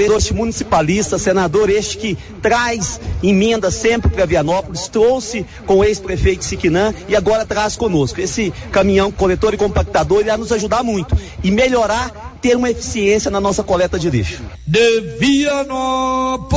este 0.00 0.32
municipalista, 0.34 1.18
senador 1.18 1.68
este 1.70 1.98
que 1.98 2.18
traz 2.40 3.00
emenda 3.22 3.70
sempre 3.70 4.10
para 4.10 4.26
Vianópolis, 4.26 4.88
trouxe 4.88 5.44
com 5.66 5.76
o 5.78 5.84
ex-prefeito 5.84 6.44
Siquinã 6.44 6.94
e 7.08 7.16
agora 7.16 7.46
traz 7.46 7.76
conosco. 7.76 8.20
Esse 8.20 8.52
caminhão 8.70 9.10
coletor 9.12 9.54
e 9.54 9.56
compactador 9.56 10.20
irá 10.20 10.36
nos 10.36 10.52
ajudar 10.52 10.82
muito 10.82 11.16
e 11.42 11.50
melhorar, 11.50 12.38
ter 12.40 12.56
uma 12.56 12.70
eficiência 12.70 13.30
na 13.30 13.40
nossa 13.40 13.62
coleta 13.62 13.98
de 13.98 14.10
lixo. 14.10 14.42
De 14.66 15.00
Vianópolis, 15.18 16.52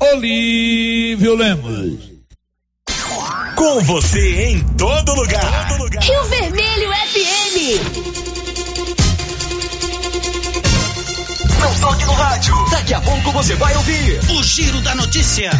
Olívio 0.00 1.34
Lemos. 1.34 2.16
Com 3.54 3.80
você 3.80 4.50
em 4.50 4.60
todo 4.76 5.14
lugar. 5.14 5.68
Todo 5.68 5.82
lugar. 5.84 6.02
Rio 6.02 6.24
Vermelho 6.24 6.90
FM. 6.90 8.25
Não 11.76 11.90
toque 11.90 12.06
no 12.06 12.12
rádio. 12.12 12.54
Daqui 12.70 12.94
a 12.94 13.00
pouco 13.00 13.32
você 13.32 13.54
vai 13.54 13.76
ouvir 13.76 14.18
o 14.30 14.42
Giro 14.42 14.80
da 14.80 14.94
Notícia. 14.94 15.50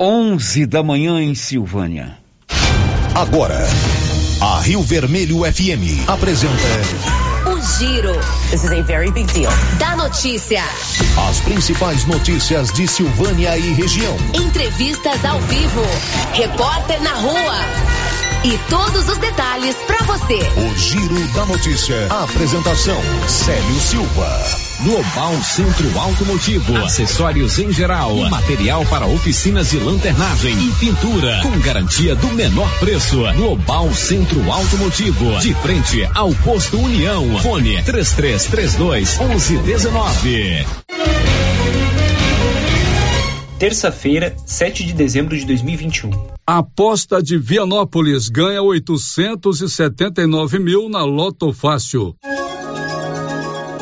11 0.00 0.66
da 0.66 0.82
manhã 0.82 1.20
em 1.20 1.34
Silvânia. 1.36 2.18
Agora, 3.14 3.64
a 4.40 4.60
Rio 4.60 4.82
Vermelho 4.82 5.44
FM 5.44 6.08
apresenta 6.08 6.52
o 7.46 7.60
Giro. 7.78 8.14
This 8.50 8.64
is 8.64 8.72
a 8.72 8.82
very 8.82 9.12
big 9.12 9.32
deal. 9.32 9.52
Da 9.78 9.94
notícia. 9.94 10.64
As 11.28 11.38
principais 11.40 12.06
notícias 12.06 12.72
de 12.72 12.88
Silvânia 12.88 13.56
e 13.56 13.72
região. 13.74 14.16
Entrevistas 14.34 15.24
ao 15.24 15.38
vivo. 15.42 15.82
Repórter 16.32 17.00
na 17.02 17.14
rua 17.14 18.07
e 18.44 18.58
todos 18.70 19.08
os 19.08 19.18
detalhes 19.18 19.74
para 19.86 19.98
você. 20.04 20.38
O 20.56 20.78
Giro 20.78 21.26
da 21.34 21.46
Notícia. 21.46 22.06
A 22.10 22.24
apresentação: 22.24 23.00
Célio 23.26 23.80
Silva. 23.80 24.68
Global 24.84 25.34
Centro 25.42 25.98
Automotivo, 25.98 26.76
acessórios 26.76 27.58
em 27.58 27.72
geral, 27.72 28.14
material 28.30 28.84
para 28.86 29.06
oficinas 29.06 29.70
de 29.70 29.78
lanternagem 29.78 30.56
e 30.56 30.72
pintura, 30.74 31.40
com 31.42 31.58
garantia 31.58 32.14
do 32.14 32.28
menor 32.28 32.70
preço. 32.78 33.18
Global 33.34 33.92
Centro 33.92 34.52
Automotivo, 34.52 35.40
de 35.40 35.52
frente 35.54 36.08
ao 36.14 36.32
posto 36.32 36.78
União. 36.78 37.40
Fone 37.40 37.82
3332 37.82 39.18
1119. 39.18 40.64
Terça-feira, 43.58 44.36
7 44.46 44.84
de 44.84 44.92
dezembro 44.92 45.36
de 45.36 45.44
2021. 45.44 46.10
Aposta 46.46 47.20
de 47.20 47.36
Vianópolis 47.36 48.28
ganha 48.28 48.62
879 48.62 50.60
mil 50.60 50.88
na 50.88 51.02
Loto 51.02 51.52
Fácil. 51.52 52.14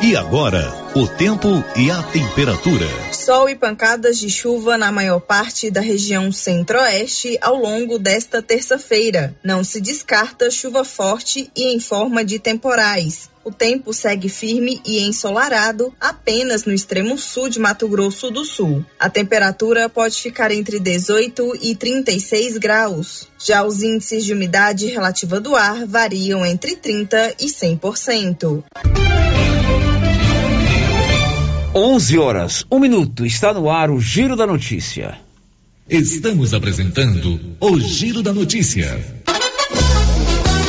E 0.02 0.16
agora, 0.16 0.72
o 0.94 1.06
tempo 1.06 1.62
e 1.76 1.90
a 1.90 2.02
temperatura. 2.02 3.05
Sol 3.26 3.48
e 3.48 3.56
pancadas 3.56 4.20
de 4.20 4.30
chuva 4.30 4.78
na 4.78 4.92
maior 4.92 5.18
parte 5.18 5.68
da 5.68 5.80
região 5.80 6.30
centro-oeste 6.30 7.36
ao 7.40 7.56
longo 7.56 7.98
desta 7.98 8.40
terça-feira. 8.40 9.34
Não 9.42 9.64
se 9.64 9.80
descarta 9.80 10.48
chuva 10.48 10.84
forte 10.84 11.50
e 11.56 11.74
em 11.74 11.80
forma 11.80 12.24
de 12.24 12.38
temporais. 12.38 13.28
O 13.42 13.50
tempo 13.50 13.92
segue 13.92 14.28
firme 14.28 14.80
e 14.86 15.00
ensolarado 15.00 15.92
apenas 16.00 16.64
no 16.64 16.72
extremo 16.72 17.18
sul 17.18 17.48
de 17.48 17.58
Mato 17.58 17.88
Grosso 17.88 18.30
do 18.30 18.44
Sul. 18.44 18.86
A 18.96 19.10
temperatura 19.10 19.88
pode 19.88 20.22
ficar 20.22 20.52
entre 20.52 20.78
18 20.78 21.58
e 21.60 21.74
36 21.74 22.58
graus. 22.58 23.26
Já 23.44 23.64
os 23.64 23.82
índices 23.82 24.24
de 24.24 24.34
umidade 24.34 24.86
relativa 24.86 25.40
do 25.40 25.56
ar 25.56 25.84
variam 25.84 26.46
entre 26.46 26.76
30 26.76 27.34
e 27.40 27.46
100%. 27.46 28.62
11 31.78 32.18
horas, 32.18 32.64
um 32.70 32.78
minuto, 32.78 33.26
está 33.26 33.52
no 33.52 33.68
ar 33.70 33.90
o 33.90 34.00
Giro 34.00 34.34
da 34.34 34.46
Notícia. 34.46 35.18
Estamos 35.86 36.54
apresentando 36.54 37.38
o 37.60 37.78
Giro 37.78 38.22
da 38.22 38.32
Notícia. 38.32 38.98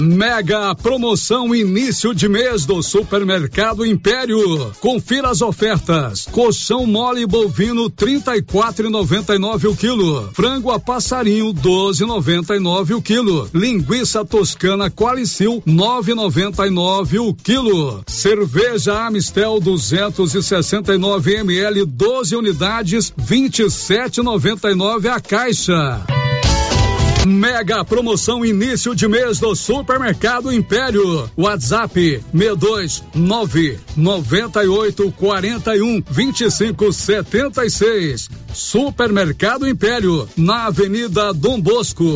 Mega 0.02 0.76
promoção 0.76 1.56
início 1.56 2.14
de 2.14 2.30
mês 2.30 2.68
do 2.68 2.84
Supermercado 2.84 3.84
Império. 3.84 4.72
Confira 4.80 5.30
as 5.30 5.42
ofertas. 5.42 6.26
Colchão 6.32 6.86
mole 6.86 7.26
bovino 7.26 7.90
34,99 7.90 9.72
o 9.72 9.76
quilo. 9.76 10.30
Frango 10.34 10.70
a 10.70 10.80
passarinho 10.80 11.52
12,99 11.52 12.96
o 12.96 13.02
quilo. 13.02 13.50
Linguiça 13.54 14.24
toscana 14.24 14.92
Qualicil 14.92 15.64
9,99 15.66 17.20
o 17.20 17.34
quilo. 17.34 18.04
Cerveja 18.06 19.08
Amistel 19.08 19.60
269 19.60 21.38
ml 21.38 21.86
12 21.86 22.36
unidades 22.36 23.12
27,99 23.20 25.08
a 25.08 25.20
caixa. 25.20 26.06
Mega 27.28 27.84
promoção 27.84 28.46
início 28.46 28.96
de 28.96 29.06
mês 29.06 29.38
do 29.38 29.54
Supermercado 29.54 30.50
Império. 30.50 31.30
WhatsApp 31.36 32.24
62 32.34 33.04
9 33.14 33.80
98 33.98 35.12
41 35.12 36.04
25 36.10 36.94
76. 36.94 38.30
Supermercado 38.54 39.68
Império, 39.68 40.28
na 40.38 40.68
Avenida 40.68 41.34
Dom 41.34 41.60
Bosco. 41.60 42.16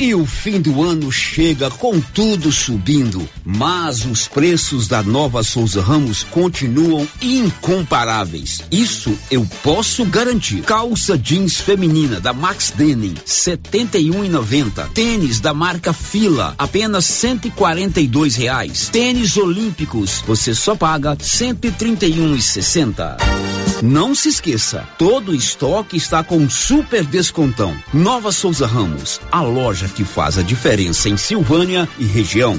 E 0.00 0.14
o 0.14 0.26
fim 0.26 0.60
do 0.60 0.82
ano 0.82 1.10
chega 1.10 1.70
com 1.70 2.00
tudo 2.00 2.50
subindo, 2.50 3.26
mas 3.44 4.04
os 4.04 4.26
preços 4.26 4.88
da 4.88 5.02
nova 5.02 5.42
Souza 5.42 5.80
Ramos 5.80 6.24
continuam 6.24 7.06
incomparáveis. 7.22 8.62
Isso 8.70 9.16
eu 9.30 9.46
posso 9.62 10.04
garantir. 10.04 10.62
Calça 10.62 11.16
jeans 11.16 11.60
feminina 11.60 12.20
da 12.20 12.32
Max 12.32 12.72
Denim, 12.76 13.14
71,90. 13.24 14.88
Tênis 14.92 15.40
da 15.40 15.54
marca 15.54 15.92
Fila, 15.92 16.54
apenas 16.58 17.04
142 17.04 18.34
reais. 18.34 18.88
Tênis 18.90 19.36
olímpicos, 19.36 20.22
você 20.26 20.54
só 20.54 20.74
paga 20.74 21.16
131,60. 21.16 23.63
Não 23.82 24.14
se 24.14 24.28
esqueça, 24.28 24.88
todo 24.98 25.34
estoque 25.34 25.96
está 25.96 26.22
com 26.22 26.48
super 26.48 27.04
descontão. 27.04 27.76
Nova 27.92 28.30
Souza 28.32 28.66
Ramos, 28.66 29.20
a 29.30 29.40
loja 29.42 29.88
que 29.88 30.04
faz 30.04 30.38
a 30.38 30.42
diferença 30.42 31.08
em 31.08 31.16
Silvânia 31.16 31.88
e 31.98 32.04
região. 32.04 32.58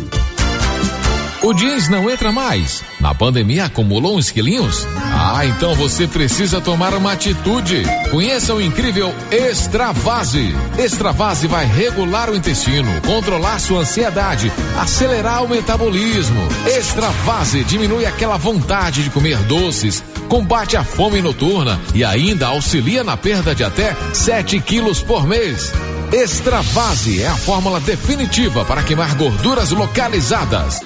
O 1.45 1.53
jeans 1.53 1.87
não 1.89 2.09
entra 2.09 2.31
mais. 2.31 2.83
Na 2.99 3.13
pandemia 3.13 3.65
acumulou 3.65 4.17
uns 4.17 4.31
quilinhos? 4.31 4.87
Ah, 4.97 5.45
então 5.45 5.75
você 5.75 6.07
precisa 6.07 6.59
tomar 6.59 6.95
uma 6.95 7.11
atitude. 7.11 7.83
Conheça 8.09 8.55
o 8.55 8.59
incrível 8.59 9.13
Extravase. 9.29 10.55
Extravase 10.75 11.45
vai 11.45 11.67
regular 11.67 12.31
o 12.31 12.35
intestino, 12.35 12.89
controlar 13.01 13.59
sua 13.59 13.81
ansiedade, 13.81 14.51
acelerar 14.79 15.43
o 15.43 15.47
metabolismo. 15.47 16.47
Extravase 16.65 17.63
diminui 17.63 18.07
aquela 18.07 18.37
vontade 18.37 19.03
de 19.03 19.11
comer 19.11 19.37
doces, 19.43 20.03
combate 20.27 20.75
a 20.75 20.83
fome 20.83 21.21
noturna 21.21 21.79
e 21.93 22.03
ainda 22.03 22.47
auxilia 22.47 23.03
na 23.03 23.15
perda 23.15 23.53
de 23.53 23.63
até 23.63 23.95
7 24.15 24.59
quilos 24.61 25.03
por 25.03 25.27
mês. 25.27 25.71
Extravase 26.11 27.21
é 27.21 27.27
a 27.27 27.35
fórmula 27.35 27.79
definitiva 27.79 28.65
para 28.65 28.81
queimar 28.81 29.13
gorduras 29.13 29.69
localizadas. 29.69 30.81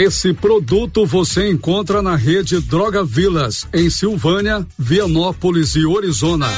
Esse 0.00 0.32
produto 0.32 1.04
você 1.04 1.50
encontra 1.50 2.00
na 2.00 2.16
rede 2.16 2.58
Droga 2.58 3.04
Vilas, 3.04 3.68
em 3.70 3.90
Silvânia, 3.90 4.66
Vianópolis 4.78 5.76
e 5.76 5.84
Orizona. 5.84 6.48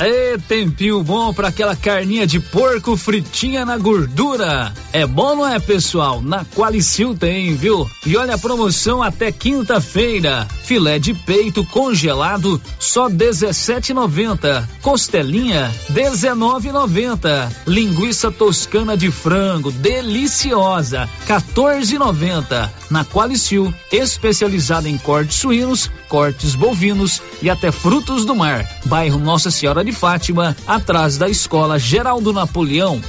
Ê, 0.00 0.38
tempinho 0.38 1.02
bom 1.02 1.34
para 1.34 1.48
aquela 1.48 1.74
carninha 1.74 2.24
de 2.24 2.38
porco 2.38 2.96
fritinha 2.96 3.64
na 3.64 3.76
gordura. 3.76 4.72
É 4.92 5.04
bom, 5.04 5.34
não 5.34 5.48
é, 5.48 5.58
pessoal? 5.58 6.22
Na 6.22 6.44
Qualicil 6.44 7.16
tem, 7.16 7.56
viu? 7.56 7.88
E 8.06 8.16
olha 8.16 8.36
a 8.36 8.38
promoção 8.38 9.02
até 9.02 9.32
quinta-feira. 9.32 10.46
Filé 10.62 11.00
de 11.00 11.14
peito 11.14 11.64
congelado, 11.64 12.60
só 12.78 13.08
17,90. 13.08 14.68
Costelinha, 14.82 15.72
19,90. 15.92 17.50
Linguiça 17.66 18.30
toscana 18.30 18.96
de 18.96 19.10
frango, 19.10 19.72
deliciosa, 19.72 21.08
14,90. 21.26 22.70
Na 22.88 23.04
Qualicil, 23.04 23.74
especializada 23.90 24.88
em 24.88 24.96
cortes 24.96 25.38
suínos, 25.38 25.90
cortes 26.08 26.54
bovinos 26.54 27.20
e 27.42 27.50
até 27.50 27.72
frutos 27.72 28.24
do 28.24 28.34
mar. 28.34 28.64
Bairro 28.86 29.18
Nossa 29.18 29.50
Senhora 29.50 29.87
de 29.88 29.92
Fátima, 29.92 30.54
atrás 30.66 31.16
da 31.16 31.30
Escola 31.30 31.78
Geraldo 31.78 32.30
Napoleão. 32.30 33.00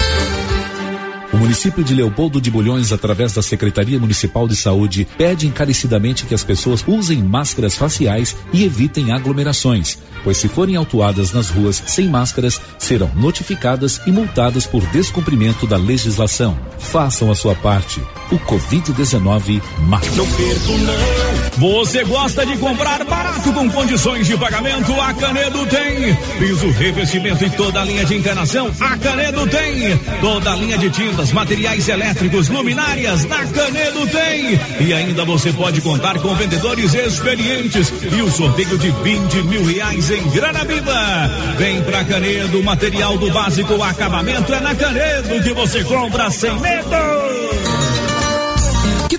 O 1.33 1.37
município 1.37 1.83
de 1.83 1.93
Leopoldo 1.93 2.39
de 2.39 2.49
Bulhões, 2.49 2.93
através 2.93 3.33
da 3.33 3.41
Secretaria 3.41 3.99
Municipal 3.99 4.47
de 4.47 4.55
Saúde, 4.55 5.05
pede 5.17 5.45
encarecidamente 5.45 6.25
que 6.25 6.33
as 6.33 6.43
pessoas 6.43 6.83
usem 6.87 7.21
máscaras 7.21 7.75
faciais 7.75 8.35
e 8.53 8.63
evitem 8.63 9.11
aglomerações, 9.11 9.97
pois 10.23 10.37
se 10.37 10.47
forem 10.47 10.77
autuadas 10.77 11.33
nas 11.33 11.49
ruas 11.49 11.83
sem 11.85 12.07
máscaras, 12.07 12.61
serão 12.77 13.11
notificadas 13.13 13.99
e 14.07 14.11
multadas 14.11 14.65
por 14.65 14.81
descumprimento 14.87 15.67
da 15.67 15.75
legislação. 15.75 16.57
Façam 16.79 17.29
a 17.29 17.35
sua 17.35 17.55
parte. 17.55 18.01
O 18.31 18.39
Covid-19 18.39 19.61
mata. 19.85 20.09
Não 20.15 20.25
perco, 20.25 20.71
não. 20.77 21.28
Você 21.59 22.05
gosta 22.05 22.45
de 22.45 22.57
comprar 22.57 23.03
barato 23.03 23.51
com 23.51 23.69
condições 23.69 24.25
de 24.25 24.37
pagamento? 24.37 24.93
A 24.93 25.13
Canedo 25.13 25.65
tem. 25.65 26.15
Piso, 26.39 26.71
revestimento 26.71 27.43
e 27.43 27.49
toda 27.49 27.81
a 27.81 27.83
linha 27.83 28.05
de 28.05 28.15
encanação? 28.15 28.71
A 28.79 28.95
Canedo 28.95 29.45
tem. 29.45 29.97
Toda 30.21 30.53
a 30.53 30.55
linha 30.55 30.77
de 30.77 30.89
tintas, 30.89 31.33
materiais 31.33 31.89
elétricos, 31.89 32.47
luminárias? 32.47 33.25
Na 33.25 33.45
Canedo 33.45 34.07
tem. 34.07 34.87
E 34.87 34.93
ainda 34.93 35.25
você 35.25 35.51
pode 35.51 35.81
contar 35.81 36.17
com 36.19 36.33
vendedores 36.33 36.93
experientes 36.93 37.91
e 38.09 38.21
o 38.21 38.31
sorteio 38.31 38.77
de 38.77 38.91
20 38.91 39.41
mil 39.43 39.65
reais 39.65 40.09
em 40.11 40.29
grana 40.29 40.63
viva. 40.63 41.29
Vem 41.57 41.81
pra 41.81 42.05
Canedo, 42.05 42.63
material 42.63 43.17
do 43.17 43.29
básico, 43.31 43.83
acabamento 43.83 44.53
é 44.53 44.61
na 44.61 44.73
Canedo 44.75 45.43
que 45.43 45.51
você 45.51 45.83
compra 45.83 46.31
sem 46.31 46.57
medo. 46.57 47.78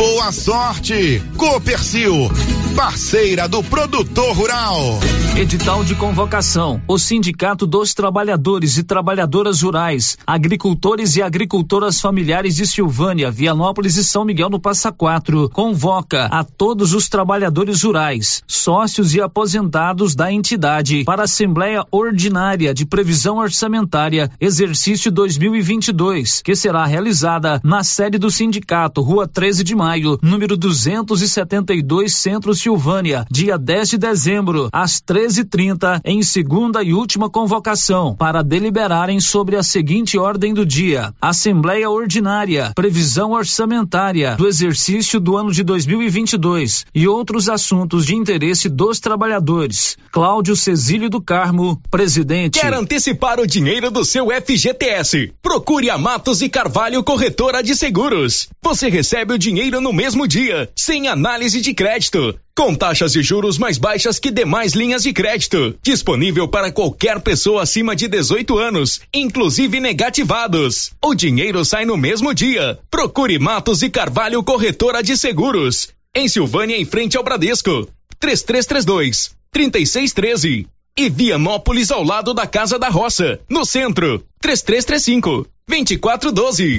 boa 0.00 0.32
sorte. 0.32 1.22
Copercil, 1.36 2.30
parceira 2.74 3.46
do 3.46 3.62
produtor 3.62 4.34
rural. 4.34 4.98
Edital 5.36 5.84
de 5.84 5.94
convocação. 5.94 6.80
O 6.88 6.98
Sindicato 6.98 7.66
dos 7.66 7.92
Trabalhadores 7.92 8.78
e 8.78 8.82
Trabalhadoras 8.82 9.60
Rurais, 9.62 10.16
Agricultores 10.26 11.16
e 11.16 11.22
Agricultoras 11.22 12.00
Familiares 12.00 12.56
de 12.56 12.66
Silvânia, 12.66 13.30
Vianópolis 13.30 13.96
e 13.96 14.04
São 14.04 14.24
Miguel 14.24 14.48
no 14.48 14.58
Passa 14.58 14.90
Quatro 14.90 15.50
convoca 15.50 16.26
a 16.26 16.42
todos 16.44 16.94
os 16.94 17.08
trabalhadores 17.08 17.82
rurais, 17.82 18.42
sócios 18.46 19.14
e 19.14 19.20
aposentados 19.20 20.14
da 20.14 20.32
entidade 20.32 21.04
para 21.04 21.22
a 21.22 21.24
Assembleia 21.24 21.84
Ordinária 21.90 22.72
de 22.72 22.86
Previsão 22.86 23.36
Orçamentária 23.36 24.30
exercício 24.40 25.12
2022, 25.12 26.42
que 26.42 26.56
será 26.56 26.86
realizada 26.86 27.60
na 27.62 27.84
sede 27.84 28.18
do 28.18 28.30
sindicato, 28.30 29.00
Rua 29.00 29.28
13 29.28 29.62
de 29.62 29.74
Maio, 29.74 29.89
número 30.22 30.56
272, 30.56 32.14
Centro 32.14 32.54
Silvânia, 32.54 33.24
dia 33.30 33.58
10 33.58 33.90
de 33.90 33.98
dezembro, 33.98 34.68
às 34.72 35.00
13:30, 35.00 36.00
em 36.04 36.22
segunda 36.22 36.82
e 36.82 36.92
última 36.92 37.28
convocação, 37.28 38.14
para 38.14 38.42
deliberarem 38.42 39.20
sobre 39.20 39.56
a 39.56 39.62
seguinte 39.62 40.18
ordem 40.18 40.54
do 40.54 40.64
dia: 40.64 41.12
Assembleia 41.20 41.90
Ordinária, 41.90 42.72
previsão 42.74 43.32
orçamentária 43.32 44.36
do 44.36 44.46
exercício 44.46 45.18
do 45.18 45.36
ano 45.36 45.52
de 45.52 45.62
2022 45.62 46.86
e 46.94 47.08
outros 47.08 47.48
assuntos 47.48 48.06
de 48.06 48.14
interesse 48.14 48.68
dos 48.68 49.00
trabalhadores. 49.00 49.96
Cláudio 50.12 50.56
Cesílio 50.56 51.08
do 51.08 51.20
Carmo, 51.20 51.80
presidente. 51.90 52.60
Quer 52.60 52.74
antecipar 52.74 53.38
o 53.38 53.46
dinheiro 53.46 53.90
do 53.90 54.04
seu 54.04 54.28
FGTS? 54.30 55.32
Procure 55.42 55.90
a 55.90 55.98
Matos 55.98 56.42
e 56.42 56.48
Carvalho 56.48 57.02
Corretora 57.04 57.62
de 57.62 57.74
Seguros. 57.76 58.48
Você 58.62 58.88
recebe 58.88 59.34
o 59.34 59.38
dinheiro 59.38 59.69
no 59.78 59.92
mesmo 59.92 60.26
dia, 60.26 60.70
sem 60.74 61.06
análise 61.06 61.60
de 61.60 61.74
crédito. 61.74 62.34
Com 62.56 62.74
taxas 62.74 63.12
de 63.12 63.22
juros 63.22 63.58
mais 63.58 63.76
baixas 63.76 64.18
que 64.18 64.30
demais 64.30 64.72
linhas 64.72 65.02
de 65.02 65.12
crédito. 65.12 65.76
Disponível 65.82 66.48
para 66.48 66.72
qualquer 66.72 67.20
pessoa 67.20 67.62
acima 67.62 67.94
de 67.94 68.08
18 68.08 68.56
anos, 68.56 69.02
inclusive 69.12 69.78
negativados. 69.80 70.92
O 71.04 71.14
dinheiro 71.14 71.62
sai 71.62 71.84
no 71.84 71.98
mesmo 71.98 72.32
dia. 72.32 72.78
Procure 72.90 73.38
Matos 73.38 73.82
e 73.82 73.90
Carvalho 73.90 74.42
Corretora 74.42 75.02
de 75.02 75.14
Seguros. 75.18 75.88
Em 76.14 76.26
Silvânia, 76.26 76.78
em 76.78 76.86
frente 76.86 77.18
ao 77.18 77.22
Bradesco. 77.22 77.86
3332 78.18 79.34
3613 79.52 80.66
e 80.96 81.08
Vianópolis 81.08 81.90
ao 81.90 82.04
lado 82.04 82.34
da 82.34 82.46
Casa 82.46 82.78
da 82.78 82.88
Roça, 82.88 83.40
no 83.48 83.64
centro. 83.64 84.24
3335 84.40 85.46
2412. 85.68 86.78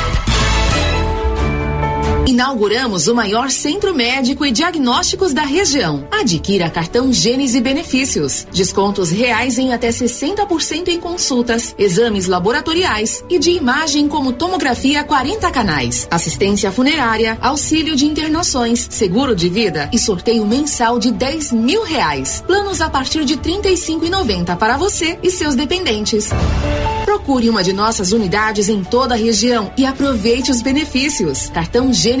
Inauguramos 2.31 3.09
o 3.09 3.13
maior 3.13 3.51
centro 3.51 3.93
médico 3.93 4.45
e 4.45 4.53
diagnósticos 4.53 5.33
da 5.33 5.41
região. 5.41 6.07
Adquira 6.09 6.69
cartão 6.69 7.11
Gênese 7.11 7.59
Benefícios. 7.59 8.47
Descontos 8.53 9.09
reais 9.09 9.57
em 9.57 9.73
até 9.73 9.89
60% 9.89 10.87
em 10.87 10.97
consultas, 10.97 11.75
exames 11.77 12.27
laboratoriais 12.27 13.21
e 13.29 13.37
de 13.37 13.51
imagem 13.51 14.07
como 14.07 14.31
tomografia 14.31 15.03
40 15.03 15.51
canais, 15.51 16.07
assistência 16.09 16.71
funerária, 16.71 17.37
auxílio 17.41 17.97
de 17.97 18.05
internações, 18.05 18.87
seguro 18.89 19.35
de 19.35 19.49
vida 19.49 19.89
e 19.91 19.99
sorteio 19.99 20.45
mensal 20.45 20.99
de 20.99 21.11
10 21.11 21.51
mil 21.51 21.83
reais. 21.83 22.41
Planos 22.47 22.79
a 22.79 22.89
partir 22.89 23.25
de 23.25 23.33
R$ 23.33 23.41
35,90 23.41 24.55
para 24.55 24.77
você 24.77 25.19
e 25.21 25.29
seus 25.29 25.53
dependentes. 25.53 26.29
Procure 27.03 27.49
uma 27.49 27.61
de 27.61 27.73
nossas 27.73 28.13
unidades 28.13 28.69
em 28.69 28.85
toda 28.85 29.15
a 29.15 29.17
região 29.17 29.73
e 29.77 29.85
aproveite 29.85 30.49
os 30.49 30.61
benefícios. 30.61 31.49
Cartão 31.49 31.91
Gênese 31.91 32.20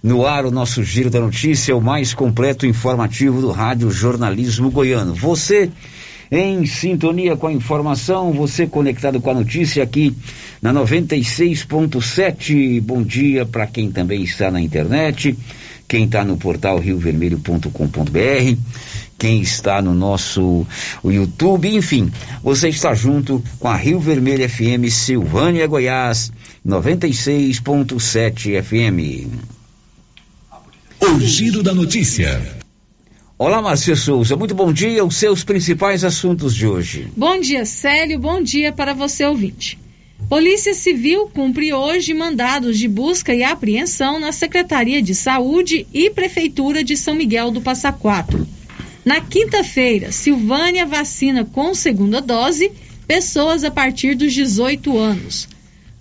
No 0.00 0.24
ar, 0.24 0.46
o 0.46 0.50
nosso 0.52 0.84
Giro 0.84 1.10
da 1.10 1.18
Notícia, 1.18 1.76
o 1.76 1.80
mais 1.80 2.14
completo 2.14 2.64
e 2.64 2.68
informativo 2.68 3.40
do 3.40 3.50
Rádio 3.50 3.90
Jornalismo 3.90 4.70
Goiano. 4.70 5.12
Você 5.12 5.72
em 6.30 6.66
sintonia 6.66 7.36
com 7.36 7.46
a 7.46 7.52
informação, 7.52 8.32
você 8.32 8.66
conectado 8.66 9.20
com 9.20 9.30
a 9.30 9.34
notícia 9.34 9.82
aqui 9.82 10.14
na 10.60 10.72
96.7. 10.72 12.80
Bom 12.80 13.02
dia 13.02 13.46
para 13.46 13.66
quem 13.66 13.90
também 13.90 14.22
está 14.22 14.50
na 14.50 14.60
internet, 14.60 15.36
quem 15.86 16.04
está 16.04 16.24
no 16.24 16.36
portal 16.36 16.78
riovermelho.com.br, 16.78 18.56
quem 19.18 19.40
está 19.40 19.80
no 19.80 19.94
nosso 19.94 20.66
YouTube, 21.04 21.74
enfim, 21.74 22.10
você 22.42 22.68
está 22.68 22.92
junto 22.94 23.42
com 23.58 23.68
a 23.68 23.76
Rio 23.76 24.00
Vermelho 24.00 24.46
FM 24.48 24.90
Silvânia 24.90 25.66
Goiás 25.66 26.32
96.7 26.66 28.62
FM. 28.62 29.30
O 31.00 31.20
Giro 31.20 31.62
da 31.62 31.74
Notícia. 31.74 32.55
Olá, 33.38 33.60
Márcia 33.60 33.94
Souza. 33.94 34.34
Muito 34.34 34.54
bom 34.54 34.72
dia. 34.72 35.04
Os 35.04 35.16
seus 35.16 35.44
principais 35.44 36.04
assuntos 36.04 36.54
de 36.54 36.66
hoje. 36.66 37.08
Bom 37.14 37.38
dia, 37.38 37.66
Célio. 37.66 38.18
Bom 38.18 38.42
dia 38.42 38.72
para 38.72 38.94
você, 38.94 39.26
ouvinte. 39.26 39.78
Polícia 40.26 40.72
Civil 40.72 41.28
cumpre 41.34 41.70
hoje 41.70 42.14
mandados 42.14 42.78
de 42.78 42.88
busca 42.88 43.34
e 43.34 43.44
apreensão 43.44 44.18
na 44.18 44.32
Secretaria 44.32 45.02
de 45.02 45.14
Saúde 45.14 45.86
e 45.92 46.08
Prefeitura 46.08 46.82
de 46.82 46.96
São 46.96 47.14
Miguel 47.14 47.50
do 47.50 47.60
Passa 47.60 47.92
Quatro. 47.92 48.48
Na 49.04 49.20
quinta-feira, 49.20 50.10
Silvânia 50.12 50.86
vacina 50.86 51.44
com 51.44 51.74
segunda 51.74 52.22
dose 52.22 52.72
pessoas 53.06 53.64
a 53.64 53.70
partir 53.70 54.14
dos 54.14 54.32
18 54.32 54.96
anos 54.96 55.46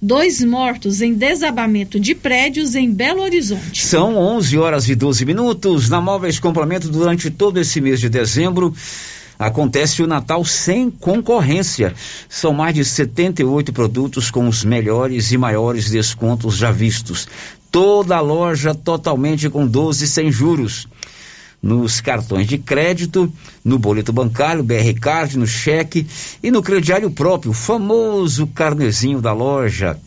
dois 0.05 0.39
mortos 0.43 1.01
em 1.01 1.15
desabamento 1.15 1.99
de 1.99 2.13
prédios 2.13 2.75
em 2.75 2.91
Belo 2.91 3.23
Horizonte. 3.23 3.83
São 3.83 4.15
11 4.15 4.55
horas 4.59 4.87
e 4.87 4.93
12 4.93 5.25
minutos. 5.25 5.89
Na 5.89 5.99
Móveis 5.99 6.37
Complemento, 6.37 6.89
durante 6.89 7.31
todo 7.31 7.59
esse 7.59 7.81
mês 7.81 7.99
de 7.99 8.07
dezembro, 8.07 8.71
acontece 9.39 10.03
o 10.03 10.07
Natal 10.07 10.45
sem 10.45 10.91
concorrência. 10.91 11.91
São 12.29 12.53
mais 12.53 12.75
de 12.75 12.85
78 12.85 13.73
produtos 13.73 14.29
com 14.29 14.47
os 14.47 14.63
melhores 14.63 15.31
e 15.31 15.37
maiores 15.39 15.89
descontos 15.89 16.55
já 16.55 16.71
vistos. 16.71 17.27
Toda 17.71 18.15
a 18.15 18.21
loja 18.21 18.75
totalmente 18.75 19.49
com 19.49 19.65
12 19.65 20.07
sem 20.07 20.31
juros 20.31 20.87
nos 21.65 21.99
cartões 21.99 22.45
de 22.45 22.59
crédito, 22.59 23.33
no 23.63 23.79
boleto 23.79 24.13
bancário, 24.13 24.61
BR 24.61 24.93
Card, 25.01 25.35
no 25.35 25.47
cheque 25.47 26.05
e 26.43 26.51
no 26.51 26.61
crediário 26.61 27.09
próprio, 27.09 27.49
o 27.49 27.55
famoso 27.55 28.45
carnezinho 28.45 29.19
da 29.19 29.33
loja. 29.33 29.97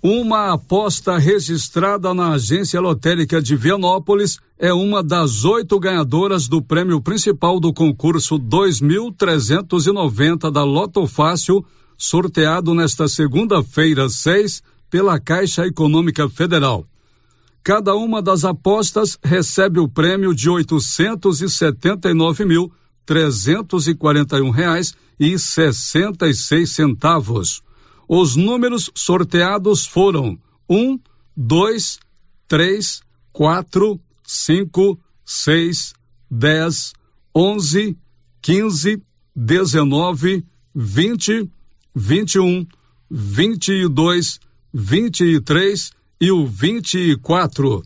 Uma 0.00 0.54
aposta 0.54 1.18
registrada 1.18 2.14
na 2.14 2.34
agência 2.34 2.80
lotérica 2.80 3.42
de 3.42 3.56
Vianópolis 3.56 4.38
é 4.56 4.72
uma 4.72 5.02
das 5.02 5.44
oito 5.44 5.76
ganhadoras 5.80 6.46
do 6.46 6.62
prêmio 6.62 7.00
principal 7.00 7.58
do 7.58 7.72
concurso 7.72 8.38
2.390 8.38 10.52
da 10.52 10.62
Loto 10.62 11.04
Fácil 11.08 11.66
sorteado 11.98 12.72
nesta 12.72 13.08
segunda-feira, 13.08 14.08
6, 14.08 14.62
pela 14.88 15.18
Caixa 15.18 15.66
Econômica 15.66 16.28
Federal. 16.28 16.86
Cada 17.64 17.94
uma 17.96 18.22
das 18.22 18.44
apostas 18.44 19.18
recebe 19.22 19.80
o 19.80 19.88
prêmio 19.88 20.32
de 20.32 20.48
seis 26.34 26.70
centavos. 26.70 27.62
Os 28.08 28.36
números 28.36 28.90
sorteados 28.94 29.84
foram 29.84 30.38
um, 30.70 30.98
dois, 31.36 31.98
três, 32.46 33.02
quatro, 33.32 34.00
cinco, 34.22 34.98
seis, 35.24 35.92
dez, 36.30 36.92
onze, 37.34 37.98
quinze, 38.40 39.02
dezenove, 39.34 40.46
vinte 40.74 41.50
21, 41.94 42.66
22, 43.10 44.40
23 44.72 45.90
e 46.20 46.30
o 46.30 46.46
24. 46.46 47.82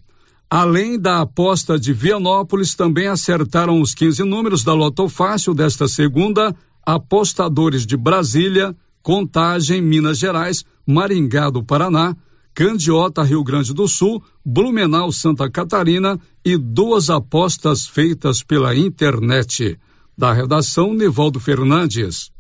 Além 0.51 0.99
da 0.99 1.21
aposta 1.21 1.79
de 1.79 1.93
Vianópolis, 1.93 2.75
também 2.75 3.07
acertaram 3.07 3.81
os 3.81 3.95
15 3.95 4.23
números 4.25 4.63
da 4.63 4.75
Loto 4.75 5.09
Fácil 5.09 5.55
desta 5.55 5.89
segunda, 5.89 6.55
apostadores 6.85 7.87
de 7.87 7.97
Brasília, 7.97 8.77
Contagem, 9.03 9.81
Minas 9.81 10.19
Gerais, 10.19 10.65
Maringá 10.87 11.49
do 11.49 11.65
Paraná, 11.65 12.15
Candiota, 12.55 13.23
Rio 13.23 13.43
Grande 13.43 13.73
do 13.73 13.89
Sul, 13.89 14.23
Blumenau, 14.45 15.11
Santa 15.11 15.51
Catarina 15.51 16.21
e 16.45 16.59
duas 16.59 17.09
apostas 17.09 17.87
feitas 17.87 18.43
pela 18.43 18.77
internet. 18.77 19.79
Da 20.17 20.33
redação, 20.33 20.93
Nivaldo 20.93 21.41
Fernandes. 21.41 22.31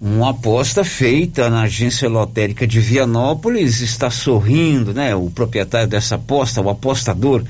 Uma 0.00 0.30
aposta 0.30 0.82
feita 0.82 1.50
na 1.50 1.62
agência 1.62 2.08
lotérica 2.08 2.66
de 2.66 2.80
Vianópolis 2.80 3.80
está 3.80 4.10
sorrindo, 4.10 4.94
né? 4.94 5.14
O 5.14 5.28
proprietário 5.28 5.88
dessa 5.88 6.14
aposta, 6.14 6.62
o 6.62 6.70
apostador, 6.70 7.44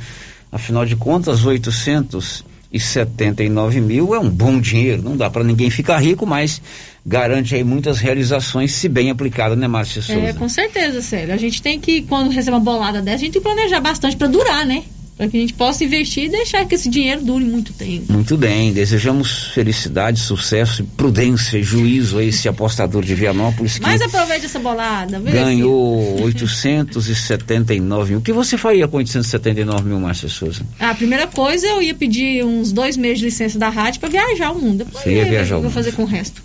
afinal 0.50 0.84
de 0.84 0.96
contas, 0.96 1.44
800 1.44 2.44
279 2.70 3.80
mil 3.80 4.14
é 4.14 4.18
um 4.18 4.30
bom 4.30 4.60
dinheiro. 4.60 5.02
Não 5.02 5.16
dá 5.16 5.28
para 5.28 5.42
ninguém 5.42 5.70
ficar 5.70 5.98
rico, 5.98 6.24
mas 6.24 6.62
garante 7.04 7.54
aí 7.54 7.64
muitas 7.64 7.98
realizações, 7.98 8.72
se 8.72 8.88
bem 8.88 9.10
aplicada, 9.10 9.56
né, 9.56 9.66
Márcia 9.66 10.00
Souza? 10.00 10.20
É, 10.20 10.32
com 10.32 10.48
certeza, 10.48 11.02
Célio. 11.02 11.34
A 11.34 11.36
gente 11.36 11.60
tem 11.60 11.80
que, 11.80 12.02
quando 12.02 12.30
recebe 12.30 12.56
uma 12.56 12.60
bolada 12.60 13.02
dessa, 13.02 13.16
a 13.16 13.18
gente 13.18 13.32
tem 13.32 13.42
que 13.42 13.48
planejar 13.48 13.80
bastante 13.80 14.16
para 14.16 14.28
durar, 14.28 14.64
né? 14.64 14.84
Para 15.20 15.28
que 15.28 15.36
a 15.36 15.40
gente 15.40 15.52
possa 15.52 15.84
investir 15.84 16.24
e 16.24 16.28
deixar 16.30 16.64
que 16.64 16.74
esse 16.74 16.88
dinheiro 16.88 17.20
dure 17.20 17.44
muito 17.44 17.74
tempo. 17.74 18.10
Muito 18.10 18.38
bem, 18.38 18.72
desejamos 18.72 19.48
felicidade, 19.52 20.18
sucesso, 20.18 20.82
prudência 20.96 21.58
e 21.58 21.62
juízo 21.62 22.16
a 22.16 22.24
esse 22.24 22.48
apostador 22.48 23.04
de 23.04 23.14
Vianópolis 23.14 23.76
que 23.76 23.82
Mas 23.82 24.00
aproveite 24.00 24.46
essa 24.46 24.58
bolada. 24.58 25.20
Ganhou 25.20 26.22
879 26.22 28.12
mil. 28.12 28.20
O 28.20 28.22
que 28.22 28.32
você 28.32 28.56
faria 28.56 28.88
com 28.88 28.96
879 28.96 29.90
mil, 29.90 30.00
Márcia 30.00 30.30
Souza? 30.30 30.62
A 30.78 30.94
primeira 30.94 31.26
coisa, 31.26 31.66
eu 31.66 31.82
ia 31.82 31.92
pedir 31.92 32.42
uns 32.42 32.72
dois 32.72 32.96
meses 32.96 33.18
de 33.18 33.26
licença 33.26 33.58
da 33.58 33.68
rádio 33.68 34.00
para 34.00 34.08
viajar 34.08 34.52
o 34.52 34.58
mundo. 34.58 34.84
Depois 34.84 35.04
você 35.04 35.16
ia 35.16 35.26
viajar 35.26 35.58
o 35.58 35.62
mundo. 35.62 35.70
fazer 35.70 35.92
com 35.92 36.04
o 36.04 36.06
resto. 36.06 36.42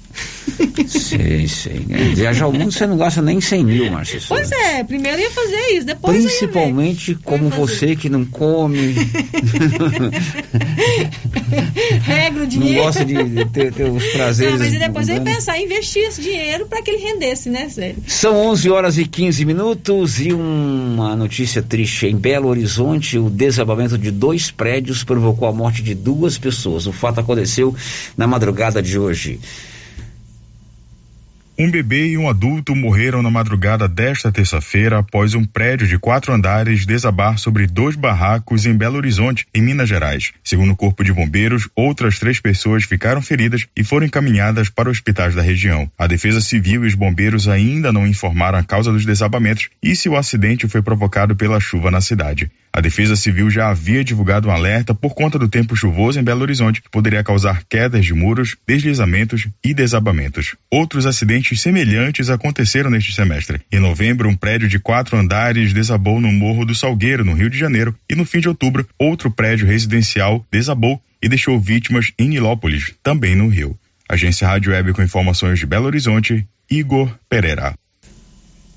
Sei, 0.87 1.47
sei. 1.47 1.85
É, 1.89 2.15
viajar 2.15 2.45
ao 2.45 2.53
mundo 2.53 2.71
você 2.71 2.85
não 2.85 2.97
gasta 2.97 3.21
nem 3.21 3.41
100 3.41 3.65
mil, 3.65 3.91
Márcia 3.91 4.19
Pois 4.27 4.51
é, 4.51 4.83
primeiro 4.83 5.19
ia 5.19 5.31
fazer 5.31 5.57
isso, 5.73 5.85
depois 5.85 6.17
Principalmente 6.17 7.15
como 7.23 7.49
você 7.49 7.95
que 7.95 8.09
não 8.09 8.25
come. 8.25 8.93
Regra 12.03 12.43
o 12.43 12.47
dinheiro. 12.47 12.75
Não 12.75 12.83
gosta 12.83 13.05
de 13.05 13.45
ter, 13.45 13.73
ter 13.73 13.89
os 13.89 14.03
prazeres. 14.07 14.53
Não, 14.53 14.59
mas 14.59 14.77
depois 14.77 15.07
ia 15.07 15.21
pensar 15.21 15.57
em 15.57 15.65
investir 15.65 16.03
esse 16.03 16.21
dinheiro 16.21 16.65
para 16.67 16.81
que 16.81 16.91
ele 16.91 17.03
rendesse, 17.03 17.49
né, 17.49 17.69
sério? 17.69 17.97
São 18.07 18.35
11 18.47 18.69
horas 18.69 18.97
e 18.97 19.05
15 19.05 19.45
minutos 19.45 20.19
e 20.19 20.33
uma 20.33 21.15
notícia 21.15 21.61
triste. 21.61 22.07
Em 22.07 22.15
Belo 22.15 22.47
Horizonte, 22.47 23.17
o 23.17 23.29
desabamento 23.29 23.97
de 23.97 24.11
dois 24.11 24.51
prédios 24.51 25.03
provocou 25.03 25.47
a 25.47 25.53
morte 25.53 25.81
de 25.81 25.93
duas 25.93 26.37
pessoas. 26.37 26.87
O 26.87 26.93
fato 26.93 27.19
aconteceu 27.19 27.75
na 28.17 28.27
madrugada 28.27 28.81
de 28.81 28.97
hoje. 28.97 29.39
Um 31.57 31.71
bebê 31.71 32.09
e 32.09 32.17
um 32.17 32.27
adulto 32.27 32.75
morreram 32.75 33.21
na 33.21 33.31
madrugada 33.31 33.87
desta 33.87 34.29
terça-feira 34.29 34.99
após 34.99 35.35
um 35.35 35.45
prédio 35.45 35.87
de 35.87 35.97
quatro 35.97 36.33
andares 36.33 36.85
desabar 36.85 37.37
sobre 37.37 37.65
dois 37.65 37.95
barracos 37.95 38.65
em 38.65 38.75
Belo 38.75 38.97
Horizonte, 38.97 39.47
em 39.55 39.61
Minas 39.61 39.87
Gerais. 39.87 40.33
Segundo 40.43 40.73
o 40.73 40.75
Corpo 40.75 41.01
de 41.01 41.13
Bombeiros, 41.13 41.69
outras 41.73 42.19
três 42.19 42.41
pessoas 42.41 42.83
ficaram 42.83 43.21
feridas 43.21 43.65
e 43.73 43.85
foram 43.85 44.05
encaminhadas 44.05 44.67
para 44.67 44.89
hospitais 44.89 45.33
da 45.33 45.41
região. 45.41 45.89
A 45.97 46.07
Defesa 46.07 46.41
Civil 46.41 46.83
e 46.83 46.87
os 46.87 46.95
bombeiros 46.95 47.47
ainda 47.47 47.89
não 47.89 48.05
informaram 48.05 48.59
a 48.59 48.63
causa 48.63 48.91
dos 48.91 49.05
desabamentos 49.05 49.69
e 49.81 49.95
se 49.95 50.09
o 50.09 50.17
acidente 50.17 50.67
foi 50.67 50.81
provocado 50.81 51.37
pela 51.37 51.61
chuva 51.61 51.89
na 51.89 52.01
cidade. 52.01 52.51
A 52.75 52.81
Defesa 52.81 53.15
Civil 53.15 53.49
já 53.49 53.69
havia 53.69 54.03
divulgado 54.03 54.49
um 54.49 54.51
alerta 54.51 54.93
por 54.93 55.15
conta 55.15 55.39
do 55.39 55.47
tempo 55.47 55.77
chuvoso 55.77 56.19
em 56.19 56.23
Belo 56.23 56.41
Horizonte, 56.41 56.81
que 56.81 56.89
poderia 56.89 57.23
causar 57.23 57.63
quedas 57.69 58.03
de 58.03 58.13
muros, 58.13 58.57
deslizamentos 58.67 59.47
e 59.63 59.73
desabamentos. 59.73 60.57
Outros 60.69 61.05
acidentes 61.05 61.44
semelhantes 61.53 62.29
aconteceram 62.29 62.89
neste 62.89 63.13
semestre. 63.13 63.61
Em 63.71 63.79
novembro, 63.79 64.29
um 64.29 64.35
prédio 64.35 64.67
de 64.67 64.79
quatro 64.79 65.17
andares 65.17 65.73
desabou 65.73 66.19
no 66.19 66.31
Morro 66.31 66.65
do 66.65 66.73
Salgueiro, 66.73 67.25
no 67.25 67.33
Rio 67.33 67.49
de 67.49 67.57
Janeiro, 67.57 67.93
e 68.09 68.15
no 68.15 68.25
fim 68.25 68.39
de 68.39 68.47
outubro, 68.47 68.87
outro 68.97 69.29
prédio 69.29 69.67
residencial 69.67 70.45
desabou 70.49 71.01
e 71.21 71.29
deixou 71.29 71.59
vítimas 71.59 72.11
em 72.17 72.29
Nilópolis, 72.29 72.93
também 73.03 73.35
no 73.35 73.47
Rio. 73.47 73.77
Agência 74.07 74.47
Rádio 74.47 74.71
Web 74.71 74.93
com 74.93 75.03
informações 75.03 75.59
de 75.59 75.65
Belo 75.65 75.85
Horizonte, 75.85 76.47
Igor 76.69 77.13
Pereira. 77.29 77.75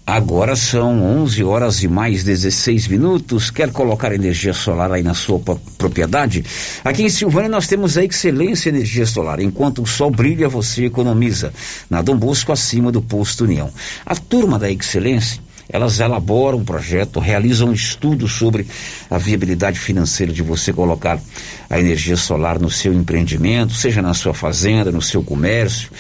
Agora 0.09 0.57
são 0.57 1.03
11 1.03 1.45
horas 1.45 1.83
e 1.83 1.87
mais 1.87 2.25
16 2.25 2.89
minutos. 2.89 3.51
Quer 3.51 3.71
colocar 3.71 4.11
energia 4.11 4.55
solar 4.55 4.91
aí 4.91 5.03
na 5.03 5.13
sua 5.13 5.39
propriedade? 5.77 6.43
Aqui 6.83 7.03
em 7.03 7.11
Silvânia 7.11 7.51
nós 7.51 7.67
temos 7.67 7.99
a 7.99 8.03
Excelência 8.03 8.71
Energia 8.71 9.05
Solar. 9.05 9.39
Enquanto 9.39 9.83
o 9.83 9.87
sol 9.87 10.11
brilha, 10.11 10.49
você 10.49 10.87
economiza. 10.87 11.53
Na 11.91 12.01
Dom 12.01 12.17
Bosco, 12.17 12.51
acima 12.51 12.91
do 12.91 13.03
posto 13.03 13.45
União. 13.45 13.71
A 14.07 14.17
turma 14.17 14.59
da 14.59 14.73
Excelência 14.73 15.43
elas 15.69 16.01
elaboram 16.01 16.57
um 16.57 16.65
projeto, 16.65 17.21
realizam 17.21 17.69
um 17.69 17.75
estudo 17.75 18.27
sobre 18.27 18.67
a 19.11 19.19
viabilidade 19.19 19.79
financeira 19.79 20.33
de 20.33 20.43
você 20.43 20.73
colocar 20.73 21.21
a 21.69 21.79
energia 21.79 22.17
solar 22.17 22.59
no 22.59 22.71
seu 22.71 22.95
empreendimento, 22.95 23.75
seja 23.75 24.01
na 24.01 24.15
sua 24.15 24.33
fazenda, 24.33 24.91
no 24.91 25.03
seu 25.03 25.23
comércio 25.23 25.91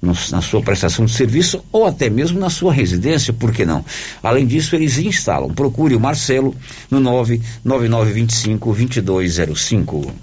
no, 0.00 0.12
na 0.30 0.40
sua 0.40 0.62
prestação 0.62 1.04
de 1.04 1.12
serviço 1.12 1.62
ou 1.72 1.86
até 1.86 2.08
mesmo 2.08 2.38
na 2.38 2.50
sua 2.50 2.72
residência, 2.72 3.32
por 3.32 3.52
que 3.52 3.64
não? 3.64 3.84
Além 4.22 4.46
disso, 4.46 4.74
eles 4.74 4.98
instalam. 4.98 5.50
Procure 5.50 5.94
o 5.94 6.00
Marcelo 6.00 6.54
no 6.90 7.00
99925 7.00 8.74
2205. 8.74 10.14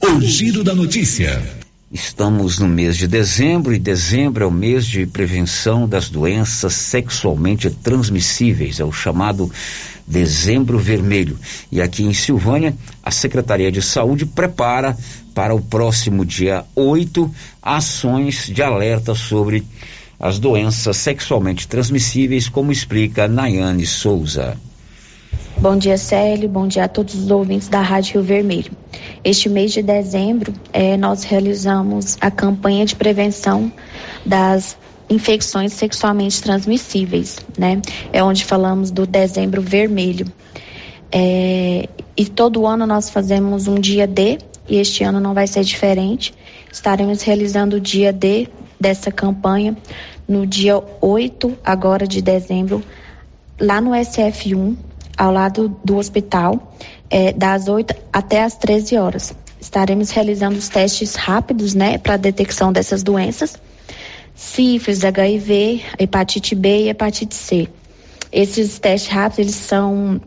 O 0.00 0.20
giro 0.20 0.62
da 0.62 0.74
notícia. 0.74 1.42
Estamos 1.90 2.58
no 2.58 2.68
mês 2.68 2.98
de 2.98 3.08
dezembro 3.08 3.72
e 3.72 3.78
dezembro 3.78 4.44
é 4.44 4.46
o 4.46 4.50
mês 4.50 4.86
de 4.86 5.06
prevenção 5.06 5.88
das 5.88 6.10
doenças 6.10 6.74
sexualmente 6.74 7.70
transmissíveis, 7.70 8.78
é 8.78 8.84
o 8.84 8.92
chamado 8.92 9.50
Dezembro 10.08 10.78
Vermelho. 10.78 11.38
E 11.70 11.82
aqui 11.82 12.02
em 12.02 12.14
Silvânia, 12.14 12.74
a 13.02 13.10
Secretaria 13.10 13.70
de 13.70 13.82
Saúde 13.82 14.24
prepara 14.24 14.96
para 15.34 15.54
o 15.54 15.60
próximo 15.60 16.24
dia 16.24 16.64
8 16.74 17.30
ações 17.62 18.46
de 18.46 18.62
alerta 18.62 19.14
sobre 19.14 19.64
as 20.18 20.38
doenças 20.38 20.96
sexualmente 20.96 21.68
transmissíveis, 21.68 22.48
como 22.48 22.72
explica 22.72 23.28
Nayane 23.28 23.86
Souza. 23.86 24.56
Bom 25.58 25.76
dia, 25.76 25.98
Célio. 25.98 26.48
Bom 26.48 26.66
dia 26.66 26.84
a 26.84 26.88
todos 26.88 27.14
os 27.14 27.30
ouvintes 27.30 27.68
da 27.68 27.82
Rádio 27.82 28.14
Rio 28.14 28.22
Vermelho. 28.22 28.70
Este 29.24 29.48
mês 29.48 29.72
de 29.72 29.82
dezembro, 29.82 30.52
eh, 30.72 30.96
nós 30.96 31.24
realizamos 31.24 32.16
a 32.20 32.30
campanha 32.30 32.86
de 32.86 32.94
prevenção 32.94 33.70
das 34.24 34.76
infecções 35.08 35.72
sexualmente 35.72 36.42
transmissíveis, 36.42 37.38
né? 37.56 37.80
É 38.12 38.22
onde 38.22 38.44
falamos 38.44 38.90
do 38.90 39.06
dezembro 39.06 39.62
vermelho. 39.62 40.26
É, 41.10 41.88
e 42.16 42.26
todo 42.26 42.66
ano 42.66 42.86
nós 42.86 43.08
fazemos 43.08 43.66
um 43.66 43.76
dia 43.76 44.06
D, 44.06 44.38
e 44.68 44.76
este 44.76 45.02
ano 45.04 45.18
não 45.18 45.32
vai 45.32 45.46
ser 45.46 45.64
diferente. 45.64 46.34
Estaremos 46.70 47.22
realizando 47.22 47.76
o 47.76 47.80
dia 47.80 48.12
D 48.12 48.48
dessa 48.78 49.10
campanha 49.10 49.76
no 50.28 50.46
dia 50.46 50.78
8 51.00 51.56
agora 51.64 52.06
de 52.06 52.20
dezembro, 52.20 52.82
lá 53.58 53.80
no 53.80 53.92
SF1, 53.92 54.76
ao 55.16 55.32
lado 55.32 55.74
do 55.82 55.96
hospital, 55.96 56.74
é, 57.08 57.32
das 57.32 57.66
8 57.66 57.94
até 58.12 58.42
as 58.42 58.54
13 58.56 58.98
horas. 58.98 59.34
Estaremos 59.58 60.10
realizando 60.10 60.56
os 60.56 60.68
testes 60.68 61.14
rápidos, 61.14 61.74
né, 61.74 61.98
para 61.98 62.16
detecção 62.16 62.72
dessas 62.72 63.02
doenças 63.02 63.58
sífilis, 64.38 65.04
HIV, 65.04 65.82
hepatite 65.98 66.54
B 66.54 66.84
e 66.84 66.88
hepatite 66.90 67.34
C. 67.34 67.68
Esses 68.30 68.78
testes 68.78 69.10
rápidos 69.10 69.38
eles 69.38 69.54
são 69.56 70.20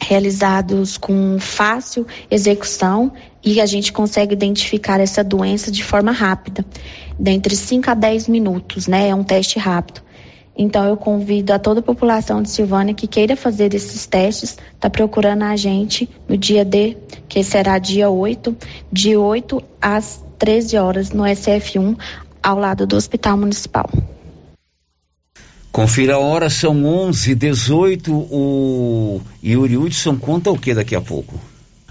realizados 0.00 0.96
com 0.96 1.40
fácil 1.40 2.06
execução 2.30 3.12
e 3.44 3.60
a 3.60 3.66
gente 3.66 3.92
consegue 3.92 4.32
identificar 4.32 5.00
essa 5.00 5.24
doença 5.24 5.72
de 5.72 5.82
forma 5.82 6.12
rápida, 6.12 6.64
dentre 7.18 7.56
5 7.56 7.90
a 7.90 7.94
10 7.94 8.28
minutos, 8.28 8.86
né? 8.86 9.08
É 9.08 9.14
um 9.14 9.24
teste 9.24 9.58
rápido. 9.58 10.02
Então 10.56 10.84
eu 10.86 10.96
convido 10.96 11.52
a 11.52 11.58
toda 11.58 11.80
a 11.80 11.82
população 11.82 12.40
de 12.40 12.50
Silvânia 12.50 12.94
que 12.94 13.08
queira 13.08 13.34
fazer 13.34 13.74
esses 13.74 14.06
testes, 14.06 14.56
tá 14.78 14.88
procurando 14.88 15.42
a 15.42 15.56
gente 15.56 16.08
no 16.28 16.36
dia 16.36 16.64
D, 16.64 16.96
que 17.28 17.42
será 17.42 17.76
dia 17.78 18.08
8, 18.08 18.56
de 18.92 19.16
8 19.16 19.60
às 19.80 20.24
13 20.38 20.76
horas 20.76 21.10
no 21.10 21.24
SF1, 21.24 21.96
ao 22.42 22.58
lado 22.58 22.86
do 22.86 22.96
Hospital 22.96 23.36
Municipal. 23.36 23.90
Confira 25.70 26.14
a 26.14 26.18
hora, 26.18 26.50
são 26.50 26.84
11 26.84 27.34
18 27.34 28.12
O 28.12 29.20
Yuri 29.44 29.76
Hudson 29.76 30.16
conta 30.16 30.50
o 30.50 30.58
que 30.58 30.74
daqui 30.74 30.96
a 30.96 31.00
pouco? 31.00 31.38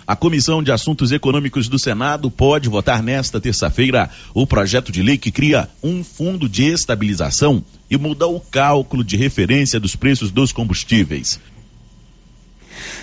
A 0.05 0.15
Comissão 0.15 0.63
de 0.63 0.71
Assuntos 0.71 1.11
Econômicos 1.11 1.67
do 1.67 1.77
Senado 1.77 2.31
pode 2.31 2.69
votar 2.69 3.03
nesta 3.03 3.41
terça-feira 3.41 4.09
o 4.33 4.47
projeto 4.47 4.89
de 4.89 5.03
lei 5.03 5.17
que 5.17 5.31
cria 5.31 5.69
um 5.83 6.01
fundo 6.01 6.47
de 6.47 6.63
estabilização 6.65 7.61
e 7.89 7.97
muda 7.97 8.25
o 8.25 8.39
cálculo 8.39 9.03
de 9.03 9.17
referência 9.17 9.81
dos 9.81 9.97
preços 9.97 10.31
dos 10.31 10.53
combustíveis. 10.53 11.39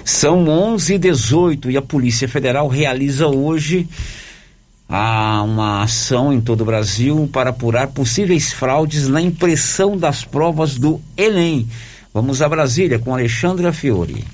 São 0.02 0.48
11 0.48 0.94
e 0.94 0.98
18 0.98 1.70
e 1.70 1.76
a 1.76 1.82
Polícia 1.82 2.26
Federal 2.26 2.68
realiza 2.68 3.26
hoje 3.26 3.86
há 4.88 5.42
uma 5.42 5.82
ação 5.82 6.32
em 6.32 6.40
todo 6.40 6.60
o 6.60 6.64
Brasil 6.64 7.28
para 7.32 7.50
apurar 7.50 7.88
possíveis 7.88 8.52
fraudes 8.52 9.08
na 9.08 9.20
impressão 9.20 9.96
das 9.96 10.24
provas 10.24 10.76
do 10.76 11.00
Enem. 11.16 11.68
Vamos 12.12 12.42
a 12.42 12.48
Brasília 12.48 12.98
com 12.98 13.12
Alexandra 13.12 13.72
Fiore. 13.72 14.24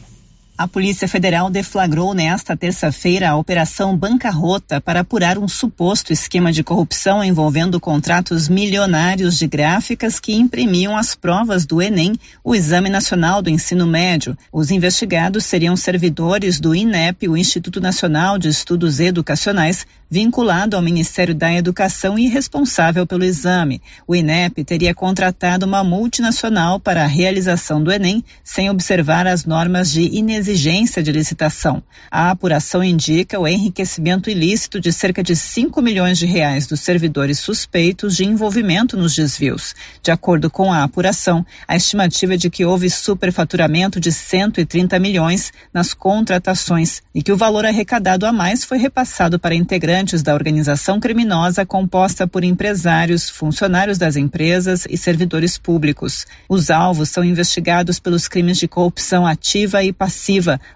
A 0.61 0.68
Polícia 0.68 1.09
Federal 1.09 1.49
deflagrou 1.49 2.12
nesta 2.12 2.55
terça-feira 2.55 3.31
a 3.31 3.37
Operação 3.38 3.96
Bancarrota 3.96 4.79
para 4.79 5.01
apurar 5.01 5.38
um 5.38 5.49
suposto 5.49 6.12
esquema 6.12 6.53
de 6.53 6.62
corrupção 6.62 7.25
envolvendo 7.25 7.81
contratos 7.81 8.46
milionários 8.46 9.38
de 9.38 9.46
gráficas 9.46 10.20
que 10.20 10.35
imprimiam 10.35 10.99
as 10.99 11.14
provas 11.14 11.64
do 11.64 11.81
Enem, 11.81 12.12
o 12.44 12.55
Exame 12.55 12.90
Nacional 12.90 13.40
do 13.40 13.49
Ensino 13.49 13.87
Médio. 13.87 14.37
Os 14.53 14.70
investigados 14.70 15.46
seriam 15.46 15.75
servidores 15.77 16.61
do 16.61 16.75
INEP, 16.75 17.27
o 17.27 17.38
Instituto 17.38 17.81
Nacional 17.81 18.37
de 18.37 18.49
Estudos 18.49 19.01
Educacionais, 19.01 19.87
vinculado 20.11 20.77
ao 20.77 20.83
Ministério 20.83 21.35
da 21.35 21.51
Educação 21.55 22.18
e 22.18 22.29
responsável 22.29 23.07
pelo 23.07 23.25
exame. 23.25 23.81
O 24.07 24.14
INEP 24.14 24.62
teria 24.64 24.94
contratado 24.94 25.64
uma 25.64 25.83
multinacional 25.83 26.79
para 26.79 27.05
a 27.05 27.07
realização 27.07 27.83
do 27.83 27.90
Enem 27.90 28.23
sem 28.44 28.68
observar 28.68 29.27
as 29.27 29.46
normas 29.46 29.90
de 29.90 30.03
inexistência 30.03 30.50
exigência 30.51 31.03
de 31.03 31.13
licitação. 31.13 31.83
A 32.11 32.31
apuração 32.31 32.83
indica 32.83 33.39
o 33.39 33.47
enriquecimento 33.47 34.29
ilícito 34.29 34.81
de 34.81 34.93
cerca 34.93 35.23
de 35.23 35.37
5 35.37 35.81
milhões 35.81 36.19
de 36.19 36.27
reais 36.27 36.67
dos 36.67 36.81
servidores 36.81 37.39
suspeitos 37.39 38.17
de 38.17 38.25
envolvimento 38.25 38.97
nos 38.97 39.15
desvios. 39.15 39.75
De 40.03 40.11
acordo 40.11 40.51
com 40.51 40.73
a 40.73 40.83
apuração, 40.83 41.47
a 41.69 41.77
estimativa 41.77 42.35
é 42.35 42.37
de 42.37 42.51
que 42.51 42.65
houve 42.65 42.91
superfaturamento 42.91 44.01
de 44.01 44.11
130 44.11 44.99
milhões 44.99 45.53
nas 45.73 45.95
contratações 45.95 47.03
e 47.15 47.23
que 47.23 47.33
o 47.33 47.37
valor 47.37 47.65
arrecadado 47.65 48.27
a 48.27 48.33
mais 48.33 48.65
foi 48.65 48.79
repassado 48.79 49.39
para 49.39 49.55
integrantes 49.55 50.23
da 50.23 50.35
organização 50.35 50.99
criminosa 50.99 51.65
composta 51.65 52.27
por 52.27 52.43
empresários, 52.43 53.31
funcionários 53.31 53.99
das 53.99 54.17
empresas 54.17 54.87
e 54.91 54.97
servidores 54.97 55.57
públicos. 55.57 56.27
Os 56.49 56.71
alvos 56.71 57.11
são 57.11 57.25
investigados 57.25 58.01
pelos 58.01 58.27
crimes 58.27 58.59
de 58.59 58.67
corrupção 58.67 59.27
ativa 59.27 59.83
e 59.85 59.93
passiva 59.93 60.30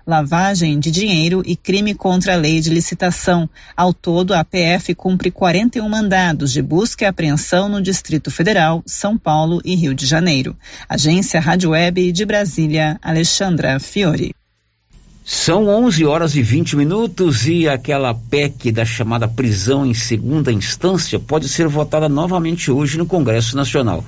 lavagem 0.07 0.79
de 0.79 0.91
dinheiro 0.91 1.43
e 1.47 1.55
crime 1.55 1.95
contra 1.95 2.35
a 2.35 2.37
lei 2.37 2.61
de 2.61 2.71
licitação. 2.71 3.49
Ao 3.77 3.93
todo, 3.93 4.35
a 4.35 4.45
PF 4.45 4.95
cumpre 4.95 5.31
41 5.31 5.89
mandados 5.89 6.51
de 6.53 6.63
busca 6.63 7.05
e 7.05 7.07
apreensão 7.07 7.69
no 7.69 7.81
Distrito 7.81 8.31
Federal, 8.31 8.83
São 8.87 9.17
Paulo 9.17 9.61
e 9.65 9.75
Rio 9.75 9.95
de 9.95 10.07
Janeiro. 10.07 10.57
Agência 10.89 11.39
Rádio 11.39 11.71
Web 11.71 12.11
de 12.11 12.25
Brasília, 12.25 12.99
Alexandra 13.03 13.79
Fiore. 13.79 14.35
São 15.27 15.69
11 15.69 16.05
horas 16.05 16.37
e 16.37 16.43
20 16.43 16.77
minutos 16.77 17.47
e 17.47 17.67
aquela 17.67 18.13
PEC 18.13 18.71
da 18.71 18.85
chamada 18.85 19.27
prisão 19.27 19.87
em 19.87 19.95
segunda 19.95 20.53
instância 20.53 21.19
pode 21.19 21.49
ser 21.49 21.67
votada 21.67 22.11
novamente 22.11 22.71
hoje 22.71 22.99
no 22.99 23.07
Congresso 23.07 23.57
Nacional. 23.57 24.05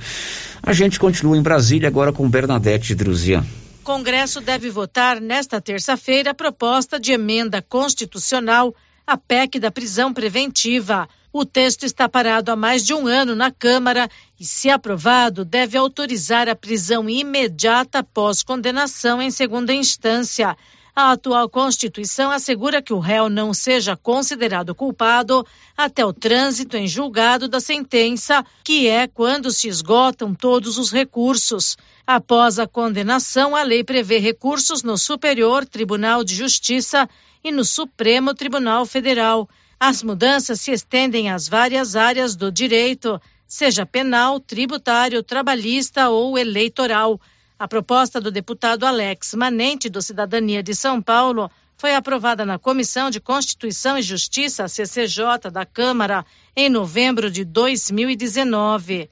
A 0.63 0.75
gente 0.75 1.01
continua 1.01 1.39
em 1.39 1.43
Brasília 1.43 1.89
agora 1.89 2.13
com 2.13 2.29
Bernadette 2.29 2.95
Druzian. 2.95 3.43
Congresso 3.87 4.41
deve 4.41 4.69
votar 4.69 5.21
nesta 5.21 5.61
terça-feira 5.61 6.33
a 6.33 6.35
proposta 6.35 6.99
de 6.99 7.13
emenda 7.13 7.63
constitucional 7.63 8.75
à 9.07 9.17
PEC 9.17 9.61
da 9.61 9.71
prisão 9.71 10.13
preventiva. 10.13 11.09
O 11.33 11.45
texto 11.45 11.85
está 11.85 12.09
parado 12.09 12.51
há 12.51 12.57
mais 12.57 12.85
de 12.85 12.93
um 12.93 13.07
ano 13.07 13.37
na 13.37 13.53
Câmara 13.53 14.11
e, 14.41 14.45
se 14.45 14.69
aprovado, 14.69 15.45
deve 15.45 15.79
autorizar 15.79 16.49
a 16.49 16.57
prisão 16.57 17.09
imediata 17.09 18.01
após 18.01 18.43
condenação 18.43 19.23
em 19.23 19.31
segunda 19.31 19.73
instância. 19.73 20.57
A 20.99 21.13
atual 21.13 21.47
Constituição 21.47 22.31
assegura 22.31 22.81
que 22.81 22.95
o 22.95 22.99
réu 22.99 23.29
não 23.29 23.53
seja 23.53 23.95
considerado 23.99 24.75
culpado 24.75 25.47
até 25.77 26.03
o 26.03 26.11
trânsito 26.11 26.75
em 26.75 26.89
julgado 26.89 27.49
da 27.49 27.61
sentença, 27.61 28.43
que 28.65 28.89
é 28.89 29.07
quando 29.07 29.51
se 29.51 29.69
esgotam 29.69 30.35
todos 30.35 30.79
os 30.79 30.91
recursos. 30.91 31.77
Após 32.07 32.59
a 32.59 32.67
condenação, 32.67 33.55
a 33.55 33.63
lei 33.63 33.85
prevê 33.85 34.19
recursos 34.19 34.83
no 34.83 34.97
Superior 34.97 35.67
Tribunal 35.67 36.25
de 36.25 36.35
Justiça 36.35 37.07
e 37.45 37.53
no 37.53 37.63
Supremo 37.63 38.33
Tribunal 38.33 38.87
Federal. 38.87 39.47
As 39.79 40.03
mudanças 40.03 40.63
se 40.63 40.71
estendem 40.71 41.31
às 41.31 41.47
várias 41.47 41.95
áreas 41.95 42.35
do 42.35 42.51
direito, 42.51 43.21
seja 43.47 43.85
penal, 43.85 44.41
tributário, 44.41 45.23
trabalhista 45.23 46.09
ou 46.09 46.39
eleitoral. 46.39 47.21
A 47.59 47.67
proposta 47.67 48.21
do 48.21 48.31
deputado 48.31 48.85
Alex 48.85 49.33
Manente, 49.33 49.89
do 49.89 50.03
Cidadania 50.03 50.63
de 50.63 50.75
São 50.75 51.01
Paulo, 51.01 51.51
foi 51.79 51.95
aprovada 51.95 52.45
na 52.45 52.59
Comissão 52.59 53.09
de 53.09 53.19
Constituição 53.19 53.97
e 53.97 54.03
Justiça, 54.03 54.69
CCJ, 54.69 55.51
da 55.51 55.65
Câmara, 55.65 56.25
em 56.55 56.69
novembro 56.69 57.31
de 57.31 57.47
2019. 57.47 59.09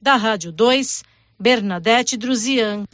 Da 0.00 0.14
Rádio 0.16 0.52
2, 0.52 1.04
Bernadette 1.40 2.18
Druzian. 2.18 2.84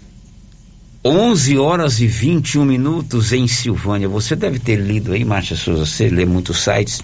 11 1.05 1.59
horas 1.59 2.01
e 2.01 2.07
21 2.07 2.65
minutos 2.65 3.33
em 3.33 3.49
Silvânia. 3.49 4.09
Você 4.09 4.37
deve 4.37 4.61
ter 4.61 4.77
lido 4.77 5.13
aí, 5.13 5.25
Márcia 5.25 5.57
Souza, 5.57 5.85
você 5.85 6.09
lê 6.09 6.25
muitos 6.25 6.63
sites 6.63 7.03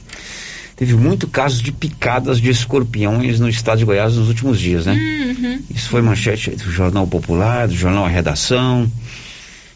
teve 0.78 0.94
muito 0.94 1.26
casos 1.26 1.60
de 1.60 1.72
picadas 1.72 2.40
de 2.40 2.48
escorpiões 2.48 3.40
no 3.40 3.48
estado 3.48 3.78
de 3.78 3.84
Goiás 3.84 4.14
nos 4.14 4.28
últimos 4.28 4.60
dias, 4.60 4.86
né? 4.86 4.94
Uhum. 4.94 5.60
Isso 5.68 5.88
foi 5.88 6.00
manchete 6.00 6.50
do 6.50 6.70
Jornal 6.70 7.04
Popular, 7.04 7.66
do 7.66 7.74
Jornal 7.74 8.04
A 8.04 8.08
Redação 8.08 8.90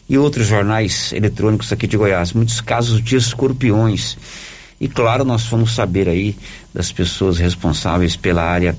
e 0.09 0.17
outros 0.17 0.47
jornais 0.47 1.11
eletrônicos 1.11 1.73
aqui 1.73 1.87
de 1.87 1.97
Goiás. 1.97 2.31
Muitos 2.31 2.61
casos 2.61 3.03
de 3.03 3.17
escorpiões. 3.17 4.17
E 4.79 4.87
claro, 4.87 5.25
nós 5.25 5.45
fomos 5.45 5.75
saber 5.75 6.07
aí 6.07 6.37
das 6.73 6.89
pessoas 6.89 7.37
responsáveis 7.37 8.15
pela 8.15 8.41
área 8.41 8.73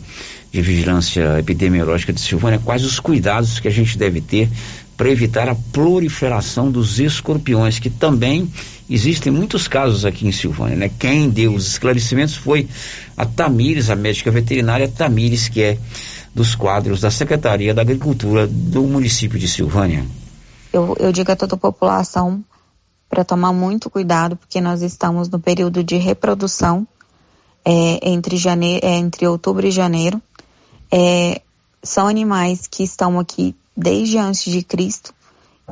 de 0.50 0.62
vigilância 0.62 1.38
epidemiológica 1.38 2.12
de 2.12 2.20
Silvânia 2.20 2.60
quais 2.64 2.84
os 2.84 2.98
cuidados 2.98 3.60
que 3.60 3.68
a 3.68 3.70
gente 3.70 3.98
deve 3.98 4.22
ter 4.22 4.48
para 4.96 5.10
evitar 5.10 5.48
a 5.48 5.54
proliferação 5.72 6.70
dos 6.70 7.00
escorpiões, 7.00 7.78
que 7.78 7.90
também 7.90 8.48
existem 8.88 9.32
muitos 9.32 9.66
casos 9.66 10.04
aqui 10.04 10.26
em 10.26 10.32
Silvânia, 10.32 10.76
né? 10.76 10.90
Quem 10.98 11.30
deu 11.30 11.54
os 11.54 11.66
esclarecimentos 11.66 12.36
foi 12.36 12.68
a 13.16 13.24
Tamires, 13.24 13.90
a 13.90 13.96
médica 13.96 14.30
veterinária 14.30 14.88
Tamires, 14.88 15.48
que 15.48 15.62
é 15.62 15.78
dos 16.34 16.54
quadros 16.54 17.00
da 17.00 17.10
Secretaria 17.10 17.72
da 17.72 17.82
Agricultura 17.82 18.46
do 18.46 18.82
município 18.82 19.38
de 19.38 19.48
Silvânia. 19.48 20.04
Eu, 20.72 20.96
eu 20.98 21.12
digo 21.12 21.30
a 21.30 21.36
toda 21.36 21.54
a 21.54 21.58
população 21.58 22.44
para 23.08 23.24
tomar 23.24 23.52
muito 23.52 23.88
cuidado, 23.88 24.36
porque 24.36 24.60
nós 24.60 24.82
estamos 24.82 25.28
no 25.28 25.38
período 25.38 25.84
de 25.84 25.96
reprodução 25.96 26.86
é, 27.64 28.10
entre, 28.10 28.36
janeiro, 28.36 28.84
é, 28.84 28.96
entre 28.96 29.26
outubro 29.26 29.66
e 29.66 29.70
janeiro. 29.70 30.20
É, 30.90 31.40
são 31.82 32.08
animais 32.08 32.66
que 32.66 32.82
estão 32.82 33.18
aqui 33.18 33.54
desde 33.76 34.18
antes 34.18 34.50
de 34.50 34.62
Cristo 34.62 35.14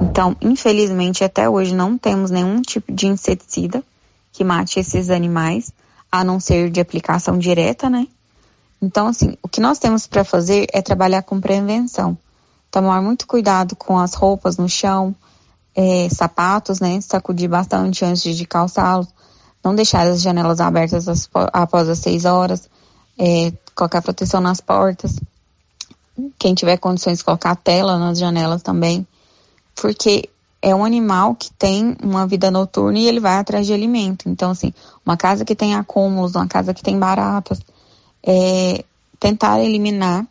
então, 0.00 0.36
infelizmente, 0.40 1.22
até 1.22 1.48
hoje 1.48 1.74
não 1.74 1.98
temos 1.98 2.30
nenhum 2.30 2.62
tipo 2.62 2.92
de 2.92 3.06
inseticida 3.06 3.82
que 4.32 4.42
mate 4.42 4.80
esses 4.80 5.10
animais, 5.10 5.72
a 6.10 6.24
não 6.24 6.40
ser 6.40 6.70
de 6.70 6.80
aplicação 6.80 7.38
direta, 7.38 7.90
né? 7.90 8.06
Então, 8.80 9.06
assim, 9.08 9.36
o 9.42 9.48
que 9.48 9.60
nós 9.60 9.78
temos 9.78 10.06
para 10.06 10.24
fazer 10.24 10.66
é 10.72 10.80
trabalhar 10.80 11.22
com 11.22 11.40
prevenção. 11.40 12.16
Tomar 12.70 13.02
muito 13.02 13.26
cuidado 13.26 13.76
com 13.76 13.98
as 13.98 14.14
roupas 14.14 14.56
no 14.56 14.68
chão, 14.68 15.14
é, 15.74 16.08
sapatos, 16.08 16.80
né? 16.80 17.00
Sacudir 17.02 17.48
bastante 17.48 18.04
antes 18.04 18.34
de 18.34 18.46
calçá-los. 18.46 19.08
Não 19.62 19.74
deixar 19.74 20.06
as 20.06 20.22
janelas 20.22 20.60
abertas 20.60 21.06
as, 21.08 21.28
após 21.52 21.88
as 21.88 21.98
seis 21.98 22.24
horas. 22.24 22.68
É, 23.18 23.52
colocar 23.74 24.00
proteção 24.00 24.40
nas 24.40 24.60
portas. 24.60 25.20
Quem 26.38 26.54
tiver 26.54 26.78
condições, 26.78 27.22
colocar 27.22 27.54
tela 27.56 27.98
nas 27.98 28.18
janelas 28.18 28.62
também 28.62 29.06
porque 29.74 30.28
é 30.60 30.74
um 30.74 30.84
animal 30.84 31.34
que 31.34 31.52
tem 31.52 31.96
uma 32.02 32.26
vida 32.26 32.50
noturna 32.50 32.98
e 32.98 33.08
ele 33.08 33.18
vai 33.18 33.34
atrás 33.34 33.66
de 33.66 33.72
alimento. 33.72 34.28
Então, 34.28 34.52
assim, 34.52 34.72
uma 35.04 35.16
casa 35.16 35.44
que 35.44 35.56
tem 35.56 35.74
acúmulos, 35.74 36.36
uma 36.36 36.46
casa 36.46 36.72
que 36.72 36.82
tem 36.82 36.98
baratas, 36.98 37.60
é 38.22 38.84
tentar 39.18 39.60
eliminar 39.60 40.24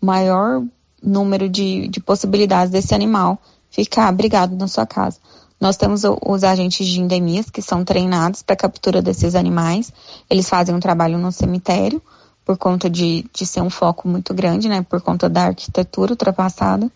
o 0.00 0.06
maior 0.06 0.62
número 1.02 1.48
de, 1.48 1.88
de 1.88 2.00
possibilidades 2.00 2.70
desse 2.70 2.94
animal 2.94 3.38
ficar 3.68 4.06
abrigado 4.06 4.56
na 4.56 4.68
sua 4.68 4.86
casa. 4.86 5.18
Nós 5.60 5.76
temos 5.76 6.02
os 6.04 6.44
agentes 6.44 6.86
de 6.86 7.00
endemias 7.00 7.50
que 7.50 7.62
são 7.62 7.84
treinados 7.84 8.42
para 8.42 8.54
captura 8.54 9.00
desses 9.02 9.34
animais. 9.34 9.92
Eles 10.28 10.48
fazem 10.48 10.74
um 10.74 10.80
trabalho 10.80 11.18
no 11.18 11.32
cemitério 11.32 12.00
por 12.44 12.58
conta 12.58 12.90
de, 12.90 13.24
de 13.32 13.46
ser 13.46 13.62
um 13.62 13.70
foco 13.70 14.06
muito 14.06 14.34
grande, 14.34 14.68
né? 14.68 14.82
Por 14.82 15.00
conta 15.00 15.28
da 15.28 15.46
arquitetura 15.46 16.12
ultrapassada. 16.12 16.90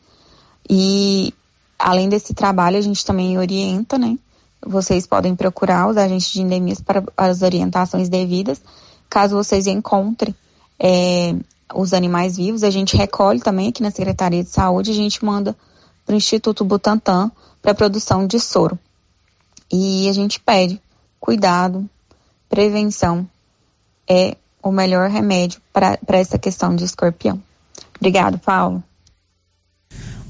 E 0.69 1.33
Além 1.79 2.09
desse 2.09 2.35
trabalho, 2.35 2.77
a 2.77 2.81
gente 2.81 3.05
também 3.05 3.39
orienta, 3.39 3.97
né? 3.97 4.19
Vocês 4.61 5.07
podem 5.07 5.37
procurar 5.37 5.89
os 5.89 5.97
agentes 5.97 6.33
de 6.33 6.43
endemias 6.43 6.81
para 6.81 7.05
as 7.17 7.43
orientações 7.43 8.09
devidas. 8.09 8.61
Caso 9.09 9.37
vocês 9.37 9.67
encontrem 9.67 10.35
é, 10.79 11.35
os 11.75 11.93
animais 11.93 12.37
vivos, 12.37 12.65
a 12.65 12.71
gente 12.71 12.97
recolhe 12.97 13.41
também 13.41 13.69
aqui 13.69 13.83
na 13.83 13.91
Secretaria 13.91 14.43
de 14.43 14.51
Saúde, 14.51 14.91
a 14.91 14.95
gente 14.95 15.25
manda 15.25 15.57
para 16.05 16.15
o 16.15 16.17
Instituto 16.17 16.65
Butantan 16.65 17.31
para 17.63 17.75
produção 17.75 18.27
de 18.27 18.41
soro. 18.41 18.79
E 19.71 20.09
a 20.09 20.13
gente 20.13 20.41
pede 20.41 20.81
cuidado, 21.21 21.89
prevenção 22.49 23.29
é 24.09 24.37
o 24.63 24.73
melhor 24.73 25.09
remédio 25.11 25.61
para 25.73 25.99
essa 26.09 26.39
questão 26.39 26.75
de 26.75 26.85
escorpião. 26.85 27.41
Obrigado, 27.97 28.39
Paulo. 28.39 28.83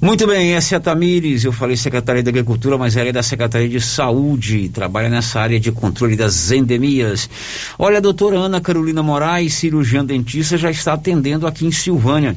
Muito 0.00 0.28
bem, 0.28 0.54
essa 0.54 0.76
é 0.76 0.78
a 0.78 0.80
Tamires, 0.80 1.42
eu 1.42 1.50
falei 1.50 1.76
Secretaria 1.76 2.22
da 2.22 2.30
Agricultura, 2.30 2.78
mas 2.78 2.96
ela 2.96 3.08
é 3.08 3.12
da 3.12 3.20
Secretaria 3.20 3.68
de 3.68 3.80
Saúde, 3.80 4.68
trabalha 4.68 5.08
nessa 5.08 5.40
área 5.40 5.58
de 5.58 5.72
controle 5.72 6.14
das 6.14 6.52
endemias. 6.52 7.28
Olha, 7.76 7.98
a 7.98 8.00
doutora 8.00 8.38
Ana 8.38 8.60
Carolina 8.60 9.02
Moraes, 9.02 9.54
cirurgiã 9.54 10.04
dentista, 10.04 10.56
já 10.56 10.70
está 10.70 10.92
atendendo 10.92 11.48
aqui 11.48 11.66
em 11.66 11.72
Silvânia. 11.72 12.36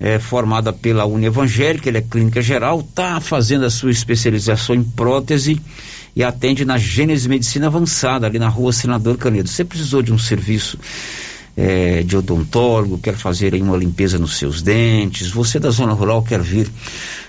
É 0.00 0.18
formada 0.18 0.72
pela 0.72 1.04
Uni 1.04 1.26
Evangélica, 1.26 1.90
ele 1.90 1.98
é 1.98 2.02
clínica 2.02 2.40
geral, 2.40 2.80
está 2.80 3.20
fazendo 3.20 3.66
a 3.66 3.70
sua 3.70 3.90
especialização 3.90 4.74
em 4.74 4.82
prótese 4.82 5.60
e 6.16 6.24
atende 6.24 6.64
na 6.64 6.78
Gênese 6.78 7.28
Medicina 7.28 7.66
Avançada, 7.66 8.26
ali 8.26 8.38
na 8.38 8.48
rua 8.48 8.72
Senador 8.72 9.18
Canedo. 9.18 9.46
Você 9.50 9.62
precisou 9.62 10.00
de 10.00 10.10
um 10.10 10.18
serviço 10.18 10.78
é, 11.56 12.02
de 12.02 12.16
odontólogo, 12.16 12.98
quer 12.98 13.16
fazer 13.16 13.54
aí 13.54 13.62
uma 13.62 13.76
limpeza 13.76 14.18
nos 14.18 14.36
seus 14.36 14.60
dentes, 14.60 15.30
você 15.30 15.58
da 15.58 15.70
zona 15.70 15.94
rural 15.94 16.22
quer 16.22 16.42
vir 16.42 16.70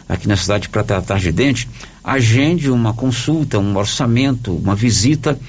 aqui 0.08 0.28
na 0.28 0.36
cidade 0.36 0.70
para 0.70 0.84
tratar 0.84 1.20
de 1.20 1.32
dente, 1.32 1.68
agende 2.04 2.70
uma 2.70 2.94
consulta, 2.94 3.58
um 3.58 3.76
orçamento, 3.78 4.56
uma 4.56 4.76
visita 4.76 5.40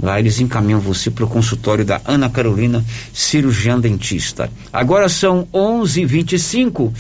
Lá 0.02 0.18
eles 0.18 0.40
encaminham 0.40 0.80
você 0.80 1.10
para 1.10 1.24
o 1.24 1.28
consultório 1.28 1.84
da 1.84 2.00
Ana 2.04 2.30
Carolina, 2.30 2.84
cirurgiã 3.12 3.78
dentista. 3.78 4.50
Agora 4.72 5.08
são 5.08 5.46
11:25 5.52 6.92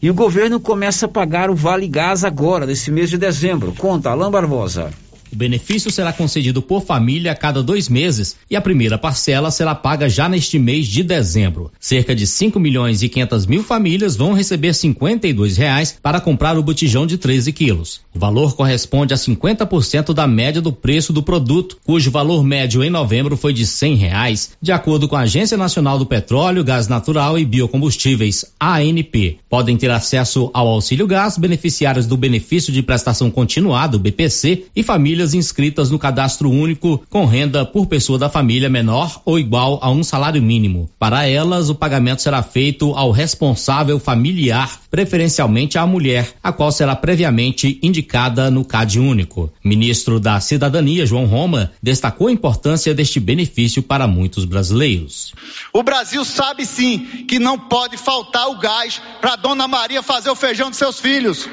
e 0.00 0.10
o 0.10 0.14
governo 0.14 0.60
começa 0.60 1.06
a 1.06 1.08
pagar 1.08 1.50
o 1.50 1.54
Vale 1.54 1.88
Gás 1.88 2.24
agora, 2.24 2.66
nesse 2.66 2.90
mês 2.90 3.10
de 3.10 3.18
dezembro. 3.18 3.74
Conta, 3.76 4.10
Alain 4.10 4.30
Barbosa. 4.30 4.90
O 5.34 5.36
benefício 5.36 5.90
será 5.90 6.12
concedido 6.12 6.62
por 6.62 6.84
família 6.84 7.32
a 7.32 7.34
cada 7.34 7.60
dois 7.60 7.88
meses 7.88 8.36
e 8.48 8.54
a 8.54 8.60
primeira 8.60 8.96
parcela 8.96 9.50
será 9.50 9.74
paga 9.74 10.08
já 10.08 10.28
neste 10.28 10.60
mês 10.60 10.86
de 10.86 11.02
dezembro. 11.02 11.72
Cerca 11.80 12.14
de 12.14 12.24
5 12.24 12.60
milhões 12.60 13.02
e 13.02 13.08
500 13.08 13.46
mil 13.46 13.64
famílias 13.64 14.14
vão 14.14 14.32
receber 14.32 14.72
52 14.72 15.56
reais 15.56 15.98
para 16.00 16.20
comprar 16.20 16.56
o 16.56 16.62
botijão 16.62 17.04
de 17.04 17.18
13 17.18 17.52
quilos. 17.52 18.00
O 18.14 18.18
valor 18.18 18.54
corresponde 18.54 19.12
a 19.12 19.16
50% 19.16 20.14
da 20.14 20.24
média 20.24 20.62
do 20.62 20.72
preço 20.72 21.12
do 21.12 21.20
produto, 21.20 21.78
cujo 21.84 22.12
valor 22.12 22.44
médio 22.44 22.84
em 22.84 22.90
novembro 22.90 23.36
foi 23.36 23.52
de 23.52 23.64
R$ 23.64 23.94
reais, 23.96 24.52
de 24.62 24.70
acordo 24.70 25.08
com 25.08 25.16
a 25.16 25.22
Agência 25.22 25.56
Nacional 25.56 25.98
do 25.98 26.06
Petróleo, 26.06 26.62
Gás 26.62 26.86
Natural 26.86 27.36
e 27.36 27.44
Biocombustíveis, 27.44 28.44
ANP. 28.60 29.38
Podem 29.50 29.76
ter 29.76 29.90
acesso 29.90 30.48
ao 30.54 30.68
auxílio 30.68 31.08
gás 31.08 31.36
beneficiários 31.36 32.06
do 32.06 32.16
benefício 32.16 32.72
de 32.72 32.84
prestação 32.84 33.32
continuada, 33.32 33.98
BPC, 33.98 34.66
e 34.76 34.82
famílias 34.84 35.23
famílias 35.24 35.34
inscritas 35.34 35.90
no 35.90 35.98
cadastro 35.98 36.50
único 36.50 37.02
com 37.08 37.24
renda 37.24 37.64
por 37.64 37.86
pessoa 37.86 38.18
da 38.18 38.28
família 38.28 38.68
menor 38.68 39.22
ou 39.24 39.38
igual 39.38 39.78
a 39.82 39.90
um 39.90 40.04
salário 40.04 40.42
mínimo. 40.42 40.90
Para 40.98 41.26
elas, 41.26 41.70
o 41.70 41.74
pagamento 41.74 42.20
será 42.20 42.42
feito 42.42 42.92
ao 42.94 43.10
responsável 43.10 43.98
familiar, 43.98 44.78
preferencialmente 44.90 45.78
à 45.78 45.86
mulher, 45.86 46.34
a 46.42 46.52
qual 46.52 46.70
será 46.70 46.94
previamente 46.94 47.78
indicada 47.82 48.50
no 48.50 48.64
CAD 48.64 49.00
único. 49.00 49.50
Ministro 49.64 50.20
da 50.20 50.38
Cidadania, 50.40 51.06
João 51.06 51.26
Roma, 51.26 51.72
destacou 51.82 52.28
a 52.28 52.32
importância 52.32 52.94
deste 52.94 53.18
benefício 53.18 53.82
para 53.82 54.06
muitos 54.06 54.44
brasileiros. 54.44 55.32
O 55.72 55.82
Brasil 55.82 56.24
sabe 56.24 56.66
sim 56.66 57.24
que 57.26 57.38
não 57.38 57.58
pode 57.58 57.96
faltar 57.96 58.48
o 58.48 58.58
gás 58.58 59.00
para 59.20 59.36
Dona 59.36 59.66
Maria 59.66 60.02
fazer 60.02 60.30
o 60.30 60.36
feijão 60.36 60.68
dos 60.68 60.78
seus 60.78 60.98
filhos. 60.98 61.48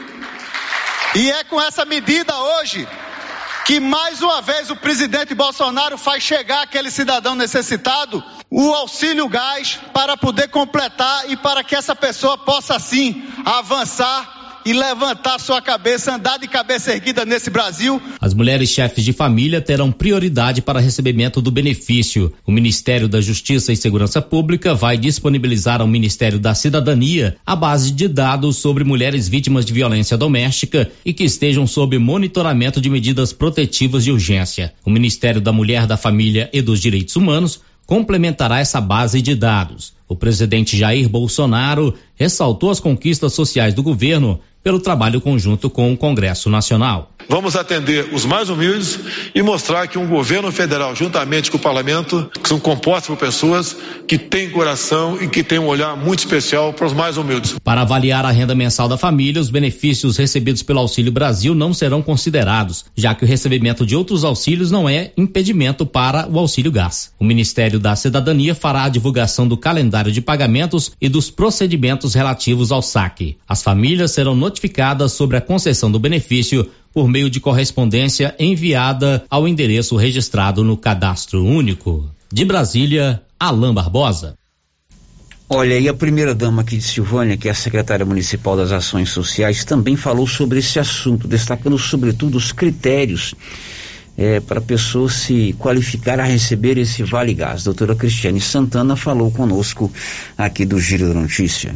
E 1.16 1.30
é 1.30 1.44
com 1.44 1.62
essa 1.62 1.84
medida 1.84 2.34
hoje 2.34 2.88
que 3.66 3.80
mais 3.80 4.22
uma 4.22 4.42
vez 4.42 4.70
o 4.70 4.76
presidente 4.76 5.34
Bolsonaro 5.34 5.98
faz 5.98 6.24
chegar 6.24 6.64
aquele 6.64 6.92
cidadão 6.92 7.36
necessitado 7.36 8.24
o 8.50 8.74
auxílio 8.74 9.28
gás 9.30 9.80
para 9.94 10.18
poder 10.18 10.50
completar 10.50 11.30
e 11.30 11.38
para 11.38 11.64
que 11.64 11.76
essa 11.76 11.96
pessoa 11.96 12.38
possa 12.38 12.78
sim 12.80 13.24
avançar 13.46 14.41
e 14.66 14.74
levantar 14.74 15.40
sua 15.40 15.62
cabeça, 15.62 16.16
andar 16.16 16.38
de 16.38 16.48
cabeça 16.48 16.92
erguida 16.92 17.26
nesse 17.26 17.50
Brasil. 17.50 18.02
As 18.20 18.34
mulheres 18.34 18.70
chefes 18.70 19.04
de 19.04 19.14
família 19.14 19.62
terão 19.62 19.92
prioridade 19.92 20.62
para 20.62 20.80
recebimento 20.80 21.42
do 21.42 21.52
benefício. 21.52 22.34
O 22.46 22.52
Ministério 22.52 23.08
da 23.08 23.22
Justiça 23.22 23.72
e 23.72 23.78
Segurança 23.78 24.22
Pública 24.22 24.74
vai 24.74 24.98
disponibilizar 24.98 25.82
ao 25.82 25.88
Ministério 25.88 26.40
da 26.40 26.54
Cidadania 26.54 27.38
a 27.46 27.56
base 27.56 27.92
de 27.92 28.08
dados 28.08 28.58
sobre 28.58 28.84
mulheres 28.84 29.28
vítimas 29.28 29.66
de 29.66 29.74
violência 29.74 30.18
doméstica 30.18 30.90
e 31.06 31.14
que 31.14 31.24
estejam 31.24 31.66
sob 31.66 31.98
monitoramento 31.98 32.80
de 32.82 32.90
medidas 32.90 33.34
protetivas 33.34 34.04
de 34.04 34.12
urgência. 34.12 34.74
O 34.86 34.90
Ministério 34.90 35.42
da 35.42 35.52
Mulher, 35.52 35.88
da 35.88 35.98
Família 35.98 36.50
e 36.54 36.62
dos 36.62 36.80
Direitos 36.80 37.16
Humanos 37.16 37.62
complementará 37.86 38.60
essa 38.60 38.80
base 38.80 39.22
de 39.22 39.36
dados. 39.36 39.94
O 40.08 40.16
presidente 40.16 40.78
Jair 40.78 41.10
Bolsonaro 41.10 41.94
ressaltou 42.16 42.70
as 42.70 42.80
conquistas 42.80 43.34
sociais 43.34 43.74
do 43.74 43.84
governo 43.84 44.40
pelo 44.64 44.80
trabalho 44.80 45.22
conjunto 45.22 45.70
com 45.70 45.92
o 45.92 45.98
Congresso 45.98 46.50
Nacional. 46.50 47.12
Vamos 47.30 47.56
atender 47.56 48.10
os 48.14 48.26
mais 48.26 48.50
humildes 48.50 49.00
e 49.34 49.42
mostrar 49.42 49.88
que 49.88 49.98
um 49.98 50.08
governo 50.08 50.52
federal, 50.52 50.96
juntamente 50.96 51.50
com 51.50 51.58
o 51.58 51.60
parlamento, 51.60 52.30
são 52.44 52.60
compostos 52.60 53.08
por 53.08 53.18
pessoas 53.18 53.78
que 54.08 54.18
têm 54.18 54.50
coração 54.50 55.18
e 55.22 55.28
que 55.28 55.44
têm 55.44 55.60
um 55.60 55.68
olhar 55.68 55.96
muito 55.96 56.20
especial 56.20 56.74
para 56.74 56.88
os 56.88 56.94
mais 56.94 57.18
humildes. 57.18 57.56
Para 57.64 57.82
avaliar 57.82 58.26
a 58.26 58.32
renda 58.32 58.56
mensal 58.56 58.90
da 58.90 58.98
família, 58.98 59.42
os 59.42 59.50
benefícios 59.50 60.18
recebidos 60.18 60.64
pelo 60.64 60.80
Auxílio 60.80 61.12
Brasil 61.12 61.56
não 61.56 61.74
serão 61.74 62.02
considerados, 62.02 62.86
já 62.96 63.16
que 63.16 63.24
o 63.24 63.28
recebimento 63.28 63.86
de 63.86 63.96
outros 63.96 64.24
auxílios 64.24 64.72
não 64.72 64.90
é 64.90 65.12
impedimento 65.16 65.86
para 65.86 66.28
o 66.28 66.38
auxílio 66.38 66.72
gás. 66.72 67.14
O 67.20 67.24
Ministério 67.24 67.80
da 67.80 67.96
Cidadania 67.96 68.54
fará 68.54 68.84
a 68.84 68.90
divulgação 68.90 69.48
do 69.48 69.56
calendário 69.56 70.12
de 70.12 70.22
pagamentos 70.22 70.92
e 71.00 71.08
dos 71.08 71.30
procedimentos 71.30 72.14
relativos 72.14 72.72
ao 72.72 72.82
saque. 72.82 73.38
As 73.48 73.64
famílias 73.64 74.12
serão 74.12 74.36
notificadas 74.36 74.51
notificadas 74.52 75.14
sobre 75.14 75.38
a 75.38 75.42
concessão 75.42 75.90
do 75.90 75.98
benefício 75.98 76.70
por 76.94 77.08
meio 77.08 77.30
de 77.30 77.40
correspondência 77.40 78.36
enviada 78.38 79.24
ao 79.30 79.48
endereço 79.48 79.96
registrado 79.96 80.64
no 80.64 80.76
Cadastro 80.76 81.44
Único. 81.44 82.10
De 82.32 82.44
Brasília, 82.44 83.22
Alain 83.40 83.74
Barbosa. 83.74 84.36
Olha, 85.50 85.78
e 85.78 85.88
a 85.90 85.94
primeira 85.94 86.34
dama 86.34 86.62
aqui 86.62 86.78
de 86.78 86.84
Silvânia, 86.84 87.36
que 87.36 87.48
é 87.48 87.52
a 87.52 87.56
secretária 87.56 88.06
municipal 88.06 88.56
das 88.56 88.72
ações 88.72 89.10
sociais, 89.10 89.66
também 89.66 89.96
falou 89.96 90.28
sobre 90.28 90.60
esse 90.60 90.80
assunto, 90.80 91.28
destacando 91.28 91.78
sobretudo 91.78 92.38
os 92.38 92.52
critérios 92.54 93.34
é, 94.18 94.40
para 94.40 94.60
a 94.60 94.62
pessoa 94.62 95.10
se 95.10 95.54
qualificar 95.60 96.20
a 96.20 96.24
receber 96.24 96.78
esse 96.78 97.04
Vale 97.04 97.34
Gás. 97.34 97.64
Doutora 97.64 97.96
Cristiane 97.96 98.40
Santana 98.40 98.96
falou 98.96 99.30
conosco 99.32 99.92
aqui 100.38 100.66
do 100.66 100.80
Giro 100.80 101.08
da 101.08 101.20
Notícia. 101.20 101.76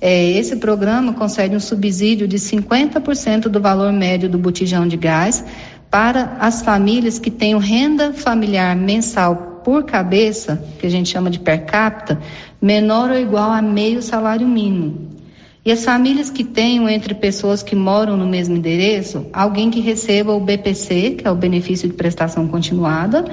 É, 0.00 0.30
esse 0.30 0.56
programa 0.56 1.12
concede 1.12 1.54
um 1.54 1.60
subsídio 1.60 2.26
de 2.26 2.38
50% 2.38 3.48
do 3.48 3.60
valor 3.60 3.92
médio 3.92 4.30
do 4.30 4.38
botijão 4.38 4.88
de 4.88 4.96
gás 4.96 5.44
para 5.90 6.36
as 6.40 6.62
famílias 6.62 7.18
que 7.18 7.30
tenham 7.30 7.58
renda 7.58 8.12
familiar 8.12 8.74
mensal 8.74 9.60
por 9.62 9.84
cabeça, 9.84 10.64
que 10.78 10.86
a 10.86 10.90
gente 10.90 11.10
chama 11.10 11.28
de 11.28 11.38
per 11.38 11.66
capita, 11.66 12.18
menor 12.62 13.10
ou 13.10 13.18
igual 13.18 13.50
a 13.50 13.60
meio 13.60 14.00
salário 14.00 14.48
mínimo. 14.48 15.10
E 15.62 15.70
as 15.70 15.84
famílias 15.84 16.30
que 16.30 16.44
tenham 16.44 16.88
entre 16.88 17.12
pessoas 17.12 17.62
que 17.62 17.76
moram 17.76 18.16
no 18.16 18.26
mesmo 18.26 18.56
endereço, 18.56 19.26
alguém 19.30 19.70
que 19.70 19.80
receba 19.80 20.32
o 20.32 20.40
BPC, 20.40 21.16
que 21.18 21.28
é 21.28 21.30
o 21.30 21.34
benefício 21.34 21.86
de 21.86 21.94
prestação 21.94 22.48
continuada, 22.48 23.26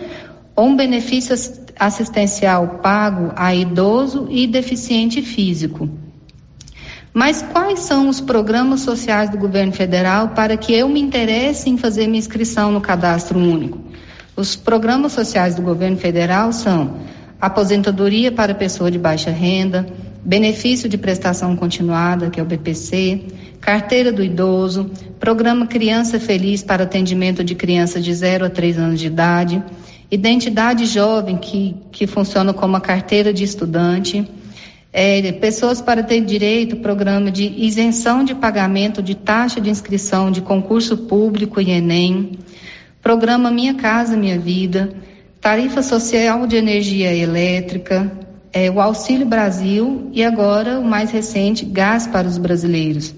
ou 0.53 0.65
um 0.65 0.75
benefício 0.75 1.34
assistencial 1.80 2.80
pago 2.84 3.32
a 3.38 3.56
idoso 3.56 4.27
e 4.30 4.45
deficiente 4.45 5.21
físico. 5.21 5.89
Mas 7.17 7.41
quais 7.41 7.80
são 7.80 8.10
os 8.10 8.21
programas 8.21 8.82
sociais 8.82 9.32
do 9.32 9.39
governo 9.39 9.71
federal 9.71 10.36
para 10.36 10.56
que 10.56 10.71
eu 10.71 10.88
me 10.88 11.01
interesse 11.01 11.67
em 11.67 11.75
fazer 11.75 12.06
minha 12.06 12.19
inscrição 12.19 12.71
no 12.71 12.80
cadastro 12.80 13.39
único? 13.39 13.80
Os 14.36 14.56
programas 14.56 15.13
sociais 15.13 15.56
do 15.56 15.63
governo 15.63 15.97
federal 15.97 16.53
são 16.53 16.99
aposentadoria 17.41 18.32
para 18.32 18.53
pessoa 18.53 18.91
de 18.91 18.99
baixa 18.99 19.32
renda, 19.32 19.88
benefício 20.23 20.88
de 20.88 20.95
prestação 20.95 21.56
continuada, 21.56 22.30
que 22.30 22.39
é 22.39 22.43
o 22.43 22.45
BPC, 22.45 23.23
carteira 23.60 24.12
do 24.12 24.23
idoso, 24.23 24.91
programa 25.19 25.65
Criança 25.65 26.19
Feliz 26.19 26.62
para 26.62 26.84
atendimento 26.84 27.43
de 27.43 27.56
crianças 27.56 28.06
de 28.06 28.13
0 28.13 28.45
a 28.45 28.49
3 28.51 28.77
anos 28.77 28.99
de 28.99 29.08
idade, 29.08 29.63
identidade 30.12 30.86
jovem, 30.86 31.36
que, 31.38 31.77
que 31.91 32.06
funciona 32.06 32.53
como 32.53 32.77
a 32.77 32.80
carteira 32.80 33.34
de 33.34 33.43
estudante, 33.43 34.30
é, 35.00 35.32
pessoas 35.34 35.80
para 35.80 36.02
ter 36.02 36.22
direito 36.22 36.76
ao 36.76 36.82
programa 36.82 37.30
de 37.30 37.44
isenção 37.56 38.24
de 38.24 38.34
pagamento 38.34 39.00
de 39.00 39.14
taxa 39.14 39.62
de 39.62 39.70
inscrição 39.70 40.32
de 40.32 40.42
concurso 40.42 40.98
público 40.98 41.62
e 41.62 41.70
Enem, 41.70 42.40
programa 43.00 43.52
Minha 43.52 43.76
Casa 43.76 44.18
Minha 44.18 44.40
Vida, 44.40 44.90
tarifa 45.40 45.84
social 45.84 46.48
de 46.48 46.56
energia 46.56 47.14
elétrica, 47.14 48.12
é, 48.52 48.72
o 48.72 48.82
Auxílio 48.82 49.28
Brasil 49.28 50.10
e 50.14 50.24
agora 50.24 50.80
o 50.80 50.84
mais 50.84 51.12
recente, 51.12 51.64
Gás 51.64 52.08
para 52.08 52.28
os 52.28 52.40
Brasileiros. 52.40 53.14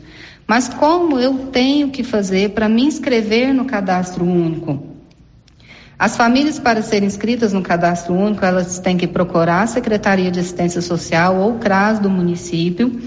Mas 0.45 0.67
como 0.67 1.17
eu 1.17 1.47
tenho 1.47 1.91
que 1.91 2.03
fazer 2.03 2.49
para 2.49 2.67
me 2.67 2.83
inscrever 2.83 3.53
no 3.53 3.63
cadastro 3.63 4.25
único? 4.25 4.98
As 5.99 6.15
famílias, 6.15 6.57
para 6.57 6.81
serem 6.81 7.07
inscritas 7.07 7.51
no 7.51 7.61
cadastro 7.61 8.13
único, 8.13 8.45
elas 8.45 8.79
têm 8.79 8.95
que 8.95 9.05
procurar 9.05 9.63
a 9.63 9.67
Secretaria 9.67 10.31
de 10.31 10.39
Assistência 10.39 10.81
Social 10.81 11.35
ou 11.35 11.55
CRAS 11.55 11.99
do 11.99 12.09
município, 12.09 13.01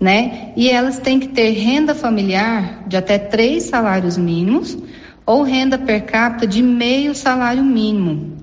né? 0.00 0.54
E 0.56 0.70
elas 0.70 0.98
têm 0.98 1.20
que 1.20 1.28
ter 1.28 1.50
renda 1.50 1.94
familiar 1.94 2.84
de 2.88 2.96
até 2.96 3.18
três 3.18 3.64
salários 3.64 4.16
mínimos 4.16 4.78
ou 5.26 5.42
renda 5.42 5.76
per 5.76 6.06
capita 6.06 6.46
de 6.46 6.62
meio 6.62 7.14
salário 7.14 7.62
mínimo. 7.62 8.38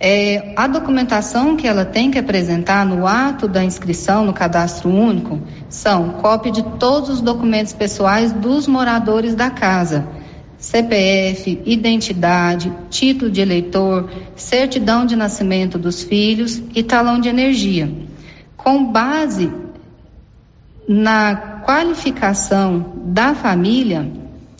É, 0.00 0.52
a 0.56 0.66
documentação 0.66 1.56
que 1.56 1.68
ela 1.68 1.84
tem 1.84 2.10
que 2.10 2.18
apresentar 2.18 2.84
no 2.84 3.06
ato 3.06 3.46
da 3.46 3.62
inscrição 3.62 4.24
no 4.24 4.32
cadastro 4.32 4.90
único 4.90 5.38
são 5.68 6.14
cópia 6.14 6.50
de 6.50 6.64
todos 6.80 7.10
os 7.10 7.20
documentos 7.20 7.72
pessoais 7.72 8.32
dos 8.32 8.66
moradores 8.66 9.36
da 9.36 9.50
casa. 9.50 10.04
CPF, 10.60 11.62
identidade, 11.64 12.70
título 12.90 13.30
de 13.30 13.40
eleitor, 13.40 14.10
certidão 14.36 15.06
de 15.06 15.16
nascimento 15.16 15.78
dos 15.78 16.02
filhos 16.02 16.62
e 16.74 16.82
talão 16.82 17.18
de 17.18 17.30
energia. 17.30 17.90
Com 18.58 18.92
base 18.92 19.50
na 20.86 21.34
qualificação 21.64 22.92
da 23.06 23.34
família, 23.34 24.06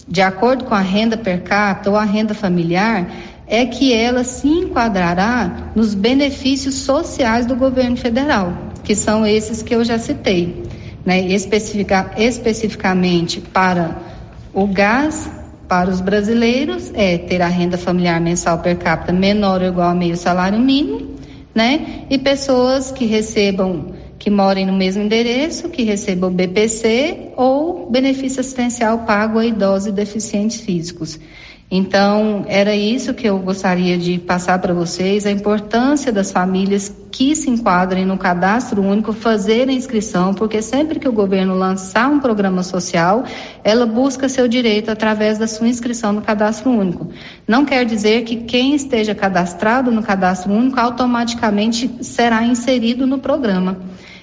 de 0.09 0.23
acordo 0.23 0.65
com 0.65 0.75
a 0.75 0.81
renda 0.81 1.19
per 1.19 1.43
capita 1.43 1.91
ou 1.91 1.97
a 1.97 2.05
renda 2.05 2.33
familiar, 2.33 3.07
é 3.47 3.67
que 3.67 3.93
ela 3.93 4.25
se 4.25 4.49
enquadrará 4.49 5.71
nos 5.75 5.93
benefícios 5.93 6.77
sociais 6.77 7.45
do 7.45 7.55
governo 7.55 7.97
federal, 7.97 8.55
que 8.83 8.95
são 8.95 9.27
esses 9.27 9.63
que 9.63 9.75
eu 9.75 9.85
já 9.85 9.99
citei, 9.99 10.63
né? 11.05 11.21
Especifica, 11.21 12.13
especificamente 12.17 13.41
para 13.41 13.99
o 14.55 14.67
gás, 14.67 15.29
para 15.71 15.89
os 15.89 16.01
brasileiros, 16.01 16.91
é 16.95 17.17
ter 17.17 17.41
a 17.41 17.47
renda 17.47 17.79
familiar 17.79 18.21
mensal 18.21 18.59
per 18.59 18.77
capita 18.77 19.13
menor 19.13 19.63
ou 19.63 19.69
igual 19.69 19.91
a 19.91 19.95
meio 19.95 20.17
salário 20.17 20.59
mínimo, 20.59 21.15
né? 21.55 22.07
E 22.11 22.19
pessoas 22.19 22.91
que 22.91 23.07
recebam, 23.07 23.95
que 24.19 24.29
morem 24.29 24.67
no 24.67 24.73
mesmo 24.73 25.05
endereço, 25.05 25.69
que 25.69 25.85
recebam 25.85 26.33
BPC 26.33 27.35
ou 27.37 27.89
benefício 27.89 28.41
assistencial 28.41 29.07
pago 29.07 29.39
a 29.39 29.47
idosos 29.47 29.87
e 29.87 29.93
deficientes 29.93 30.61
físicos. 30.61 31.21
Então, 31.73 32.45
era 32.49 32.75
isso 32.75 33.15
que 33.15 33.29
eu 33.29 33.39
gostaria 33.39 33.97
de 33.97 34.19
passar 34.19 34.59
para 34.59 34.75
vocês, 34.75 35.25
a 35.25 35.31
importância 35.31 36.11
das 36.11 36.33
famílias 36.33 36.93
que 37.13 37.37
se 37.37 37.49
enquadrem 37.49 38.05
no 38.05 38.19
cadastro 38.19 38.83
único 38.83 39.13
fazerem 39.13 39.77
inscrição, 39.77 40.35
porque 40.35 40.61
sempre 40.63 40.99
que 40.99 41.09
o 41.09 41.13
governo 41.13 41.55
lançar 41.55 42.11
um 42.11 42.19
programa 42.19 42.65
social, 42.65 43.23
ela 43.63 43.87
busca 43.87 44.29
seu 44.29 44.49
direito 44.49 44.91
através 44.91 45.39
da 45.39 45.47
sua 45.47 45.69
inscrição 45.69 46.13
no 46.13 46.23
cadastro 46.23 46.73
único. 46.73 47.09
Não 47.47 47.65
quer 47.65 47.85
dizer 47.85 48.25
que 48.25 48.37
quem 48.37 48.75
esteja 48.75 49.15
cadastrado 49.15 49.93
no 49.93 50.03
cadastro 50.03 50.53
único 50.53 50.81
automaticamente 50.81 51.89
será 52.01 52.43
inserido 52.43 53.07
no 53.07 53.19
programa. 53.19 53.79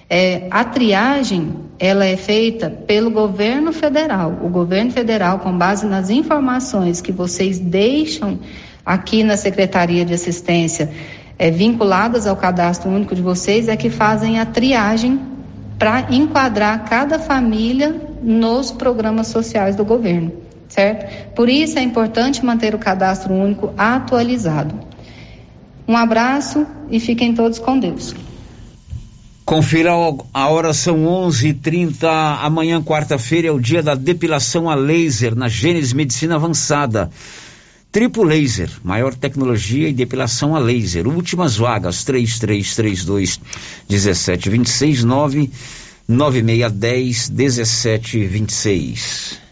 É, 0.10 0.48
a 0.52 0.66
triagem 0.66 1.67
ela 1.80 2.06
é 2.06 2.18
feita 2.18 2.70
pelo 2.70 3.12
governo 3.12 3.72
federal. 3.72 4.40
O 4.42 4.50
governo 4.50 4.92
federal, 4.92 5.40
com 5.40 5.56
base 5.56 5.86
nas 5.86 6.10
informações 6.10 7.02
que 7.02 7.12
vocês 7.12 7.60
deixam 7.60 8.40
aqui 8.86 9.24
na 9.24 9.38
Secretaria 9.38 10.04
de 10.04 10.14
Assistência, 10.14 10.90
é, 11.38 11.52
vinculadas 11.52 12.26
ao 12.26 12.36
cadastro 12.36 12.90
único 12.90 13.14
de 13.14 13.22
vocês, 13.22 13.68
é 13.68 13.76
que 13.76 13.90
fazem 13.90 14.40
a 14.40 14.46
triagem 14.46 15.20
para 15.78 16.08
enquadrar 16.10 16.86
cada 16.90 17.20
família 17.20 17.96
nos 18.24 18.72
programas 18.72 19.28
sociais 19.28 19.76
do 19.76 19.86
governo, 19.86 20.32
certo? 20.68 21.34
Por 21.36 21.48
isso 21.48 21.78
é 21.78 21.84
importante 21.84 22.44
manter 22.44 22.74
o 22.74 22.80
cadastro 22.80 23.34
único 23.34 23.72
atualizado. 23.78 24.74
Um 25.88 25.96
abraço 25.96 26.66
e 26.90 27.00
fiquem 27.00 27.36
todos 27.36 27.60
com 27.60 27.78
Deus. 27.78 28.16
Confira 29.48 29.92
a 30.34 30.50
hora, 30.50 30.74
são 30.74 31.06
11:30 31.06 32.06
Amanhã, 32.42 32.84
quarta-feira, 32.84 33.48
é 33.48 33.52
o 33.52 33.62
dia 33.62 33.82
da 33.82 33.96
depilação 33.96 34.70
a 34.70 34.76
laser 34.76 35.38
na 35.38 35.48
Gênesis 35.48 35.94
Medicina 35.94 36.36
Avançada. 36.36 37.10
Triplo 37.90 38.26
Laser, 38.26 38.70
maior 38.84 39.16
tecnologia 39.16 39.88
e 39.88 39.94
depilação 39.94 40.54
a 40.54 40.60
laser. 40.60 41.08
Últimas 41.08 41.56
vagas, 41.56 42.04
3332 42.04 43.40
1726 43.90 45.06
99610 45.06 47.30
1726. 47.30 49.47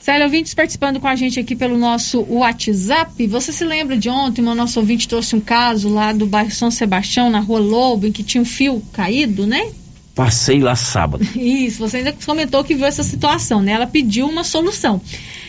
Célia, 0.00 0.24
ouvintes 0.24 0.54
participando 0.54 0.98
com 0.98 1.06
a 1.06 1.14
gente 1.14 1.38
aqui 1.38 1.54
pelo 1.54 1.76
nosso 1.76 2.24
WhatsApp. 2.26 3.26
Você 3.26 3.52
se 3.52 3.64
lembra 3.66 3.98
de 3.98 4.08
ontem, 4.08 4.40
o 4.40 4.54
nosso 4.54 4.80
ouvinte 4.80 5.06
trouxe 5.06 5.36
um 5.36 5.40
caso 5.40 5.90
lá 5.90 6.10
do 6.10 6.24
bairro 6.24 6.50
São 6.50 6.70
Sebastião, 6.70 7.28
na 7.28 7.38
rua 7.38 7.60
Lobo, 7.60 8.06
em 8.06 8.12
que 8.12 8.22
tinha 8.22 8.40
um 8.40 8.46
fio 8.46 8.82
caído, 8.94 9.46
né? 9.46 9.70
Passei 10.14 10.58
lá 10.58 10.74
sábado. 10.74 11.22
Isso, 11.36 11.78
você 11.78 11.98
ainda 11.98 12.14
comentou 12.24 12.64
que 12.64 12.74
viu 12.74 12.86
essa 12.86 13.02
situação, 13.02 13.60
né? 13.60 13.72
Ela 13.72 13.86
pediu 13.86 14.26
uma 14.26 14.42
solução. 14.42 15.02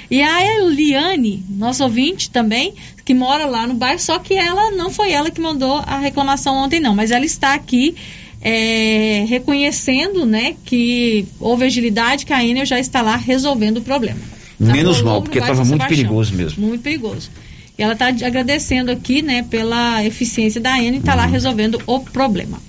E 0.09 0.21
a 0.21 0.45
Eliane, 0.45 1.45
nosso 1.49 1.81
ouvinte 1.83 2.29
também, 2.29 2.73
que 3.05 3.13
mora 3.13 3.45
lá 3.45 3.65
no 3.65 3.73
bairro, 3.73 3.99
só 3.99 4.19
que 4.19 4.33
ela 4.33 4.69
não 4.71 4.89
foi 4.89 5.13
ela 5.13 5.31
que 5.31 5.39
mandou 5.39 5.81
a 5.87 5.97
reclamação 5.97 6.57
ontem, 6.57 6.81
não, 6.81 6.93
mas 6.93 7.11
ela 7.11 7.25
está 7.25 7.53
aqui 7.53 7.95
é, 8.41 9.23
reconhecendo 9.29 10.25
né, 10.25 10.55
que 10.65 11.25
houve 11.39 11.63
agilidade, 11.63 12.25
que 12.25 12.33
a 12.33 12.43
Enel 12.43 12.65
já 12.65 12.77
está 12.77 13.01
lá 13.01 13.15
resolvendo 13.15 13.77
o 13.77 13.81
problema. 13.81 14.19
Menos 14.61 15.01
mal, 15.01 15.21
porque 15.21 15.39
estava 15.39 15.65
muito 15.65 15.87
perigoso 15.87 16.33
mesmo. 16.35 16.65
Muito 16.65 16.81
perigoso. 16.81 17.29
E 17.77 17.83
ela 17.83 17.93
está 17.93 18.07
agradecendo 18.07 18.91
aqui, 18.91 19.21
né, 19.21 19.43
pela 19.49 20.03
eficiência 20.05 20.61
da 20.61 20.77
Enel 20.77 20.95
e 20.95 20.97
está 20.97 21.13
uhum. 21.13 21.17
lá 21.17 21.25
resolvendo 21.25 21.81
o 21.87 21.99
problema. 21.99 22.59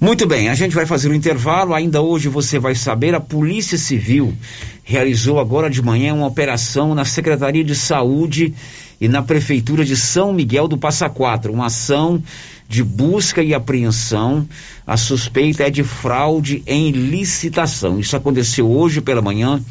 Muito 0.00 0.26
bem, 0.26 0.50
a 0.50 0.54
gente 0.54 0.74
vai 0.74 0.84
fazer 0.84 1.08
um 1.10 1.14
intervalo. 1.14 1.72
Ainda 1.72 2.02
hoje 2.02 2.28
você 2.28 2.58
vai 2.58 2.74
saber: 2.74 3.14
a 3.14 3.20
Polícia 3.20 3.78
Civil 3.78 4.34
realizou 4.82 5.40
agora 5.40 5.70
de 5.70 5.80
manhã 5.80 6.12
uma 6.14 6.26
operação 6.26 6.94
na 6.94 7.04
Secretaria 7.04 7.64
de 7.64 7.74
Saúde 7.74 8.52
e 9.00 9.08
na 9.08 9.22
Prefeitura 9.22 9.84
de 9.84 9.96
São 9.96 10.32
Miguel 10.32 10.68
do 10.68 10.76
Passa 10.76 11.08
Quatro. 11.08 11.52
Uma 11.52 11.66
ação 11.66 12.22
de 12.68 12.84
busca 12.84 13.42
e 13.42 13.54
apreensão. 13.54 14.46
A 14.86 14.96
suspeita 14.96 15.62
é 15.62 15.70
de 15.70 15.82
fraude 15.82 16.62
em 16.66 16.90
licitação. 16.90 17.98
Isso 17.98 18.14
aconteceu 18.14 18.70
hoje 18.70 19.00
pela 19.00 19.22
manhã 19.22 19.62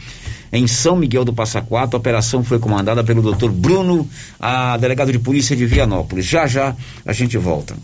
em 0.54 0.68
São 0.68 0.96
Miguel 0.96 1.26
do 1.26 1.34
Passa 1.34 1.62
Quatro. 1.62 1.98
A 1.98 2.00
operação 2.00 2.44
foi 2.44 2.60
comandada 2.60 3.04
pelo 3.04 3.34
Dr. 3.34 3.50
Bruno, 3.50 4.08
a 4.39 4.78
delegado 4.78 5.12
de 5.12 5.18
polícia 5.18 5.56
de 5.56 5.66
Vianópolis. 5.66 6.26
Já 6.26 6.46
já 6.46 6.76
a 7.04 7.12
gente 7.12 7.38
volta. 7.38 7.76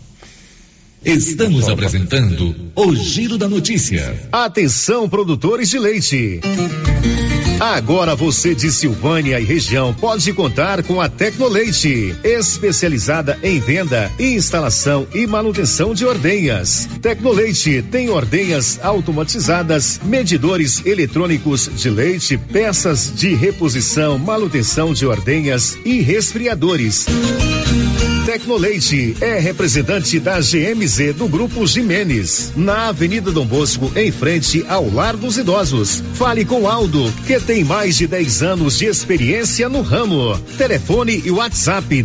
Estamos 1.04 1.68
apresentando 1.68 2.54
o 2.76 2.94
Giro 2.94 3.36
da 3.36 3.48
Notícia. 3.48 4.28
Atenção, 4.30 5.08
produtores 5.08 5.68
de 5.68 5.78
leite. 5.78 6.40
Agora 7.60 8.16
você 8.16 8.54
de 8.54 8.72
Silvânia 8.72 9.38
e 9.38 9.44
região 9.44 9.92
pode 9.92 10.32
contar 10.32 10.82
com 10.82 10.98
a 10.98 11.10
Tecnoleite, 11.10 12.16
especializada 12.24 13.38
em 13.42 13.60
venda, 13.60 14.10
instalação 14.18 15.06
e 15.14 15.26
manutenção 15.26 15.92
de 15.92 16.06
ordenhas. 16.06 16.88
Tecnoleite 17.02 17.82
tem 17.82 18.08
ordenhas 18.08 18.80
automatizadas, 18.82 20.00
medidores 20.02 20.82
eletrônicos 20.86 21.70
de 21.76 21.90
leite, 21.90 22.38
peças 22.38 23.12
de 23.14 23.34
reposição, 23.34 24.16
manutenção 24.16 24.94
de 24.94 25.04
ordenhas 25.04 25.76
e 25.84 26.00
resfriadores. 26.00 27.04
Tecnoleite 28.30 29.16
é 29.20 29.40
representante 29.40 30.20
da 30.20 30.38
GMZ 30.38 31.14
do 31.16 31.26
Grupo 31.26 31.66
Jimenez, 31.66 32.52
na 32.54 32.88
Avenida 32.88 33.32
Dom 33.32 33.44
Bosco, 33.44 33.90
em 33.96 34.12
frente 34.12 34.64
ao 34.68 34.88
Lar 34.88 35.16
dos 35.16 35.36
Idosos. 35.36 36.02
Fale 36.14 36.44
com 36.44 36.68
Aldo, 36.68 37.12
que 37.26 37.40
tem 37.50 37.64
mais 37.64 37.96
de 37.96 38.06
10 38.06 38.44
anos 38.44 38.78
de 38.78 38.86
experiência 38.86 39.68
no 39.68 39.82
ramo. 39.82 40.38
Telefone 40.56 41.20
e 41.24 41.32
WhatsApp 41.32 42.00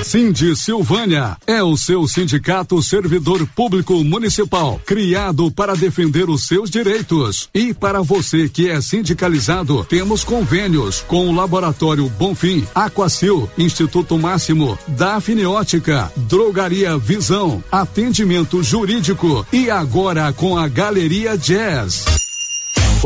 Cindy 0.06 0.54
Silvânia 0.54 1.36
é 1.48 1.60
o 1.64 1.76
seu 1.76 2.06
sindicato 2.06 2.80
servidor 2.80 3.44
público 3.56 4.04
municipal, 4.04 4.80
criado 4.86 5.50
para 5.50 5.74
defender 5.74 6.30
os 6.30 6.46
seus 6.46 6.70
direitos. 6.70 7.48
E 7.52 7.74
para 7.74 8.00
você 8.02 8.48
que 8.48 8.70
é 8.70 8.80
sindicalizado, 8.80 9.84
temos 9.84 10.22
convênios 10.22 11.00
com 11.08 11.28
o 11.28 11.34
Laboratório 11.34 12.08
Bonfim, 12.08 12.64
Aquacil, 12.72 13.50
Instituto 13.58 14.16
Máximo, 14.16 14.78
Dafniótica, 14.86 16.12
Drogaria 16.16 16.96
Visão, 16.96 17.62
Atendimento 17.70 18.62
Jurídico 18.62 19.44
e 19.52 19.68
agora 19.68 20.32
com 20.32 20.56
a 20.56 20.68
Galeria 20.68 21.36
Jazz. 21.36 22.25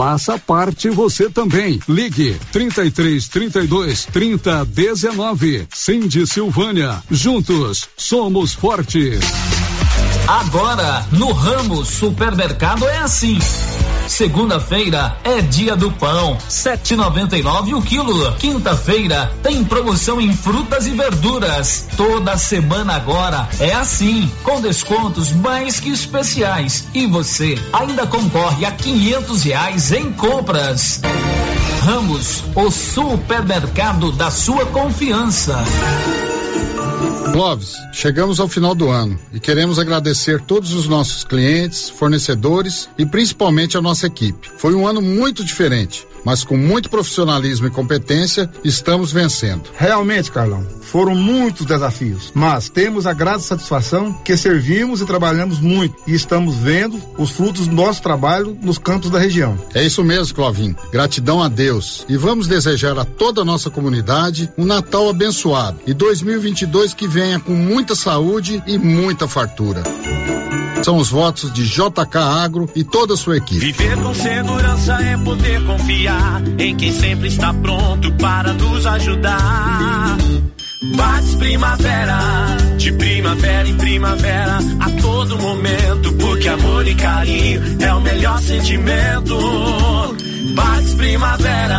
Faça 0.00 0.38
parte 0.38 0.88
você 0.88 1.28
também. 1.28 1.78
Ligue 1.86 2.34
33 2.52 3.28
32 3.28 4.06
30 4.06 4.64
19. 4.64 5.68
Cindy 5.70 6.26
Silvânia. 6.26 7.02
Juntos 7.10 7.86
somos 7.98 8.54
fortes. 8.54 9.20
Agora, 10.26 11.04
no 11.12 11.30
Ramos 11.32 11.88
Supermercado 11.88 12.88
é 12.88 12.96
assim. 12.96 13.38
Segunda-feira 14.10 15.16
é 15.22 15.40
dia 15.40 15.76
do 15.76 15.90
pão, 15.92 16.36
7,99 16.48 17.78
o 17.78 17.80
quilo. 17.80 18.32
Quinta-feira 18.34 19.32
tem 19.40 19.64
promoção 19.64 20.20
em 20.20 20.32
frutas 20.34 20.88
e 20.88 20.90
verduras. 20.90 21.86
Toda 21.96 22.36
semana 22.36 22.96
agora 22.96 23.48
é 23.60 23.72
assim, 23.72 24.30
com 24.42 24.60
descontos 24.60 25.30
mais 25.30 25.78
que 25.78 25.90
especiais. 25.90 26.88
E 26.92 27.06
você 27.06 27.56
ainda 27.72 28.04
concorre 28.04 28.66
a 28.66 28.72
quinhentos 28.72 29.44
reais 29.44 29.92
em 29.92 30.12
compras. 30.12 31.00
Ramos, 31.82 32.42
o 32.56 32.68
supermercado 32.68 34.10
da 34.10 34.30
sua 34.30 34.66
confiança. 34.66 35.56
Clóvis, 37.32 37.76
chegamos 37.92 38.40
ao 38.40 38.48
final 38.48 38.74
do 38.74 38.88
ano 38.88 39.18
e 39.32 39.38
queremos 39.38 39.78
agradecer 39.78 40.40
todos 40.40 40.72
os 40.72 40.88
nossos 40.88 41.22
clientes, 41.22 41.88
fornecedores 41.88 42.88
e 42.98 43.06
principalmente 43.06 43.78
a 43.78 43.80
nossa 43.80 44.06
equipe. 44.06 44.50
Foi 44.58 44.74
um 44.74 44.86
ano 44.86 45.00
muito 45.00 45.44
diferente, 45.44 46.06
mas 46.24 46.42
com 46.42 46.56
muito 46.56 46.90
profissionalismo 46.90 47.66
e 47.66 47.70
competência 47.70 48.50
estamos 48.64 49.12
vencendo. 49.12 49.62
Realmente, 49.76 50.30
Carlão, 50.30 50.66
foram 50.82 51.14
muitos 51.14 51.66
desafios, 51.66 52.32
mas 52.34 52.68
temos 52.68 53.06
a 53.06 53.12
grata 53.12 53.38
satisfação 53.38 54.12
que 54.24 54.36
servimos 54.36 55.00
e 55.00 55.06
trabalhamos 55.06 55.60
muito 55.60 55.94
e 56.06 56.14
estamos 56.14 56.56
vendo 56.56 57.00
os 57.16 57.30
frutos 57.30 57.68
do 57.68 57.74
nosso 57.74 58.02
trabalho 58.02 58.58
nos 58.60 58.76
campos 58.76 59.08
da 59.08 59.18
região. 59.18 59.56
É 59.72 59.84
isso 59.84 60.02
mesmo, 60.02 60.34
Clovin. 60.34 60.74
Gratidão 60.90 61.40
a 61.40 61.48
Deus 61.48 62.04
e 62.08 62.16
vamos 62.16 62.48
desejar 62.48 62.98
a 62.98 63.04
toda 63.04 63.42
a 63.42 63.44
nossa 63.44 63.70
comunidade 63.70 64.50
um 64.58 64.64
Natal 64.64 65.08
abençoado 65.08 65.78
e 65.86 65.94
2022 65.94 66.89
que 66.94 67.06
venha 67.06 67.38
com 67.40 67.52
muita 67.52 67.94
saúde 67.94 68.62
e 68.66 68.78
muita 68.78 69.28
fartura. 69.28 69.82
São 70.82 70.96
os 70.96 71.10
votos 71.10 71.52
de 71.52 71.64
JK 71.68 72.16
Agro 72.16 72.68
e 72.74 72.82
toda 72.82 73.14
a 73.14 73.16
sua 73.16 73.36
equipe. 73.36 73.60
Viver 73.60 73.96
com 73.98 74.14
segurança 74.14 74.94
é 74.94 75.16
poder 75.18 75.64
confiar 75.66 76.42
em 76.58 76.74
quem 76.76 76.92
sempre 76.92 77.28
está 77.28 77.52
pronto 77.52 78.12
para 78.14 78.52
nos 78.54 78.86
ajudar. 78.86 80.16
Bates 80.82 81.34
primavera, 81.34 82.18
de 82.78 82.92
primavera 82.92 83.68
em 83.68 83.76
primavera, 83.76 84.58
a 84.80 84.90
todo 85.02 85.38
momento, 85.38 86.14
porque 86.14 86.48
amor 86.48 86.88
e 86.88 86.94
carinho 86.94 87.62
é 87.80 87.92
o 87.92 88.00
melhor 88.00 88.40
sentimento. 88.40 89.36
Bates 90.54 90.94
primavera, 90.94 91.78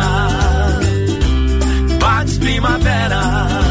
bates 1.98 2.38
primavera. 2.38 3.61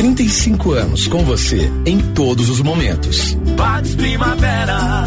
Há 0.00 0.02
35 0.02 0.72
anos 0.72 1.06
com 1.08 1.22
você 1.26 1.70
em 1.84 2.00
todos 2.14 2.48
os 2.48 2.62
momentos. 2.62 3.34
Bates 3.34 3.94
primavera. 3.94 5.04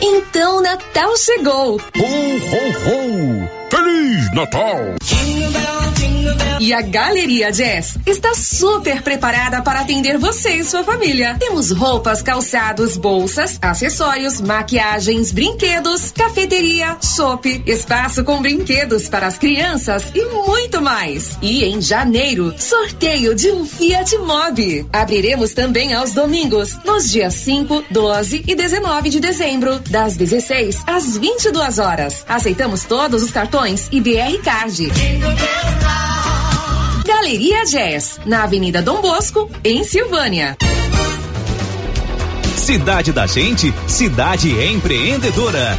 Então 0.00 0.62
Natal 0.62 1.16
chegou. 1.16 1.78
Ho, 1.78 1.80
ho, 1.80 3.48
ho! 3.48 3.61
Feliz 3.72 4.30
Natal! 4.34 4.96
E 6.60 6.72
a 6.72 6.80
Galeria 6.80 7.50
Jazz 7.50 7.96
está 8.06 8.34
super 8.34 9.02
preparada 9.02 9.62
para 9.62 9.80
atender 9.80 10.16
você 10.18 10.50
e 10.50 10.64
sua 10.64 10.84
família. 10.84 11.36
Temos 11.40 11.72
roupas, 11.72 12.22
calçados, 12.22 12.96
bolsas, 12.96 13.58
acessórios, 13.60 14.40
maquiagens, 14.40 15.32
brinquedos, 15.32 16.12
cafeteria, 16.12 16.96
chopp, 17.02 17.64
espaço 17.66 18.22
com 18.22 18.40
brinquedos 18.40 19.08
para 19.08 19.26
as 19.26 19.38
crianças 19.38 20.04
e 20.14 20.24
muito 20.26 20.80
mais. 20.80 21.36
E 21.42 21.64
em 21.64 21.80
janeiro, 21.80 22.54
sorteio 22.56 23.34
de 23.34 23.50
um 23.50 23.64
Fiat 23.64 24.16
Mobi. 24.18 24.86
Abriremos 24.92 25.54
também 25.54 25.94
aos 25.94 26.12
domingos, 26.12 26.78
nos 26.84 27.10
dias 27.10 27.34
5, 27.34 27.86
12 27.90 28.44
e 28.46 28.54
19 28.54 29.08
de 29.08 29.18
dezembro, 29.18 29.80
das 29.90 30.14
16 30.14 30.84
às 30.86 31.16
22 31.16 31.80
horas. 31.80 32.24
Aceitamos 32.28 32.84
todos 32.84 33.22
os 33.24 33.30
cartões 33.32 33.61
e 33.92 34.00
BR 34.00 34.42
Card. 34.42 34.88
Galeria 37.06 37.64
Jazz, 37.64 38.18
na 38.26 38.42
Avenida 38.42 38.82
Dom 38.82 39.00
Bosco, 39.00 39.48
em 39.62 39.84
Silvânia. 39.84 40.56
Cidade 42.56 43.12
da 43.12 43.24
Gente, 43.24 43.72
cidade 43.86 44.50
empreendedora. 44.50 45.78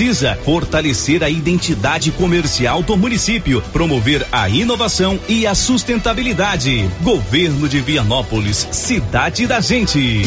precisa 0.01 0.35
fortalecer 0.43 1.23
a 1.23 1.29
identidade 1.29 2.11
comercial 2.11 2.81
do 2.81 2.97
município, 2.97 3.61
promover 3.71 4.25
a 4.31 4.49
inovação 4.49 5.19
e 5.29 5.45
a 5.45 5.53
sustentabilidade. 5.53 6.89
Governo 7.03 7.69
de 7.69 7.79
Vianópolis, 7.81 8.67
cidade 8.71 9.45
da 9.45 9.61
gente. 9.61 10.23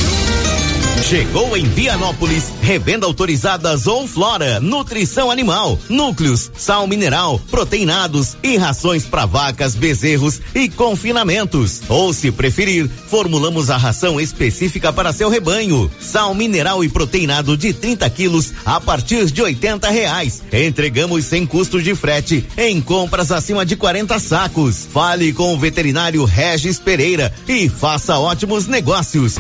Chegou 1.03 1.57
em 1.57 1.65
Vianópolis, 1.65 2.45
revenda 2.63 3.07
autorizada 3.07 3.77
Zou 3.77 4.07
Flora, 4.07 4.59
nutrição 4.59 5.31
animal, 5.31 5.79
núcleos, 5.89 6.51
sal 6.57 6.87
mineral, 6.87 7.39
proteinados 7.51 8.37
e 8.43 8.57
rações 8.57 9.05
para 9.05 9.27
vacas, 9.27 9.75
bezerros 9.75 10.41
e 10.55 10.69
confinamentos. 10.69 11.83
Ou 11.89 12.13
se 12.13 12.33
preferir, 12.33 12.89
formulamos 12.89 13.69
a 13.71 13.77
ração 13.77 14.21
específica 14.21 14.93
para 14.93 15.13
seu 15.13 15.29
rebanho. 15.29 15.91
Sal 16.01 16.35
mineral 16.35 16.83
e 16.83 16.89
proteinado 16.89 17.57
de 17.57 17.73
30 17.73 18.09
quilos 18.11 18.53
a 18.65 18.81
partir 18.81 19.27
de 19.27 19.43
80 19.43 19.91
reais. 19.91 20.43
Entregamos 20.53 21.27
sem 21.27 21.45
custo 21.45 21.83
de 21.83 21.95
frete 21.95 22.47
em 22.57 22.81
compras 22.81 23.31
acima 23.31 23.67
de 23.67 23.77
40 23.77 24.19
sacos. 24.19 24.89
Fale 24.91 25.33
com 25.33 25.55
o 25.55 25.59
veterinário 25.59 26.25
Regis 26.25 26.79
Pereira 26.79 27.33
e 27.47 27.69
faça 27.69 28.19
ótimos 28.19 28.67
negócios. 28.67 29.35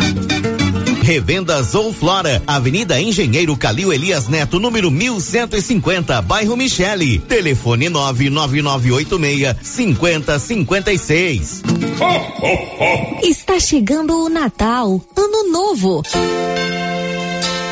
Revendas 1.05 1.75
ou 1.75 1.93
Flora, 1.93 2.43
Avenida 2.47 2.99
Engenheiro 2.99 3.55
Calil 3.59 3.93
Elias 3.93 4.27
Neto, 4.27 4.59
número 4.59 4.91
1150, 4.91 6.23
bairro 6.23 6.57
Michele. 6.57 7.19
Telefone 7.19 7.91
99986 7.91 9.55
5056. 9.63 11.63
Está 13.23 13.61
chegando 13.61 14.25
o 14.25 14.31
Natal, 14.31 14.99
Ano 15.15 15.53
Novo. 15.53 16.03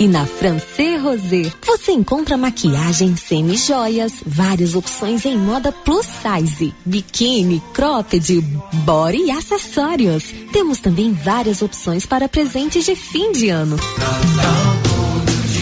E 0.03 0.09
na 0.09 0.27
Francê 0.27 0.97
Rosé, 0.97 1.53
você 1.65 1.93
encontra 1.93 2.37
maquiagem 2.37 3.15
semi-joias, 3.15 4.15
várias 4.27 4.75
opções 4.75 5.25
em 5.25 5.39
moda 5.39 5.71
plus 5.71 6.07
size, 6.07 6.75
biquíni, 6.85 7.63
cropped, 7.73 8.41
body 8.85 9.27
e 9.27 9.31
acessórios. 9.31 10.25
Temos 10.53 10.81
também 10.81 11.13
várias 11.13 11.63
opções 11.63 12.05
para 12.05 12.29
presentes 12.29 12.85
de 12.85 12.97
fim 12.97 13.31
de 13.31 13.49
ano. 13.49 13.77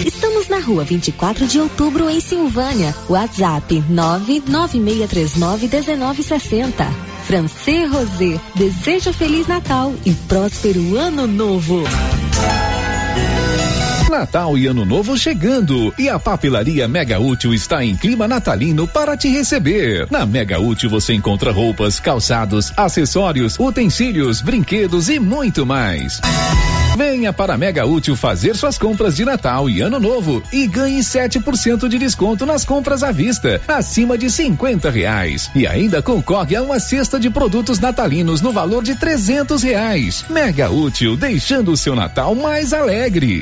Estamos 0.07 0.49
na 0.49 0.59
rua 0.59 0.85
24 0.85 1.47
de 1.47 1.61
outubro, 1.61 2.09
em 2.09 2.21
Silvânia. 2.21 2.97
WhatsApp 3.11 3.85
996391960. 3.93 6.91
Francê 7.27 7.85
Rosé, 7.85 8.41
deseja 8.55 9.13
Feliz 9.13 9.47
Natal 9.47 9.93
e 10.07 10.15
próspero 10.15 10.97
Ano 10.97 11.27
Novo. 11.27 11.85
Natal 14.11 14.59
e 14.59 14.67
Ano 14.67 14.85
Novo 14.85 15.17
chegando 15.17 15.95
e 15.97 16.09
a 16.09 16.19
papelaria 16.19 16.89
Mega 16.89 17.21
Útil 17.21 17.55
está 17.55 17.85
em 17.85 17.97
clima 17.97 18.27
natalino 18.27 18.87
para 18.87 19.17
te 19.17 19.29
receber. 19.29 20.09
Na 20.11 20.27
Mega 20.27 20.61
Útil 20.61 20.91
você 20.91 21.15
encontra 21.15 21.53
roupas, 21.53 22.01
calçados, 22.01 22.73
acessórios, 22.77 23.57
utensílios, 23.59 24.41
brinquedos 24.41 25.09
e 25.09 25.21
muito 25.21 25.65
mais. 25.65 26.21
Venha 26.97 27.33
para 27.33 27.55
a 27.55 27.57
Mega 27.57 27.87
Útil 27.87 28.17
fazer 28.17 28.57
suas 28.57 28.77
compras 28.77 29.17
de 29.17 29.25
Natal 29.25 29.71
e 29.71 29.81
Ano 29.81 30.01
Novo 30.01 30.43
e 30.53 30.67
ganhe 30.67 31.01
7% 31.01 31.89
de 31.89 31.99
desconto 31.99 32.45
nas 32.45 32.65
compras 32.65 33.03
à 33.03 33.13
vista, 33.13 33.61
acima 33.69 34.19
de 34.19 34.29
50 34.29 34.91
reais. 34.91 35.51
E 35.55 35.67
ainda 35.67 36.03
concorre 36.03 36.57
a 36.57 36.63
uma 36.63 36.81
cesta 36.81 37.19
de 37.19 37.31
produtos 37.31 37.79
natalinos 37.79 38.41
no 38.41 38.53
valor 38.53 38.83
de 38.83 38.97
300 38.97 39.63
reais. 39.63 40.25
Mega 40.29 40.69
Útil, 40.69 41.17
deixando 41.17 41.71
o 41.71 41.77
seu 41.77 41.95
Natal 41.95 42.35
mais 42.35 42.73
alegre. 42.73 43.41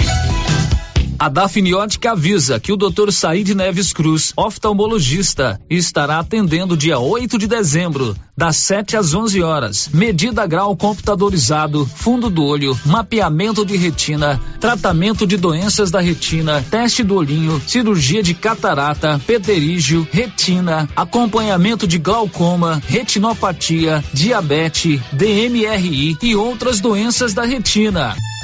A 1.21 1.29
Dafniótica 1.29 2.13
avisa 2.13 2.61
que 2.61 2.73
o 2.73 2.77
Dr. 2.77 3.11
Said 3.11 3.49
Neves 3.49 3.93
Cruz, 3.93 4.33
oftalmologista, 4.37 5.61
estará 5.69 6.21
atendendo 6.21 6.77
dia 6.77 7.01
8 7.01 7.37
de 7.37 7.49
dezembro, 7.49 8.15
das 8.37 8.57
7 8.59 8.97
às 8.97 9.15
11 9.15 9.43
horas. 9.43 9.91
Medida 9.93 10.47
grau 10.47 10.77
computadorizado, 10.77 11.85
fundo 11.85 12.31
do 12.31 12.45
olho, 12.45 12.79
mapeamento 12.87 13.67
de 13.67 13.77
retina, 13.77 14.41
tratamento 14.61 15.27
de 15.27 15.37
doenças 15.37 15.91
da 15.91 16.01
retina, 16.01 16.65
teste 16.71 17.03
do 17.03 17.17
olhinho, 17.17 17.61
cirurgia 17.67 18.23
de 18.23 18.33
catarata, 18.33 19.21
pterígio, 19.27 20.07
retina, 20.13 20.89
acompanhamento 20.95 21.85
de 21.85 21.99
glaucoma, 21.99 22.81
retinopatia, 22.87 24.05
diabetes, 24.13 25.01
DMRI 25.13 26.17
e 26.23 26.37
outras 26.37 26.79
doenças 26.79 27.35
da 27.35 27.43
retina. 27.43 28.15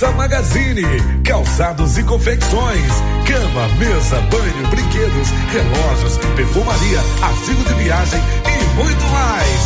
Aliança 0.00 0.16
Magazine, 0.16 0.82
calçados 1.24 1.98
e 1.98 2.02
confecções, 2.04 2.90
cama, 3.26 3.68
mesa, 3.76 4.18
banho, 4.30 4.66
brinquedos, 4.70 5.28
relógios, 5.52 6.16
perfumaria, 6.36 7.00
artigo 7.20 7.62
de 7.64 7.74
viagem 7.74 8.20
e 8.46 8.76
muito 8.76 9.04
mais. 9.12 9.60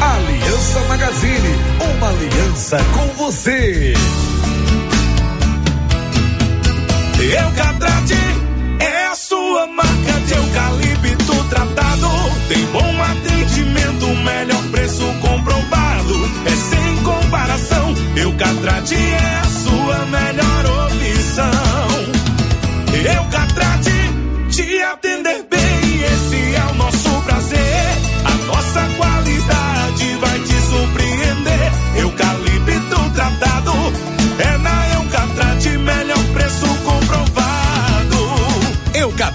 Aliança 0.00 0.80
Magazine, 0.88 1.48
uma 1.96 2.08
aliança 2.08 2.78
com 2.94 3.06
você. 3.16 3.92
Eucatrate 7.18 8.14
é 8.78 9.06
a 9.06 9.14
sua 9.16 9.66
marca 9.66 10.20
de 10.24 10.34
eucalipto 10.34 11.44
tratado. 11.48 12.08
Tem 12.48 12.64
bom 12.66 13.02
atendimento, 13.02 14.06
melhor 14.22 14.62
preço 14.70 15.02
comprovado. 15.20 16.30
É 16.46 16.54
sem 16.54 16.96
comparação. 17.02 17.92
Eucatrate 18.14 18.94
é 18.94 19.40
a 19.46 19.49
sua 19.80 20.04
melhor 20.06 20.64
opção. 20.86 21.50
Eucatrate 23.16 23.90
te 24.50 24.82
atender 24.82 25.49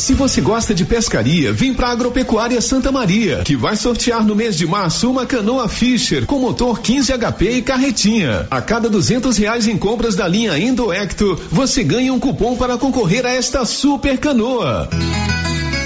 Se 0.00 0.12
você 0.14 0.40
gosta 0.40 0.74
de 0.74 0.84
pescaria, 0.84 1.52
vem 1.52 1.72
pra 1.72 1.88
Agropecuária 1.88 2.60
Santa 2.60 2.92
Maria, 2.92 3.42
que 3.44 3.56
vai 3.56 3.76
sortear 3.76 4.24
no 4.24 4.36
mês 4.36 4.56
de 4.56 4.66
março 4.66 5.10
uma 5.10 5.24
canoa 5.26 5.68
Fisher 5.68 6.26
com 6.26 6.38
motor 6.38 6.80
15 6.80 7.12
HP 7.12 7.50
e 7.50 7.62
carretinha. 7.62 8.46
A 8.50 8.60
cada 8.60 8.88
duzentos 8.88 9.36
reais 9.36 9.66
em 9.66 9.76
compras 9.76 10.14
da 10.14 10.28
linha 10.28 10.58
Endoecto, 10.58 11.40
você 11.50 11.82
ganha 11.82 12.12
um 12.12 12.20
cupom 12.20 12.56
para 12.56 12.76
concorrer 12.76 13.24
a 13.24 13.30
esta 13.30 13.64
super 13.64 14.18
canoa. 14.18 14.88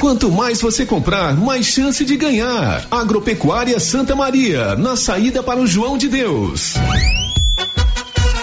Quanto 0.00 0.30
mais 0.30 0.61
você 0.61 0.84
comprar, 0.84 1.36
mais 1.36 1.66
chance 1.66 2.04
de 2.04 2.16
ganhar. 2.16 2.84
Agropecuária 2.90 3.78
Santa 3.78 4.16
Maria, 4.16 4.74
na 4.76 4.96
saída 4.96 5.42
para 5.42 5.61
o 5.61 5.66
João 5.66 5.96
de 5.96 6.08
Deus. 6.08 6.74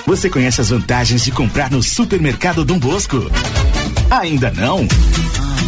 Você 0.05 0.30
conhece 0.30 0.61
as 0.61 0.70
vantagens 0.70 1.24
de 1.24 1.32
comprar 1.32 1.70
no 1.70 1.84
supermercado 1.84 2.63
Dom 2.63 2.80
Bosco? 2.80 3.30
Ainda 4.09 4.49
não? 4.51 4.88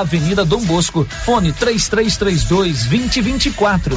Avenida 0.00 0.44
Dom 0.44 0.60
Bosco, 0.64 1.06
fone 1.24 1.52
3332 1.52 2.84
2024. 2.84 3.96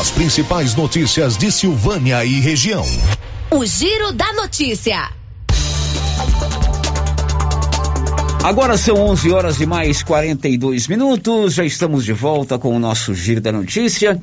As 0.00 0.10
principais 0.10 0.74
notícias 0.74 1.36
de 1.36 1.50
Silvânia 1.50 2.24
e 2.24 2.40
região. 2.40 2.84
O 3.50 3.64
Giro 3.66 4.12
da 4.12 4.32
Notícia. 4.34 5.10
Agora 8.44 8.76
são 8.76 8.96
11 8.96 9.32
horas 9.32 9.60
e 9.60 9.66
mais 9.66 10.02
42 10.02 10.86
minutos. 10.86 11.54
Já 11.54 11.64
estamos 11.64 12.04
de 12.04 12.12
volta 12.12 12.58
com 12.58 12.76
o 12.76 12.78
nosso 12.78 13.14
Giro 13.14 13.40
da 13.40 13.50
Notícia. 13.50 14.20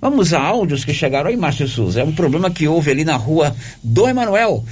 Vamos 0.00 0.32
a 0.32 0.40
áudios 0.40 0.84
que 0.84 0.94
chegaram 0.94 1.28
aí, 1.28 1.36
Márcio 1.36 1.66
Souza. 1.66 2.00
É 2.00 2.04
um 2.04 2.12
problema 2.12 2.50
que 2.50 2.68
houve 2.68 2.90
ali 2.90 3.04
na 3.04 3.16
rua 3.16 3.54
do 3.82 4.08
Emanuel. 4.08 4.64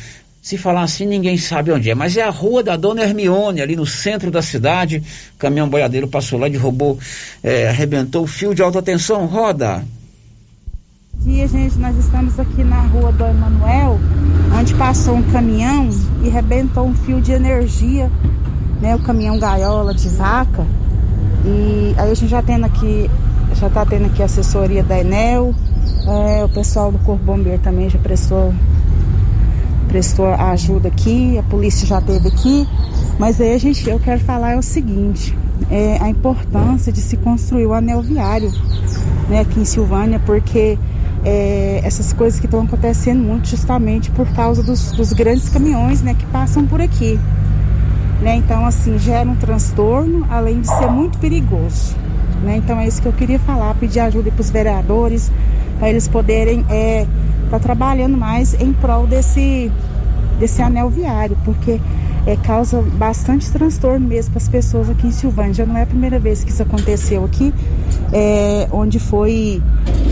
Se 0.46 0.56
falar 0.56 0.82
assim, 0.82 1.06
ninguém 1.06 1.36
sabe 1.36 1.72
onde 1.72 1.90
é, 1.90 1.94
mas 1.96 2.16
é 2.16 2.22
a 2.22 2.30
rua 2.30 2.62
da 2.62 2.76
Dona 2.76 3.02
Hermione, 3.02 3.60
ali 3.60 3.74
no 3.74 3.84
centro 3.84 4.30
da 4.30 4.40
cidade. 4.40 5.02
Caminhão 5.36 5.68
boiadeiro 5.68 6.06
passou 6.06 6.38
lá, 6.38 6.46
derrubou, 6.46 7.00
é, 7.42 7.68
arrebentou 7.68 8.22
o 8.22 8.26
fio 8.28 8.54
de 8.54 8.62
alta 8.62 8.80
tensão. 8.80 9.26
Roda. 9.26 9.84
dia, 11.24 11.48
gente, 11.48 11.76
nós 11.80 11.96
estamos 11.96 12.38
aqui 12.38 12.62
na 12.62 12.80
rua 12.82 13.10
do 13.10 13.24
Emanuel, 13.24 13.98
onde 14.56 14.72
passou 14.74 15.16
um 15.16 15.22
caminhão 15.32 15.90
e 16.22 16.28
rebentou 16.28 16.86
um 16.86 16.94
fio 16.94 17.20
de 17.20 17.32
energia, 17.32 18.08
né? 18.80 18.94
O 18.94 19.00
caminhão 19.00 19.40
gaiola 19.40 19.92
de 19.92 20.08
vaca. 20.10 20.64
E 21.44 21.92
aí 21.98 22.08
a 22.08 22.14
gente 22.14 22.28
já 22.28 22.40
tendo 22.40 22.66
aqui, 22.66 23.10
já 23.56 23.68
tá 23.68 23.84
tendo 23.84 24.06
aqui 24.06 24.22
a 24.22 24.26
assessoria 24.26 24.84
da 24.84 24.96
Enel, 24.96 25.52
é, 26.06 26.44
o 26.44 26.48
pessoal 26.48 26.92
do 26.92 27.00
Corpo 27.00 27.24
Bombeiro 27.24 27.60
também 27.60 27.90
já 27.90 27.98
prestou 27.98 28.54
prestou 29.96 30.26
ajuda 30.26 30.88
aqui, 30.88 31.38
a 31.38 31.42
polícia 31.42 31.86
já 31.86 32.00
esteve 32.00 32.28
aqui, 32.28 32.68
mas 33.18 33.40
aí 33.40 33.54
a 33.54 33.58
gente, 33.58 33.88
eu 33.88 33.98
quero 33.98 34.20
falar 34.20 34.52
é 34.52 34.58
o 34.58 34.62
seguinte, 34.62 35.34
é 35.70 35.96
a 36.02 36.10
importância 36.10 36.92
de 36.92 37.00
se 37.00 37.16
construir 37.16 37.64
o 37.64 37.72
anel 37.72 38.02
viário, 38.02 38.52
né, 39.30 39.40
aqui 39.40 39.58
em 39.58 39.64
Silvânia, 39.64 40.20
porque 40.26 40.78
é, 41.24 41.80
essas 41.82 42.12
coisas 42.12 42.38
que 42.38 42.44
estão 42.44 42.60
acontecendo 42.60 43.22
muito 43.22 43.48
justamente 43.48 44.10
por 44.10 44.28
causa 44.34 44.62
dos, 44.62 44.92
dos 44.92 45.14
grandes 45.14 45.48
caminhões, 45.48 46.02
né, 46.02 46.12
que 46.12 46.26
passam 46.26 46.66
por 46.66 46.82
aqui. 46.82 47.18
Né? 48.20 48.36
Então, 48.36 48.66
assim, 48.66 48.98
gera 48.98 49.26
um 49.26 49.36
transtorno, 49.36 50.26
além 50.28 50.60
de 50.60 50.68
ser 50.68 50.90
muito 50.90 51.16
perigoso. 51.18 51.96
Né? 52.42 52.58
Então, 52.58 52.78
é 52.78 52.86
isso 52.86 53.00
que 53.00 53.08
eu 53.08 53.14
queria 53.14 53.38
falar, 53.38 53.74
pedir 53.76 54.00
ajuda 54.00 54.30
para 54.30 54.42
os 54.42 54.50
vereadores, 54.50 55.32
para 55.78 55.88
eles 55.88 56.06
poderem 56.06 56.66
é, 56.68 57.06
tá 57.50 57.58
trabalhando 57.58 58.16
mais 58.16 58.54
em 58.60 58.72
prol 58.72 59.06
desse, 59.06 59.70
desse 60.38 60.62
anel 60.62 60.90
viário, 60.90 61.36
porque 61.44 61.80
é, 62.26 62.36
causa 62.36 62.82
bastante 62.82 63.50
transtorno 63.50 64.06
mesmo 64.06 64.32
para 64.32 64.42
as 64.42 64.48
pessoas 64.48 64.90
aqui 64.90 65.06
em 65.06 65.12
Silvânia. 65.12 65.54
Já 65.54 65.66
não 65.66 65.76
é 65.76 65.82
a 65.82 65.86
primeira 65.86 66.18
vez 66.18 66.42
que 66.42 66.50
isso 66.50 66.62
aconteceu 66.62 67.24
aqui, 67.24 67.54
é, 68.12 68.68
onde 68.72 68.98
foi 68.98 69.62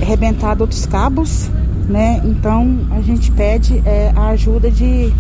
arrebentado 0.01 0.63
outros 0.63 0.87
cabos, 0.87 1.51
né? 1.89 2.21
Então 2.25 2.87
a 2.93 3.01
gente 3.01 3.31
pede 3.33 3.83
é, 3.85 4.13
a 4.15 4.29
ajuda 4.29 4.71
de 4.71 5.13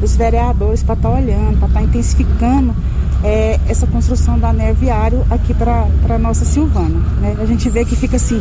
dos 0.00 0.14
vereadores 0.14 0.82
para 0.82 0.94
estar 0.94 1.08
tá 1.08 1.14
olhando, 1.14 1.58
para 1.58 1.68
estar 1.68 1.80
tá 1.80 1.82
intensificando 1.82 2.74
é, 3.24 3.58
essa 3.68 3.86
construção 3.86 4.38
do 4.38 4.46
anel 4.46 4.74
viário 4.74 5.24
aqui 5.28 5.52
para 5.54 6.18
nossa 6.18 6.44
Silvana. 6.44 7.00
Né? 7.20 7.36
A 7.40 7.44
gente 7.44 7.68
vê 7.68 7.84
que 7.84 7.96
fica 7.96 8.16
assim, 8.16 8.40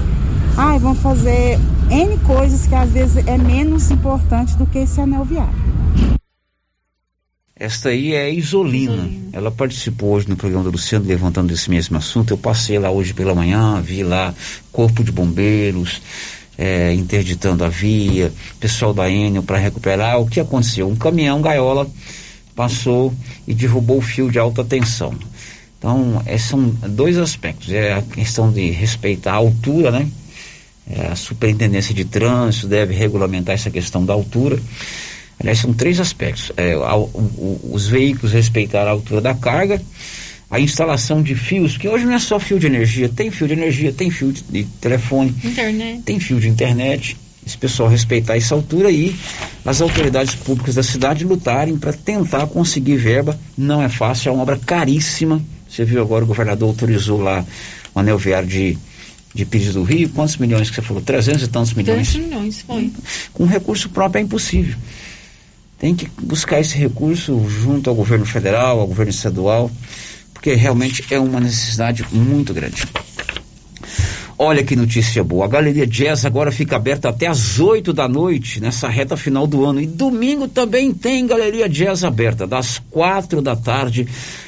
ah, 0.56 0.78
vamos 0.78 1.00
fazer 1.00 1.60
N 1.90 2.18
coisas 2.20 2.68
que 2.68 2.76
às 2.76 2.90
vezes 2.90 3.26
é 3.26 3.38
menos 3.38 3.90
importante 3.92 4.56
do 4.58 4.66
que 4.66 4.80
esse 4.80 5.00
anel 5.00 5.24
viário. 5.24 5.56
Esta 7.56 7.90
aí 7.90 8.14
é 8.14 8.32
Isolina. 8.32 8.94
Isolina. 8.94 9.30
Ela 9.34 9.50
participou 9.50 10.12
hoje 10.12 10.30
no 10.30 10.36
programa 10.36 10.64
do 10.66 10.72
Luciano 10.72 11.06
levantando 11.08 11.52
esse 11.52 11.70
mesmo 11.70 11.98
assunto. 11.98 12.32
Eu 12.32 12.38
passei 12.38 12.78
lá 12.78 12.92
hoje 12.92 13.14
pela 13.14 13.34
manhã, 13.34 13.82
vi 13.82 14.04
lá 14.04 14.34
corpo 14.72 15.04
de 15.04 15.12
bombeiros, 15.12 16.02
é, 16.58 16.94
interditando 16.94 17.64
a 17.64 17.70
via, 17.70 18.32
pessoal 18.60 18.94
da 18.94 19.10
Enel 19.10 19.42
para 19.42 19.58
recuperar. 19.58 20.20
O 20.20 20.28
que 20.28 20.40
aconteceu? 20.40 20.88
Um 20.88 20.96
caminhão 20.96 21.42
gaiola 21.42 21.90
passou 22.56 23.14
e 23.48 23.54
derrubou 23.54 23.98
o 23.98 24.02
fio 24.02 24.30
de 24.30 24.38
alta 24.38 24.64
tensão. 24.64 25.16
Então, 25.80 26.22
é, 26.26 26.38
são 26.38 26.70
dois 26.70 27.18
aspectos. 27.18 27.72
É 27.72 27.94
a 27.94 28.02
questão 28.02 28.52
de 28.52 28.70
respeitar 28.72 29.34
a 29.34 29.38
altura, 29.38 29.90
né? 29.90 30.08
É, 30.90 31.08
a 31.08 31.16
superintendência 31.16 31.94
de 31.94 32.06
trânsito 32.06 32.68
deve 32.68 32.94
regulamentar 32.94 33.56
essa 33.56 33.70
questão 33.70 34.06
da 34.06 34.14
altura. 34.14 34.60
Aliás, 35.40 35.60
são 35.60 35.74
três 35.74 36.00
aspectos. 36.00 36.52
É, 36.58 36.76
o, 36.78 37.60
os 37.72 37.88
veículos 37.88 38.32
respeitar 38.32 38.88
a 38.88 38.92
altura 38.92 39.22
da 39.22 39.36
carga, 39.36 39.82
a 40.50 40.60
instalação 40.60 41.22
de 41.22 41.36
fios, 41.36 41.78
que 41.78 41.88
hoje 41.88 42.06
não 42.06 42.14
é 42.14 42.20
só 42.20 42.40
fio 42.40 42.58
de 42.58 42.66
energia, 42.68 43.10
tem 43.10 43.30
fio 43.30 43.48
de 43.48 43.54
energia, 43.54 43.92
tem 43.92 44.10
fio 44.10 44.32
de, 44.32 44.42
de 44.44 44.64
telefone, 44.80 45.36
internet. 45.44 46.02
tem 46.04 46.20
fio 46.20 46.40
de 46.40 46.48
internet. 46.48 47.18
Esse 47.46 47.58
pessoal 47.58 47.88
respeitar 47.88 48.36
essa 48.36 48.56
altura 48.56 48.92
e 48.92 49.16
as 49.66 49.80
autoridades 49.80 50.36
públicas 50.36 50.76
da 50.76 50.84
cidade 50.84 51.24
lutarem 51.24 51.78
para 51.78 51.94
tentar 51.94 52.46
conseguir 52.48 52.98
verba. 52.98 53.40
Não 53.58 53.82
é 53.82 53.88
fácil, 53.88 54.30
é 54.30 54.32
uma 54.34 54.44
obra 54.44 54.58
caríssima. 54.58 55.42
Você 55.70 55.86
viu 55.86 56.02
agora 56.02 56.26
o 56.26 56.28
governador 56.28 56.70
autorizou 56.70 57.22
lá 57.22 57.46
o 57.94 58.00
anel 58.00 58.18
viário 58.18 58.48
de 58.48 58.78
de 59.38 59.46
Pires 59.46 59.74
do 59.74 59.84
Rio, 59.84 60.10
quantos 60.10 60.38
milhões 60.38 60.70
que 60.70 60.76
você 60.76 60.82
falou? 60.82 61.02
300 61.02 61.44
e 61.44 61.48
tantos 61.48 61.74
milhões? 61.74 62.10
300 62.10 62.30
milhões, 62.30 62.62
foi. 62.62 62.92
Com 63.32 63.46
recurso 63.46 63.90
próprio 63.90 64.20
é 64.20 64.24
impossível. 64.24 64.76
Tem 65.78 65.96
que 65.96 66.10
buscar 66.22 66.60
esse 66.60 66.76
recurso 66.76 67.48
junto 67.48 67.90
ao 67.90 67.96
governo 67.96 68.26
federal, 68.26 68.80
ao 68.80 68.88
governo 68.88 69.12
estadual, 69.12 69.72
porque 70.34 70.56
realmente 70.56 71.06
é 71.12 71.20
uma 71.20 71.40
necessidade 71.40 72.04
muito 72.12 72.52
grande. 72.54 72.84
Olha 74.40 74.64
que 74.64 74.76
notícia 74.76 75.24
boa. 75.24 75.46
A 75.46 75.48
Galeria 75.48 75.86
Jazz 75.86 76.26
agora 76.26 76.52
fica 76.52 76.76
aberta 76.76 77.10
até 77.10 77.28
às 77.28 77.60
8 77.60 77.92
da 77.92 78.08
noite, 78.08 78.60
nessa 78.60 78.88
reta 78.88 79.18
final 79.18 79.48
do 79.48 79.66
ano. 79.66 79.82
E 79.82 79.88
domingo 79.88 80.48
também 80.48 80.94
tem 80.94 81.26
Galeria 81.26 81.68
Jazz 81.68 82.04
aberta, 82.04 82.46
das 82.46 82.82
quatro 82.92 83.42
da 83.42 83.56
tarde 83.56 84.08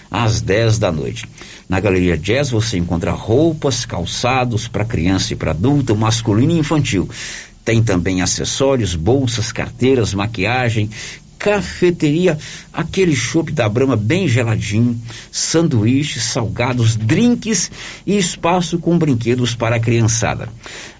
às 0.09 0.41
10 0.41 0.79
da 0.79 0.91
noite. 0.91 1.25
Na 1.67 1.79
Galeria 1.79 2.17
Jazz 2.17 2.49
você 2.49 2.77
encontra 2.77 3.11
roupas, 3.11 3.85
calçados 3.85 4.67
para 4.67 4.85
criança 4.85 5.33
e 5.33 5.35
para 5.35 5.51
adulto, 5.51 5.95
masculino 5.95 6.53
e 6.53 6.59
infantil. 6.59 7.09
Tem 7.63 7.83
também 7.83 8.21
acessórios, 8.21 8.95
bolsas, 8.95 9.51
carteiras, 9.51 10.13
maquiagem, 10.13 10.89
cafeteria, 11.39 12.37
aquele 12.73 13.15
chopp 13.15 13.51
da 13.53 13.69
Brama 13.69 13.95
bem 13.95 14.27
geladinho, 14.27 14.99
sanduíches, 15.31 16.23
salgados, 16.23 16.97
drinks 16.97 17.71
e 18.05 18.17
espaço 18.17 18.77
com 18.77 18.97
brinquedos 18.97 19.55
para 19.55 19.77
a 19.77 19.79
criançada. 19.79 20.49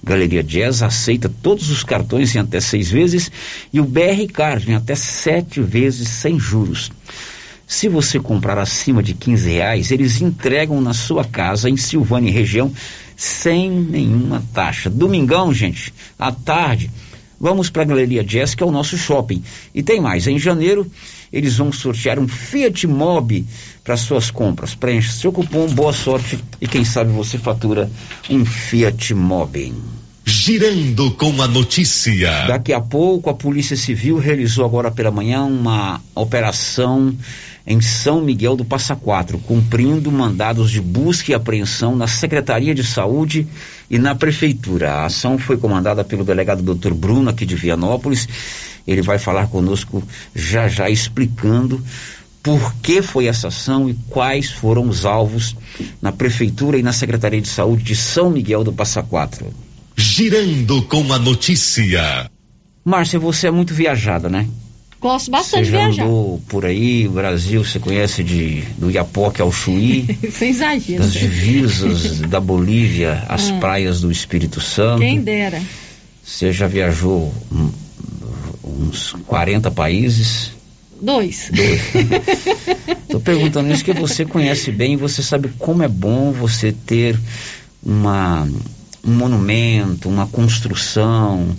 Galeria 0.02 0.42
Jazz 0.42 0.82
aceita 0.82 1.30
todos 1.42 1.70
os 1.70 1.84
cartões 1.84 2.34
em 2.34 2.40
até 2.40 2.62
seis 2.62 2.90
vezes 2.90 3.30
e 3.74 3.82
o 3.82 3.86
BR 3.86 4.32
Card 4.32 4.72
em 4.72 4.76
até 4.76 4.96
sete 4.96 5.60
vezes 5.60 6.08
sem 6.08 6.40
juros. 6.40 6.90
Se 7.70 7.88
você 7.88 8.20
comprar 8.20 8.58
acima 8.58 9.04
de 9.04 9.14
15 9.14 9.48
reais, 9.48 9.92
eles 9.92 10.24
entregam 10.24 10.82
na 10.82 10.92
sua 10.92 11.24
casa 11.24 11.70
em 11.70 11.78
Silvânia 11.78 12.34
região 12.34 12.74
sem 13.16 13.70
nenhuma 13.70 14.44
taxa. 14.52 14.90
Domingão, 14.90 15.54
gente, 15.54 15.94
à 16.18 16.32
tarde, 16.32 16.90
vamos 17.40 17.70
para 17.70 17.84
a 17.84 17.86
Galeria 17.86 18.24
Jazz, 18.24 18.56
que 18.56 18.64
é 18.64 18.66
o 18.66 18.72
nosso 18.72 18.98
shopping. 18.98 19.44
E 19.74 19.84
tem 19.84 20.02
mais, 20.02 20.26
em 20.26 20.40
janeiro 20.40 20.92
eles 21.32 21.58
vão 21.58 21.72
sortear 21.72 22.18
um 22.18 22.28
Fiat 22.28 22.88
Mobi 22.88 23.46
para 23.84 23.96
suas 23.96 24.32
compras. 24.32 24.74
Preencha 24.74 25.12
seu 25.12 25.32
cupom, 25.32 25.68
boa 25.68 25.94
sorte 25.94 26.40
e 26.60 26.68
quem 26.68 26.84
sabe 26.84 27.12
você 27.12 27.38
fatura 27.38 27.88
um 28.32 28.44
Fiat 28.46 29.14
Mobi. 29.14 29.76
Girando 30.26 31.12
com 31.12 31.40
a 31.40 31.48
notícia. 31.48 32.48
Daqui 32.48 32.74
a 32.74 32.82
pouco 32.82 33.30
a 33.30 33.34
Polícia 33.36 33.78
Civil 33.78 34.18
realizou 34.18 34.66
agora 34.66 34.90
pela 34.90 35.12
manhã 35.12 35.44
uma 35.44 36.02
operação 36.16 37.16
em 37.70 37.80
São 37.80 38.20
Miguel 38.20 38.56
do 38.56 38.66
Passa 38.66 38.96
Quatro, 38.96 39.38
cumprindo 39.38 40.12
mandados 40.12 40.72
de 40.72 40.82
busca 40.82 41.32
e 41.32 41.36
apreensão 41.36 41.96
na 41.96 42.08
Secretaria 42.08 42.74
de 42.74 42.84
Saúde 42.84 43.48
e 43.88 44.00
na 44.00 44.16
Prefeitura. 44.16 44.92
A 44.92 45.06
ação 45.06 45.38
foi 45.38 45.56
comandada 45.56 46.04
pelo 46.04 46.24
delegado 46.24 46.64
Dr. 46.64 46.96
Bruno, 46.96 47.30
aqui 47.30 47.46
de 47.46 47.56
Vianópolis. 47.56 48.28
Ele 48.88 49.04
vai 49.04 49.20
falar 49.20 49.50
conosco 49.50 50.02
já 50.34 50.68
já 50.68 50.90
explicando 50.90 51.80
por 52.42 52.74
que 52.82 53.04
foi 53.04 53.28
essa 53.28 53.50
ação 53.50 53.88
e 53.88 53.94
quais 54.10 54.50
foram 54.50 54.90
os 54.90 55.06
alvos 55.06 55.56
na 56.02 56.12
Prefeitura 56.12 56.76
e 56.80 56.82
na 56.82 56.92
Secretaria 56.92 57.40
de 57.40 57.50
Saúde 57.50 57.84
de 57.84 57.96
São 57.96 58.32
Miguel 58.32 58.64
do 58.64 58.74
Passa 58.74 59.04
Quatro. 59.04 59.46
Girando 59.96 60.82
com 60.84 61.14
a 61.14 61.20
notícia. 61.20 62.32
Márcia, 62.84 63.20
você 63.20 63.46
é 63.46 63.52
muito 63.52 63.76
viajada, 63.76 64.28
né? 64.28 64.48
Gosto 65.02 65.32
bastante 65.32 65.66
você 65.66 65.72
de 65.72 65.72
viajar. 65.72 66.04
andou 66.04 66.42
por 66.48 66.66
aí, 66.66 67.08
o 67.08 67.12
Brasil, 67.12 67.64
você 67.64 67.80
conhece 67.80 68.22
de, 68.22 68.62
do 68.78 68.92
Iapoque 68.92 69.42
ao 69.42 69.52
Chuí? 69.52 70.18
Sem 70.32 70.50
exagero. 70.50 71.04
Das 71.04 71.14
divisas 71.14 72.20
da 72.20 72.40
Bolívia 72.40 73.24
às 73.30 73.50
ah. 73.50 73.54
praias 73.60 74.02
do 74.02 74.12
Espírito 74.12 74.60
Santo. 74.60 75.00
Quem 75.00 75.22
dera. 75.22 75.62
Você 76.22 76.52
já 76.52 76.68
viajou 76.68 77.34
um, 77.50 77.72
uns 78.64 79.14
40 79.26 79.72
países? 79.72 80.52
Dois. 81.02 81.50
Dois. 81.54 81.82
Estou 83.04 83.22
perguntando 83.22 83.72
isso 83.72 83.86
que 83.86 83.94
você 83.94 84.26
conhece 84.26 84.70
bem 84.70 84.98
você 84.98 85.24
sabe 85.24 85.50
como 85.58 85.82
é 85.82 85.88
bom 85.88 86.34
você 86.34 86.74
ter 86.74 87.18
uma, 87.82 88.46
um 89.04 89.14
monumento, 89.14 90.10
uma 90.10 90.28
construção, 90.28 91.56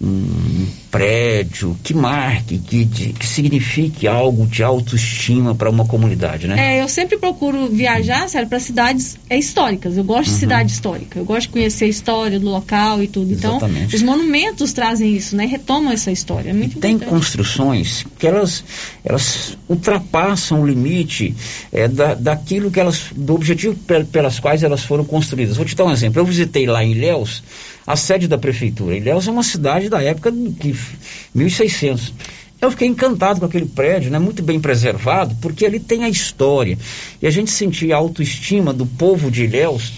um 0.00 0.66
prédio 0.94 1.76
que 1.82 1.92
marque, 1.92 2.56
que, 2.56 2.86
que 2.86 3.26
signifique 3.26 4.06
algo 4.06 4.46
de 4.46 4.62
autoestima 4.62 5.52
para 5.52 5.68
uma 5.68 5.84
comunidade, 5.84 6.46
né? 6.46 6.76
É, 6.76 6.82
eu 6.82 6.88
sempre 6.88 7.18
procuro 7.18 7.68
viajar, 7.68 8.28
sério, 8.28 8.48
para 8.48 8.60
cidades 8.60 9.18
é, 9.28 9.36
históricas. 9.36 9.96
Eu 9.96 10.04
gosto 10.04 10.28
uhum. 10.28 10.34
de 10.34 10.38
cidade 10.38 10.70
histórica. 10.70 11.18
Eu 11.18 11.24
gosto 11.24 11.42
de 11.42 11.48
conhecer 11.48 11.86
a 11.86 11.88
história 11.88 12.38
do 12.38 12.48
local 12.48 13.02
e 13.02 13.08
tudo. 13.08 13.32
Então, 13.32 13.56
Exatamente. 13.56 13.96
os 13.96 14.02
monumentos 14.02 14.72
trazem 14.72 15.16
isso, 15.16 15.34
né? 15.34 15.46
Retomam 15.46 15.92
essa 15.92 16.12
história. 16.12 16.50
É 16.50 16.52
muito 16.52 16.78
tem 16.78 16.96
construções 16.96 18.06
que 18.16 18.24
elas, 18.24 18.62
elas 19.04 19.58
ultrapassam 19.68 20.62
o 20.62 20.66
limite 20.66 21.34
é, 21.72 21.88
da, 21.88 22.14
daquilo 22.14 22.70
que 22.70 22.78
elas, 22.78 23.06
do 23.16 23.34
objetivo 23.34 23.74
pelas 24.12 24.38
quais 24.38 24.62
elas 24.62 24.84
foram 24.84 25.04
construídas. 25.04 25.56
Vou 25.56 25.66
te 25.66 25.74
dar 25.74 25.86
um 25.86 25.90
exemplo. 25.90 26.20
Eu 26.20 26.24
visitei 26.24 26.66
lá 26.66 26.84
em 26.84 26.92
Ilhéus 26.92 27.42
a 27.86 27.96
sede 27.96 28.26
da 28.26 28.38
prefeitura. 28.38 28.96
Ilhéus 28.96 29.28
é 29.28 29.30
uma 29.30 29.42
cidade 29.42 29.88
da 29.88 30.02
época 30.02 30.32
que 30.58 30.74
1600. 31.34 32.12
Eu 32.60 32.70
fiquei 32.70 32.88
encantado 32.88 33.40
com 33.40 33.46
aquele 33.46 33.66
prédio, 33.66 34.10
né, 34.10 34.18
muito 34.18 34.42
bem 34.42 34.58
preservado, 34.58 35.36
porque 35.40 35.66
ali 35.66 35.78
tem 35.78 36.04
a 36.04 36.08
história. 36.08 36.78
E 37.20 37.26
a 37.26 37.30
gente 37.30 37.50
sentia 37.50 37.94
a 37.94 37.98
autoestima 37.98 38.72
do 38.72 38.86
povo 38.86 39.30
de 39.30 39.44
Ilhéus 39.44 39.92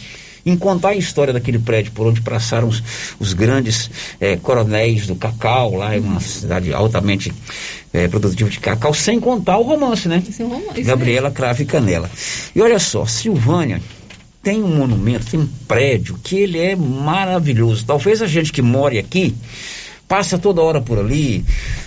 em 0.44 0.56
contar 0.56 0.90
a 0.90 0.94
história 0.94 1.32
daquele 1.32 1.58
prédio 1.58 1.90
por 1.92 2.06
onde 2.06 2.20
passaram 2.20 2.68
os, 2.68 2.82
os 3.18 3.32
grandes 3.32 3.90
eh, 4.20 4.36
coronéis 4.36 5.06
do 5.06 5.16
cacau, 5.16 5.74
lá 5.74 5.94
é 5.94 5.98
uma 5.98 6.20
cidade 6.20 6.72
altamente 6.72 7.32
eh, 7.92 8.06
produtiva 8.06 8.48
de 8.48 8.60
cacau, 8.60 8.94
sem 8.94 9.18
contar 9.18 9.58
o 9.58 9.62
romance, 9.62 10.08
né? 10.08 10.22
Esse 10.28 10.42
é 10.42 10.44
um 10.44 10.50
romance, 10.50 10.82
Gabriela 10.82 11.32
Crave 11.32 11.64
e 11.64 11.66
Canela. 11.66 12.08
E 12.54 12.62
olha 12.62 12.78
só, 12.78 13.04
Silvânia 13.06 13.82
tem 14.40 14.62
um 14.62 14.68
monumento, 14.68 15.26
tem 15.26 15.40
um 15.40 15.48
prédio 15.66 16.16
que 16.22 16.36
ele 16.36 16.60
é 16.60 16.76
maravilhoso. 16.76 17.84
Talvez 17.84 18.22
a 18.22 18.26
gente 18.28 18.52
que 18.52 18.62
mora 18.62 18.96
aqui 18.96 19.34
passa 20.08 20.38
toda 20.38 20.62
hora 20.62 20.80
por 20.80 20.98
ali, 20.98 21.44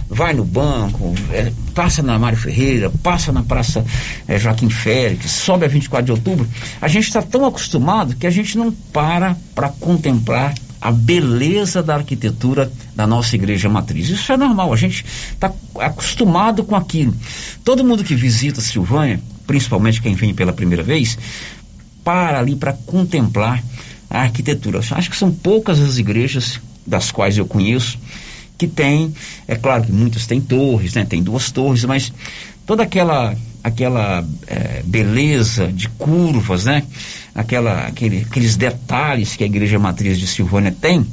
vai 0.10 0.34
no 0.34 0.44
banco, 0.44 1.14
é, 1.32 1.52
passa 1.74 2.02
na 2.02 2.20
Mário 2.20 2.38
Ferreira, 2.38 2.92
passa 3.02 3.32
na 3.32 3.44
Praça 3.44 3.86
é, 4.28 4.38
Joaquim 4.38 4.70
Félix, 4.70 5.32
sobe 5.32 5.66
a 5.66 5.70
24 5.70 6.06
de 6.06 6.12
outubro. 6.12 6.48
A 6.82 6.88
gente 6.88 7.08
está 7.08 7.22
tão 7.22 7.46
acostumado 7.46 8.16
que 8.16 8.28
a 8.28 8.32
gente 8.32 8.58
não 8.58 8.72
para 8.72 9.38
para 9.56 9.70
contemplar 9.70 10.54
a 10.82 10.92
beleza 10.92 11.84
da 11.84 11.96
arquitetura 11.96 12.72
da 12.96 13.06
nossa 13.06 13.36
igreja 13.36 13.68
matriz. 13.68 14.10
Isso 14.10 14.32
é 14.32 14.38
normal, 14.38 14.72
a 14.72 14.78
gente 14.78 15.06
está 15.34 15.52
acostumado 15.80 16.64
com 16.64 16.76
aquilo. 16.76 17.14
Todo 17.64 17.84
mundo 17.84 18.04
que 18.04 18.16
visita 18.16 18.62
Silvânia, 18.62 19.20
principalmente 19.46 20.02
quem 20.02 20.16
vem 20.16 20.34
pela 20.34 20.54
primeira 20.54 20.84
vez, 20.84 21.18
para 22.04 22.40
ali 22.40 22.56
para 22.56 22.74
contemplar 22.74 23.62
a 24.10 24.22
arquitetura. 24.22 24.80
Acho 24.80 25.10
que 25.10 25.18
são 25.18 25.32
poucas 25.32 25.80
as 25.80 25.98
igrejas 25.98 26.62
das 26.90 27.12
quais 27.12 27.38
eu 27.38 27.46
conheço 27.46 27.98
que 28.58 28.68
tem, 28.68 29.14
é 29.48 29.56
claro 29.56 29.84
que 29.84 29.92
muitas 29.92 30.28
têm 30.28 30.42
torres, 30.42 30.94
né? 30.94 31.06
Tem 31.06 31.24
duas 31.24 31.50
torres, 31.50 31.86
mas 31.86 32.12
toda 32.66 32.84
aquela 32.84 33.34
aquela 33.64 34.26
é, 34.48 34.82
beleza 34.86 35.68
de 35.68 35.88
curvas, 35.90 36.66
né? 36.66 36.84
Aquela, 37.34 37.88
aquele, 37.88 38.26
aqueles 38.30 38.58
detalhes 38.58 39.36
que 39.36 39.44
a 39.44 39.48
igreja 39.48 39.80
matriz 39.80 40.20
de 40.20 40.28
Silvânia 40.28 40.76
tem, 40.80 41.06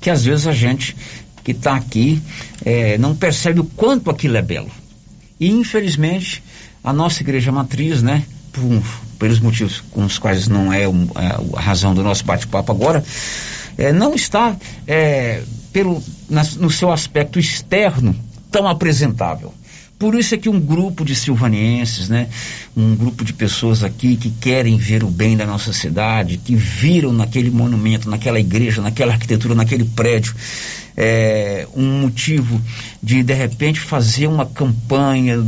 que 0.00 0.10
às 0.10 0.24
vezes 0.24 0.46
a 0.46 0.52
gente 0.52 0.94
que 1.42 1.52
está 1.52 1.74
aqui 1.74 2.20
é, 2.64 2.98
não 2.98 3.16
percebe 3.16 3.60
o 3.60 3.64
quanto 3.64 4.10
aquilo 4.10 4.36
é 4.36 4.42
belo. 4.42 4.70
E 5.38 5.50
infelizmente 5.50 6.42
a 6.84 6.92
nossa 6.92 7.22
igreja 7.22 7.50
matriz, 7.50 8.02
né? 8.02 8.24
Por, 8.52 8.82
pelos 9.18 9.38
motivos 9.38 9.82
com 9.90 10.04
os 10.04 10.18
quais 10.18 10.48
não 10.48 10.72
é, 10.72 10.82
é 10.82 10.88
a 11.56 11.60
razão 11.60 11.94
do 11.94 12.02
nosso 12.02 12.24
bate-papo 12.24 12.72
agora, 12.72 13.02
é, 13.80 13.92
não 13.92 14.14
está 14.14 14.56
é, 14.86 15.42
pelo, 15.72 16.02
na, 16.28 16.42
no 16.58 16.70
seu 16.70 16.92
aspecto 16.92 17.38
externo 17.38 18.14
tão 18.50 18.68
apresentável. 18.68 19.54
Por 19.98 20.14
isso 20.14 20.34
é 20.34 20.38
que 20.38 20.48
um 20.48 20.58
grupo 20.58 21.04
de 21.04 21.14
silvanienses, 21.14 22.08
né, 22.08 22.28
um 22.74 22.96
grupo 22.96 23.22
de 23.22 23.34
pessoas 23.34 23.84
aqui 23.84 24.16
que 24.16 24.30
querem 24.30 24.78
ver 24.78 25.04
o 25.04 25.08
bem 25.08 25.36
da 25.36 25.44
nossa 25.44 25.74
cidade, 25.74 26.38
que 26.38 26.54
viram 26.54 27.12
naquele 27.12 27.50
monumento, 27.50 28.08
naquela 28.08 28.40
igreja, 28.40 28.80
naquela 28.80 29.12
arquitetura, 29.12 29.54
naquele 29.54 29.84
prédio, 29.84 30.34
é, 31.02 31.66
um 31.74 32.02
motivo 32.02 32.60
de 33.02 33.22
de 33.22 33.32
repente 33.32 33.80
fazer 33.80 34.26
uma 34.26 34.44
campanha, 34.44 35.42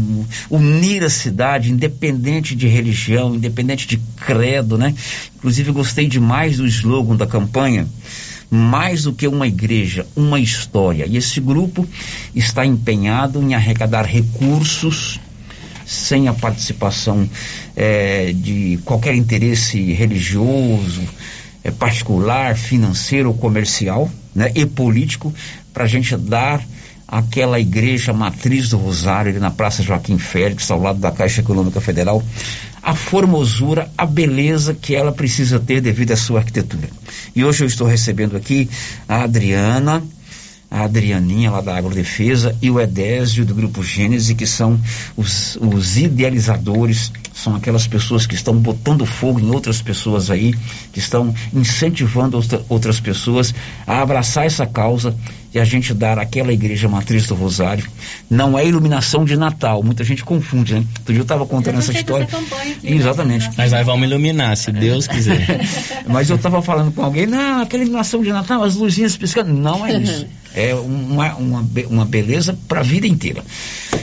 unir 0.48 1.04
a 1.04 1.10
cidade, 1.10 1.70
independente 1.70 2.56
de 2.56 2.66
religião, 2.66 3.34
independente 3.34 3.86
de 3.86 4.00
credo, 4.16 4.78
né? 4.78 4.94
Inclusive 5.36 5.70
gostei 5.70 6.08
demais 6.08 6.56
do 6.56 6.66
slogan 6.66 7.16
da 7.16 7.26
campanha 7.26 7.86
mais 8.50 9.04
do 9.04 9.12
que 9.12 9.26
uma 9.26 9.46
igreja, 9.46 10.06
uma 10.16 10.40
história. 10.40 11.06
E 11.06 11.16
esse 11.16 11.40
grupo 11.40 11.86
está 12.34 12.64
empenhado 12.64 13.42
em 13.42 13.54
arrecadar 13.54 14.04
recursos 14.04 15.20
sem 15.86 16.28
a 16.28 16.34
participação 16.34 17.28
é, 17.76 18.32
de 18.32 18.78
qualquer 18.84 19.14
interesse 19.14 19.92
religioso, 19.92 21.02
é, 21.64 21.70
particular, 21.70 22.56
financeiro 22.56 23.28
ou 23.28 23.34
comercial 23.34 24.10
né, 24.34 24.50
e 24.54 24.66
político, 24.66 25.32
para 25.72 25.84
a 25.84 25.88
gente 25.88 26.16
dar 26.16 26.62
aquela 27.06 27.60
igreja 27.60 28.12
matriz 28.12 28.70
do 28.70 28.78
Rosário, 28.78 29.30
ali 29.30 29.38
na 29.38 29.50
Praça 29.50 29.82
Joaquim 29.82 30.16
Félix, 30.16 30.70
ao 30.70 30.80
lado 30.80 30.98
da 30.98 31.10
Caixa 31.10 31.42
Econômica 31.42 31.80
Federal, 31.80 32.22
a 32.82 32.94
formosura, 32.94 33.90
a 33.98 34.06
beleza 34.06 34.74
que 34.74 34.94
ela 34.94 35.12
precisa 35.12 35.60
ter 35.60 35.80
devido 35.80 36.12
à 36.12 36.16
sua 36.16 36.38
arquitetura. 36.38 36.88
E 37.36 37.44
hoje 37.44 37.64
eu 37.64 37.66
estou 37.68 37.86
recebendo 37.86 38.34
aqui 38.34 38.68
a 39.06 39.24
Adriana, 39.24 40.02
a 40.72 40.84
Adrianinha 40.84 41.50
lá 41.50 41.60
da 41.60 41.76
Agrodefesa 41.76 42.56
e 42.62 42.70
o 42.70 42.80
Edésio 42.80 43.44
do 43.44 43.54
Grupo 43.54 43.82
Gênese, 43.82 44.34
que 44.34 44.46
são 44.46 44.80
os, 45.14 45.58
os 45.60 45.98
idealizadores, 45.98 47.12
são 47.34 47.54
aquelas 47.54 47.86
pessoas 47.86 48.24
que 48.24 48.34
estão 48.34 48.56
botando 48.56 49.04
fogo 49.04 49.38
em 49.38 49.50
outras 49.50 49.82
pessoas 49.82 50.30
aí, 50.30 50.54
que 50.90 50.98
estão 50.98 51.34
incentivando 51.52 52.38
outra, 52.38 52.62
outras 52.70 52.98
pessoas 52.98 53.54
a 53.86 54.00
abraçar 54.00 54.46
essa 54.46 54.66
causa 54.66 55.14
e 55.52 55.58
a 55.58 55.64
gente 55.64 55.92
dar 55.92 56.18
aquela 56.18 56.54
igreja 56.54 56.88
matriz 56.88 57.26
do 57.26 57.34
Rosário. 57.34 57.86
Não 58.30 58.58
é 58.58 58.66
iluminação 58.66 59.26
de 59.26 59.36
Natal, 59.36 59.82
muita 59.82 60.02
gente 60.02 60.24
confunde, 60.24 60.72
né? 60.72 60.84
Outro 61.00 61.12
dia 61.12 61.20
eu 61.20 61.22
estava 61.22 61.44
contando 61.44 61.80
essa 61.80 61.92
história. 61.92 62.26
Aqui, 62.26 62.94
Exatamente. 62.94 63.50
Mas 63.58 63.72
nós 63.72 63.84
vamos 63.84 64.08
iluminar, 64.08 64.56
se 64.56 64.72
Deus 64.72 65.06
quiser. 65.06 65.60
Mas 66.08 66.30
eu 66.30 66.36
estava 66.36 66.62
falando 66.62 66.92
com 66.92 67.02
alguém, 67.02 67.26
não, 67.26 67.60
aquela 67.60 67.82
iluminação 67.82 68.22
de 68.22 68.32
Natal, 68.32 68.62
as 68.64 68.74
luzinhas 68.74 69.18
piscando. 69.18 69.52
Não 69.52 69.86
é 69.86 69.98
isso. 69.98 70.26
É 70.54 70.74
uma, 70.74 71.34
uma, 71.34 71.68
uma 71.88 72.04
beleza 72.04 72.56
para 72.68 72.80
a 72.80 72.82
vida 72.82 73.06
inteira. 73.06 73.42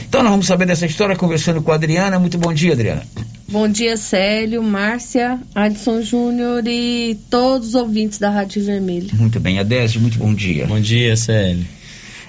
Então 0.08 0.22
nós 0.22 0.30
vamos 0.30 0.46
saber 0.46 0.66
dessa 0.66 0.86
história 0.86 1.14
conversando 1.14 1.62
com 1.62 1.70
a 1.70 1.76
Adriana. 1.76 2.18
Muito 2.18 2.36
bom 2.38 2.52
dia, 2.52 2.72
Adriana. 2.72 3.02
Bom 3.48 3.68
dia, 3.68 3.96
Célio, 3.96 4.62
Márcia, 4.62 5.40
Adson 5.54 6.02
Júnior 6.02 6.62
e 6.66 7.18
todos 7.28 7.68
os 7.68 7.74
ouvintes 7.74 8.18
da 8.18 8.30
Rádio 8.30 8.64
Vermelho. 8.64 9.08
Muito 9.14 9.40
bem, 9.40 9.58
Adésio, 9.58 10.00
muito 10.00 10.18
bom 10.18 10.32
dia. 10.32 10.66
Bom 10.66 10.80
dia, 10.80 11.16
Célio. 11.16 11.66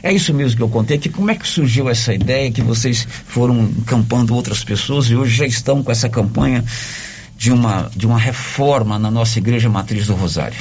É 0.04 0.12
isso 0.12 0.34
mesmo 0.34 0.58
que 0.58 0.64
eu 0.64 0.70
contei, 0.70 0.98
que 0.98 1.10
como 1.10 1.30
é 1.30 1.36
que 1.36 1.48
surgiu 1.48 1.88
essa 1.90 2.12
ideia, 2.14 2.52
que 2.52 2.62
vocês 2.62 3.08
foram 3.28 3.66
encampando 3.66 4.34
outras 4.34 4.64
pessoas 4.64 5.12
e 5.12 5.16
hoje 5.16 5.36
já 5.36 5.46
estão 5.46 5.84
com 5.84 5.92
essa 5.92 6.10
campanha 6.10 6.64
de 7.38 7.52
uma, 7.52 7.90
de 7.96 8.08
uma 8.08 8.18
reforma 8.18 8.98
na 8.98 9.12
nossa 9.12 9.38
igreja 9.38 9.70
matriz 9.70 10.08
do 10.08 10.16
Rosário? 10.16 10.58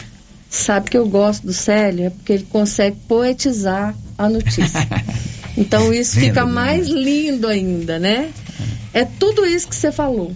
Sabe 0.51 0.91
que 0.91 0.99
eu 0.99 1.09
gosto 1.09 1.47
do 1.47 1.53
Célio, 1.53 2.07
é 2.07 2.11
porque 2.11 2.33
ele 2.33 2.47
consegue 2.51 2.97
poetizar 3.07 3.95
a 4.19 4.29
notícia. 4.29 4.81
Então 5.57 5.93
isso 5.93 6.19
fica 6.19 6.47
mais 6.47 6.89
lindo 6.89 7.47
ainda, 7.47 7.99
né? 7.99 8.31
É 8.95 9.05
tudo 9.05 9.45
isso 9.45 9.69
que 9.69 9.77
você 9.77 9.93
falou. 9.93 10.33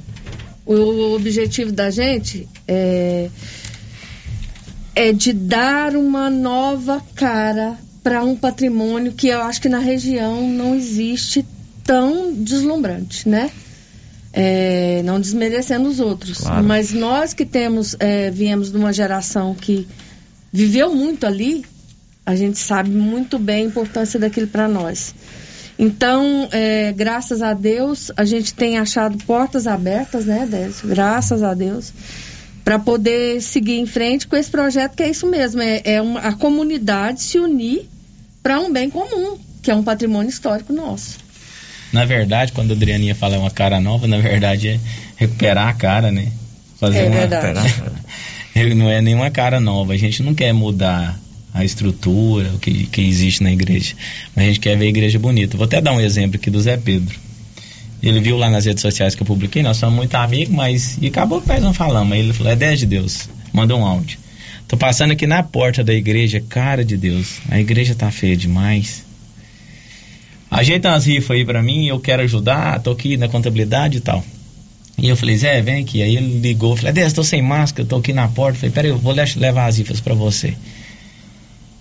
O 0.67 1.15
objetivo 1.15 1.73
da 1.73 1.91
gente 1.91 2.49
é, 2.67 3.31
é 4.95 5.13
de 5.13 5.33
dar 5.33 5.95
uma 5.97 6.29
nova 6.29 7.03
cara 7.15 7.79
para 8.03 8.23
um 8.23 8.37
patrimônio 8.37 9.13
que 9.13 9.29
eu 9.29 9.41
acho 9.43 9.63
que 9.63 9.69
na 9.69 9.79
região 9.79 10.47
não 10.49 10.75
existe 10.75 11.45
tão 11.83 12.35
deslumbrante, 12.35 13.29
né? 13.29 13.51
É, 14.33 15.01
não 15.05 15.21
desmerecendo 15.21 15.89
os 15.89 16.01
outros, 16.01 16.39
claro. 16.39 16.65
mas 16.65 16.93
nós 16.93 17.33
que 17.33 17.47
temos 17.47 17.95
é, 18.01 18.31
viemos 18.31 18.71
de 18.71 18.77
uma 18.77 18.93
geração 18.93 19.55
que 19.55 19.87
viveu 20.55 20.95
muito 20.95 21.27
ali, 21.27 21.65
a 22.25 22.37
gente 22.37 22.61
sabe 22.61 22.89
muito 22.89 23.41
bem 23.41 23.65
a 23.65 23.67
importância 23.67 24.21
daquilo 24.21 24.47
para 24.47 24.69
nós. 24.69 25.13
Então, 25.77 26.49
é, 26.53 26.93
graças 26.93 27.43
a 27.43 27.53
Deus, 27.53 28.13
a 28.17 28.25
gente 28.25 28.55
tem 28.55 28.79
achado 28.79 29.19
portas 29.25 29.67
abertas, 29.67 30.27
né, 30.27 30.47
Décio? 30.49 30.89
Graças 30.89 31.43
a 31.43 31.55
Deus, 31.55 31.93
para 32.65 32.79
poder 32.79 33.43
seguir 33.43 33.81
em 33.81 33.85
frente 33.85 34.29
com 34.29 34.37
esse 34.37 34.49
projeto 34.49 34.95
que 34.95 35.03
é 35.03 35.11
isso 35.11 35.27
mesmo, 35.27 35.61
é, 35.61 35.83
é 35.85 36.01
uma, 36.01 36.21
a 36.21 36.33
comunidade 36.33 37.21
se 37.21 37.37
unir 37.37 37.89
para 38.41 38.61
um 38.61 38.73
bem 38.73 38.89
comum, 38.89 39.37
que 39.61 39.73
é 39.73 39.75
um 39.75 39.83
patrimônio 39.83 40.31
histórico 40.31 40.73
nosso. 40.73 41.19
Na 41.93 42.05
verdade, 42.05 42.53
quando 42.53 42.71
a 42.71 42.75
Adrianinha 42.75 43.15
fala 43.17 43.37
uma 43.39 43.51
cara 43.51 43.81
nova, 43.81 44.07
na 44.07 44.19
verdade 44.19 44.69
é 44.69 44.81
recuperar 45.17 45.67
a 45.67 45.73
cara, 45.73 46.13
né? 46.13 46.31
Fazer 46.79 46.99
é 46.99 47.07
uma, 47.07 47.17
verdade. 47.27 47.59
Não 48.77 48.89
é 48.89 49.01
nenhuma 49.03 49.31
cara 49.31 49.61
nova. 49.61 49.93
A 49.93 49.97
gente 49.97 50.23
não 50.23 50.35
quer 50.35 50.53
mudar 50.53 51.19
a 51.53 51.65
estrutura, 51.65 52.51
o 52.55 52.59
que, 52.59 52.87
que 52.87 53.01
existe 53.01 53.43
na 53.43 53.53
igreja. 53.53 53.95
Mas 54.35 54.45
a 54.45 54.49
gente 54.49 54.61
quer 54.61 54.77
ver 54.77 54.87
a 54.87 54.89
igreja 54.89 55.19
bonita. 55.19 55.57
Vou 55.57 55.67
até 55.67 55.81
dar 55.81 55.93
um 55.93 56.01
exemplo 56.01 56.37
aqui 56.37 56.51
do 56.51 56.61
Zé 56.61 56.77
Pedro. 56.77 57.19
Ele 58.03 58.21
viu 58.21 58.37
lá 58.37 58.51
nas 58.51 58.67
redes 58.67 58.83
sociais 58.83 59.15
que 59.15 59.23
eu 59.23 59.27
publiquei, 59.27 59.63
nós 59.63 59.79
somos 59.79 59.95
muito 59.95 60.15
amigos, 60.15 60.55
mas. 60.55 60.99
E 61.01 61.07
acabou 61.07 61.41
que 61.41 61.49
nós 61.49 61.63
não 61.63 61.73
falamos. 61.73 62.17
Ele 62.17 62.33
falou: 62.33 62.53
é 62.53 62.57
10 62.57 62.81
de 62.81 62.87
Deus. 62.87 63.29
Mandou 63.53 63.79
um 63.79 63.85
áudio. 63.85 64.19
Tô 64.69 64.77
passando 64.77 65.13
aqui 65.13 65.27
na 65.27 65.43
porta 65.43 65.85
da 65.85 65.95
igreja, 65.95 66.41
cara 66.41 66.85
de 66.85 66.97
Deus. 66.97 67.39
A 67.49 67.61
igreja 67.61 67.95
tá 67.95 68.11
feia 68.11 68.37
demais. 68.37 69.05
Ajeita 70.51 70.89
umas 70.89 71.07
rifas 71.07 71.37
aí 71.37 71.45
pra 71.45 71.63
mim, 71.63 71.87
eu 71.87 71.99
quero 71.99 72.23
ajudar, 72.23 72.81
tô 72.81 72.93
aqui 72.93 73.17
na 73.17 73.29
contabilidade 73.29 73.99
e 73.99 74.01
tal. 74.01 74.25
E 74.97 75.09
eu 75.09 75.17
falei, 75.17 75.37
Zé, 75.37 75.61
vem 75.61 75.83
aqui. 75.83 76.03
Aí 76.03 76.17
ele 76.17 76.39
ligou, 76.39 76.77
falei, 76.77 76.93
Deus, 76.93 77.13
tô 77.13 77.25
sem 77.25 77.43
máscara, 77.43 77.87
tô 77.89 77.97
aqui 77.97 78.13
na 78.13 78.29
porta. 78.29 78.59
Falei, 78.59 78.73
peraí, 78.73 78.91
eu 78.91 78.99
vou 78.99 79.13
levar 79.13 79.67
as 79.67 79.79
rifas 79.79 80.01
pra 80.01 80.15
você. 80.15 80.55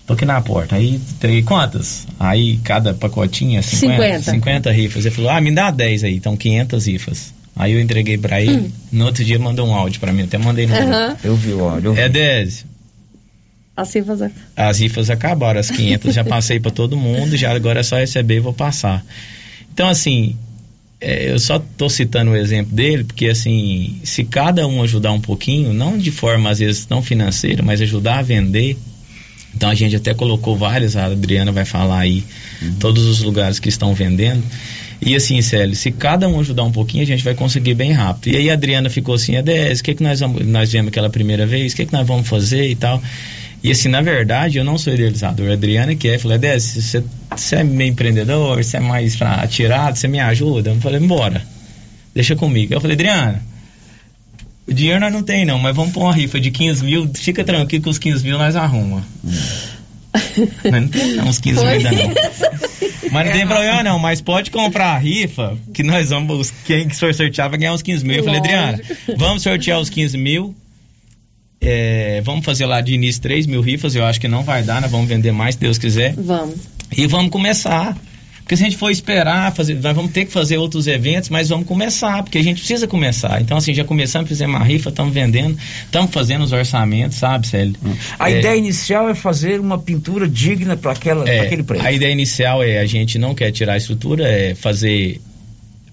Tô 0.06 0.12
aqui 0.12 0.24
na 0.24 0.40
porta. 0.40 0.76
Aí 0.76 0.96
entreguei 0.96 1.42
quantas? 1.42 2.06
Aí 2.18 2.58
cada 2.58 2.92
pacotinha, 2.92 3.62
50, 3.62 4.22
50. 4.22 4.30
50 4.32 4.70
rifas. 4.72 5.06
Ele 5.06 5.14
falou, 5.14 5.30
ah, 5.30 5.40
me 5.40 5.50
dá 5.52 5.70
10 5.70 6.04
aí, 6.04 6.16
então 6.16 6.36
500 6.36 6.86
rifas. 6.86 7.34
Aí 7.56 7.72
eu 7.72 7.80
entreguei 7.80 8.18
pra 8.18 8.40
ele. 8.42 8.56
Hum. 8.56 8.70
No 8.90 9.06
outro 9.06 9.24
dia 9.24 9.38
mandou 9.38 9.66
um 9.66 9.74
áudio 9.74 10.00
pra 10.00 10.12
mim, 10.12 10.22
até 10.22 10.36
mandei 10.36 10.66
no 10.66 10.74
Aham. 10.74 11.06
grupo. 11.08 11.20
Eu 11.26 11.36
vi 11.36 11.52
o 11.52 11.64
áudio. 11.64 11.96
É 11.96 12.08
10. 12.08 12.66
Assim 13.76 14.04
fazer. 14.04 14.30
As 14.56 14.78
rifas 14.78 15.08
acabaram, 15.10 15.58
as 15.58 15.70
500 15.70 16.14
já 16.14 16.24
passei 16.24 16.60
pra 16.60 16.70
todo 16.70 16.96
mundo, 16.96 17.36
já 17.36 17.52
agora 17.52 17.80
é 17.80 17.82
só 17.82 17.96
receber 17.96 18.36
e 18.36 18.40
vou 18.40 18.52
passar. 18.52 19.04
Então, 19.72 19.88
assim, 19.88 20.36
é, 21.04 21.30
eu 21.30 21.38
só 21.38 21.58
tô 21.58 21.88
citando 21.90 22.30
o 22.30 22.36
exemplo 22.36 22.74
dele, 22.74 23.04
porque, 23.04 23.26
assim, 23.26 23.96
se 24.02 24.24
cada 24.24 24.66
um 24.66 24.82
ajudar 24.82 25.12
um 25.12 25.20
pouquinho, 25.20 25.72
não 25.72 25.98
de 25.98 26.10
forma, 26.10 26.48
às 26.48 26.58
vezes, 26.58 26.88
não 26.88 27.02
financeira, 27.02 27.62
mas 27.62 27.80
ajudar 27.82 28.18
a 28.18 28.22
vender. 28.22 28.78
Então, 29.54 29.68
a 29.68 29.74
gente 29.74 29.94
até 29.94 30.14
colocou 30.14 30.56
vários, 30.56 30.96
a 30.96 31.06
Adriana 31.06 31.52
vai 31.52 31.64
falar 31.64 32.00
aí, 32.00 32.24
todos 32.80 33.04
os 33.04 33.22
lugares 33.22 33.58
que 33.58 33.68
estão 33.68 33.94
vendendo. 33.94 34.42
E 35.00 35.14
assim, 35.14 35.40
Célio, 35.42 35.76
se 35.76 35.90
cada 35.90 36.26
um 36.26 36.40
ajudar 36.40 36.64
um 36.64 36.72
pouquinho, 36.72 37.02
a 37.02 37.06
gente 37.06 37.22
vai 37.22 37.34
conseguir 37.34 37.74
bem 37.74 37.92
rápido. 37.92 38.34
E 38.34 38.38
aí 38.38 38.50
a 38.50 38.54
Adriana 38.54 38.88
ficou 38.88 39.14
assim, 39.14 39.36
Edés, 39.36 39.80
o 39.80 39.84
que, 39.84 39.94
que 39.94 40.02
nós, 40.02 40.20
vamos, 40.20 40.46
nós 40.46 40.72
viemos 40.72 40.88
aquela 40.88 41.10
primeira 41.10 41.46
vez? 41.46 41.72
O 41.72 41.76
que, 41.76 41.84
que 41.84 41.92
nós 41.92 42.06
vamos 42.06 42.26
fazer 42.26 42.68
e 42.70 42.74
tal? 42.74 43.02
E 43.64 43.70
assim, 43.70 43.88
na 43.88 44.02
verdade, 44.02 44.58
eu 44.58 44.64
não 44.64 44.76
sou 44.76 44.92
idealizador. 44.92 45.48
A 45.48 45.54
Adriana 45.54 45.94
que 45.94 46.06
é, 46.06 46.18
falou, 46.18 46.38
você, 46.38 47.02
você 47.34 47.56
é 47.56 47.64
meio 47.64 47.92
empreendedor, 47.92 48.62
você 48.62 48.76
é 48.76 48.80
mais 48.80 49.16
pra- 49.16 49.36
atirado, 49.36 49.96
você 49.96 50.06
me 50.06 50.20
ajuda? 50.20 50.68
Eu 50.68 50.80
falei, 50.82 51.00
bora, 51.00 51.42
deixa 52.14 52.36
comigo. 52.36 52.74
Eu 52.74 52.80
falei, 52.82 52.94
Adriana, 52.94 53.42
o 54.68 54.74
dinheiro 54.74 55.00
nós 55.00 55.10
não 55.10 55.22
tem 55.22 55.46
não, 55.46 55.58
mas 55.58 55.74
vamos 55.74 55.94
pôr 55.94 56.02
uma 56.02 56.12
rifa 56.12 56.38
de 56.38 56.50
15 56.50 56.84
mil, 56.84 57.10
fica 57.14 57.42
tranquilo 57.42 57.84
que 57.84 57.88
os 57.88 57.96
15 57.96 58.22
mil 58.22 58.36
nós 58.36 58.54
arruma. 58.54 59.02
Mas 60.64 60.82
não 60.82 60.88
tem 60.88 61.14
não, 61.14 61.26
uns 61.28 61.38
15 61.38 61.60
mil 61.60 61.68
ainda 61.68 61.90
não. 61.90 62.14
Mas 63.10 63.26
não 63.26 63.32
tem 63.32 63.46
problema 63.46 63.82
não, 63.82 63.98
mas 63.98 64.20
pode 64.20 64.50
comprar 64.50 64.94
a 64.94 64.98
rifa, 64.98 65.56
que 65.72 65.82
nós 65.82 66.10
vamos, 66.10 66.52
quem 66.64 66.88
que 66.88 66.96
for 66.96 67.12
sortear 67.14 67.48
vai 67.50 67.58
ganhar 67.58 67.72
uns 67.72 67.82
15 67.82 68.04
mil. 68.04 68.16
Eu 68.16 68.24
falei, 68.24 68.40
Adriana, 68.40 68.80
vamos 69.16 69.42
sortear 69.42 69.80
os 69.80 69.88
15 69.90 70.16
mil, 70.18 70.54
é, 71.64 72.20
vamos 72.22 72.44
fazer 72.44 72.66
lá 72.66 72.80
de 72.80 72.94
início 72.94 73.20
3 73.22 73.46
mil 73.46 73.60
rifas, 73.60 73.94
eu 73.94 74.04
acho 74.04 74.20
que 74.20 74.28
não 74.28 74.42
vai 74.42 74.62
dar, 74.62 74.80
nós 74.80 74.90
vamos 74.90 75.08
vender 75.08 75.32
mais, 75.32 75.54
se 75.54 75.60
Deus 75.60 75.78
quiser. 75.78 76.14
Vamos. 76.14 76.56
E 76.96 77.06
vamos 77.06 77.30
começar. 77.30 77.96
Porque 78.44 78.58
se 78.58 78.62
a 78.62 78.66
gente 78.66 78.76
for 78.76 78.90
esperar, 78.90 79.54
fazer, 79.54 79.74
nós 79.80 79.96
vamos 79.96 80.12
ter 80.12 80.26
que 80.26 80.30
fazer 80.30 80.58
outros 80.58 80.86
eventos, 80.86 81.30
mas 81.30 81.48
vamos 81.48 81.66
começar, 81.66 82.22
porque 82.22 82.36
a 82.36 82.42
gente 82.42 82.58
precisa 82.58 82.86
começar. 82.86 83.40
Então, 83.40 83.56
assim, 83.56 83.72
já 83.72 83.84
começamos, 83.84 84.28
fizemos 84.28 84.54
uma 84.54 84.62
rifa, 84.62 84.90
estamos 84.90 85.14
vendendo, 85.14 85.56
estamos 85.82 86.10
fazendo 86.10 86.44
os 86.44 86.52
orçamentos, 86.52 87.16
sabe, 87.16 87.46
Célio? 87.46 87.74
A 88.18 88.30
É, 88.30 88.38
ideia 88.38 88.56
inicial 88.56 89.08
é 89.08 89.14
fazer 89.14 89.58
uma 89.58 89.78
pintura 89.78 90.28
digna 90.28 90.76
para 90.76 90.92
é, 91.26 91.40
aquele 91.40 91.62
preço. 91.62 91.86
A 91.86 91.90
ideia 91.90 92.12
inicial 92.12 92.62
é 92.62 92.80
a 92.80 92.86
gente 92.86 93.18
não 93.18 93.34
quer 93.34 93.50
tirar 93.50 93.72
a 93.72 93.76
estrutura, 93.78 94.28
é 94.28 94.54
fazer 94.54 95.22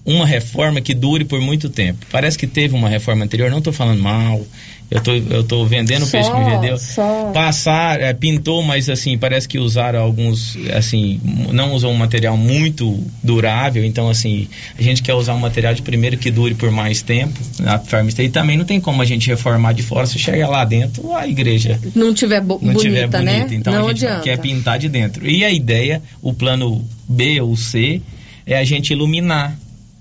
uma 0.04 0.26
reforma 0.26 0.80
que 0.80 0.94
dure 0.94 1.24
por 1.24 1.40
muito 1.40 1.68
tempo. 1.68 2.04
Parece 2.10 2.36
que 2.36 2.46
teve 2.46 2.74
uma 2.74 2.88
reforma 2.88 3.24
anterior, 3.24 3.50
não 3.50 3.58
estou 3.58 3.72
falando 3.72 4.00
mal. 4.02 4.44
Eu 4.90 5.00
tô, 5.00 5.12
eu 5.14 5.42
tô 5.42 5.64
vendendo 5.64 6.04
o 6.04 6.06
peixe 6.10 6.30
que 6.30 6.36
me 6.36 6.44
vendeu. 6.44 6.76
Só. 6.76 7.30
Passar, 7.32 7.98
é, 7.98 8.12
pintou, 8.12 8.62
mas 8.62 8.90
assim, 8.90 9.16
parece 9.16 9.48
que 9.48 9.58
usaram 9.58 9.98
alguns, 9.98 10.54
assim, 10.74 11.18
não 11.50 11.72
usou 11.72 11.90
um 11.90 11.96
material 11.96 12.36
muito 12.36 13.02
durável, 13.22 13.82
então 13.86 14.10
assim, 14.10 14.48
a 14.78 14.82
gente 14.82 15.02
quer 15.02 15.14
usar 15.14 15.32
um 15.32 15.38
material 15.38 15.72
de 15.72 15.80
primeiro 15.80 16.18
que 16.18 16.30
dure 16.30 16.54
por 16.54 16.70
mais 16.70 17.00
tempo 17.00 17.40
na 17.58 17.78
forma 17.78 18.10
E 18.18 18.28
também 18.28 18.58
não 18.58 18.66
tem 18.66 18.78
como 18.82 19.00
a 19.00 19.04
gente 19.06 19.28
reformar 19.30 19.72
de 19.72 19.82
fora, 19.82 20.04
se 20.04 20.18
chega 20.18 20.46
lá 20.46 20.62
dentro, 20.62 21.14
a 21.16 21.26
igreja 21.26 21.80
Não 21.94 22.12
tiver 22.12 22.42
bo- 22.42 22.58
não 22.60 22.74
bonita, 22.74 22.80
tiver 22.82 23.06
bonita. 23.06 23.22
né? 23.24 23.46
Então 23.50 23.72
não 23.72 23.86
a 23.86 23.92
gente 23.94 24.04
adianta. 24.04 24.24
quer 24.24 24.36
pintar 24.40 24.78
de 24.78 24.90
dentro. 24.90 25.26
E 25.26 25.42
a 25.42 25.50
ideia, 25.50 26.02
o 26.20 26.34
plano 26.34 26.84
B 27.08 27.40
ou 27.40 27.56
C, 27.56 28.02
é 28.44 28.58
a 28.58 28.64
gente 28.64 28.92
iluminar 28.92 29.56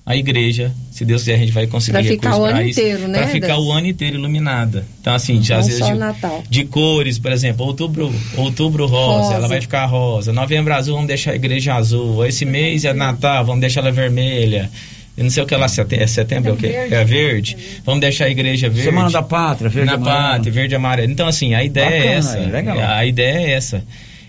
a 0.05 0.15
igreja. 0.15 0.71
Se 0.91 1.05
Deus 1.05 1.21
quiser, 1.21 1.35
a 1.35 1.37
gente 1.37 1.51
vai 1.51 1.67
conseguir 1.67 1.93
Pra 1.99 2.03
ficar 2.03 2.35
o 2.35 2.41
pra 2.41 2.49
ano 2.51 2.61
isso, 2.67 2.79
inteiro, 2.79 3.07
né, 3.07 3.17
Pra 3.19 3.27
ficar 3.29 3.57
o 3.59 3.71
ano 3.71 3.87
inteiro 3.87 4.17
iluminada. 4.17 4.85
Então, 4.99 5.13
assim, 5.13 5.41
já, 5.41 5.57
às 5.57 5.65
vezes 5.67 5.79
só 5.79 5.91
de, 5.91 5.97
Natal. 5.97 6.43
de 6.49 6.65
cores, 6.65 7.17
por 7.19 7.31
exemplo, 7.31 7.65
outubro, 7.65 8.13
outubro 8.37 8.85
rosa, 8.87 9.21
Rosa. 9.23 9.33
ela 9.35 9.47
vai 9.47 9.61
ficar 9.61 9.85
rosa. 9.85 10.33
Novembro 10.33 10.73
azul, 10.73 10.95
vamos 10.95 11.07
deixar 11.07 11.31
a 11.31 11.35
igreja 11.35 11.75
azul. 11.75 12.25
Esse 12.25 12.45
mês 12.45 12.83
é 12.85 12.93
Natal, 12.93 13.45
vamos 13.45 13.61
deixar 13.61 13.81
ela 13.81 13.91
vermelha. 13.91 14.69
Eu 15.17 15.23
não 15.25 15.29
sei 15.31 15.43
o 15.43 15.45
que 15.45 15.53
é 15.53 15.57
lá, 15.57 15.67
sete- 15.67 15.95
é 16.01 16.07
setembro, 16.07 16.51
é 16.51 16.53
o 16.53 16.57
quê? 16.57 16.67
É 16.67 17.03
verde. 17.03 17.57
Vamos 17.85 17.99
deixar 18.01 18.25
a 18.25 18.29
igreja 18.29 18.69
verde. 18.69 18.83
Semana 18.89 19.09
da 19.11 19.21
Pátria, 19.21 19.69
verde 19.69 19.87
Na 19.87 19.93
e 19.93 19.95
amarelo. 19.97 20.23
pátria, 20.33 20.51
verde 20.53 20.73
e 20.73 20.75
amarelo. 20.77 21.11
Então, 21.11 21.27
assim, 21.27 21.53
a 21.53 21.63
ideia 21.63 21.85
é 21.85 21.97
Bacana, 21.99 22.13
essa. 22.15 22.37
aí, 22.37 22.45
legal. 22.49 22.79
A 22.79 23.05
ideia 23.05 23.37
é 23.37 23.51
essa. 23.51 23.83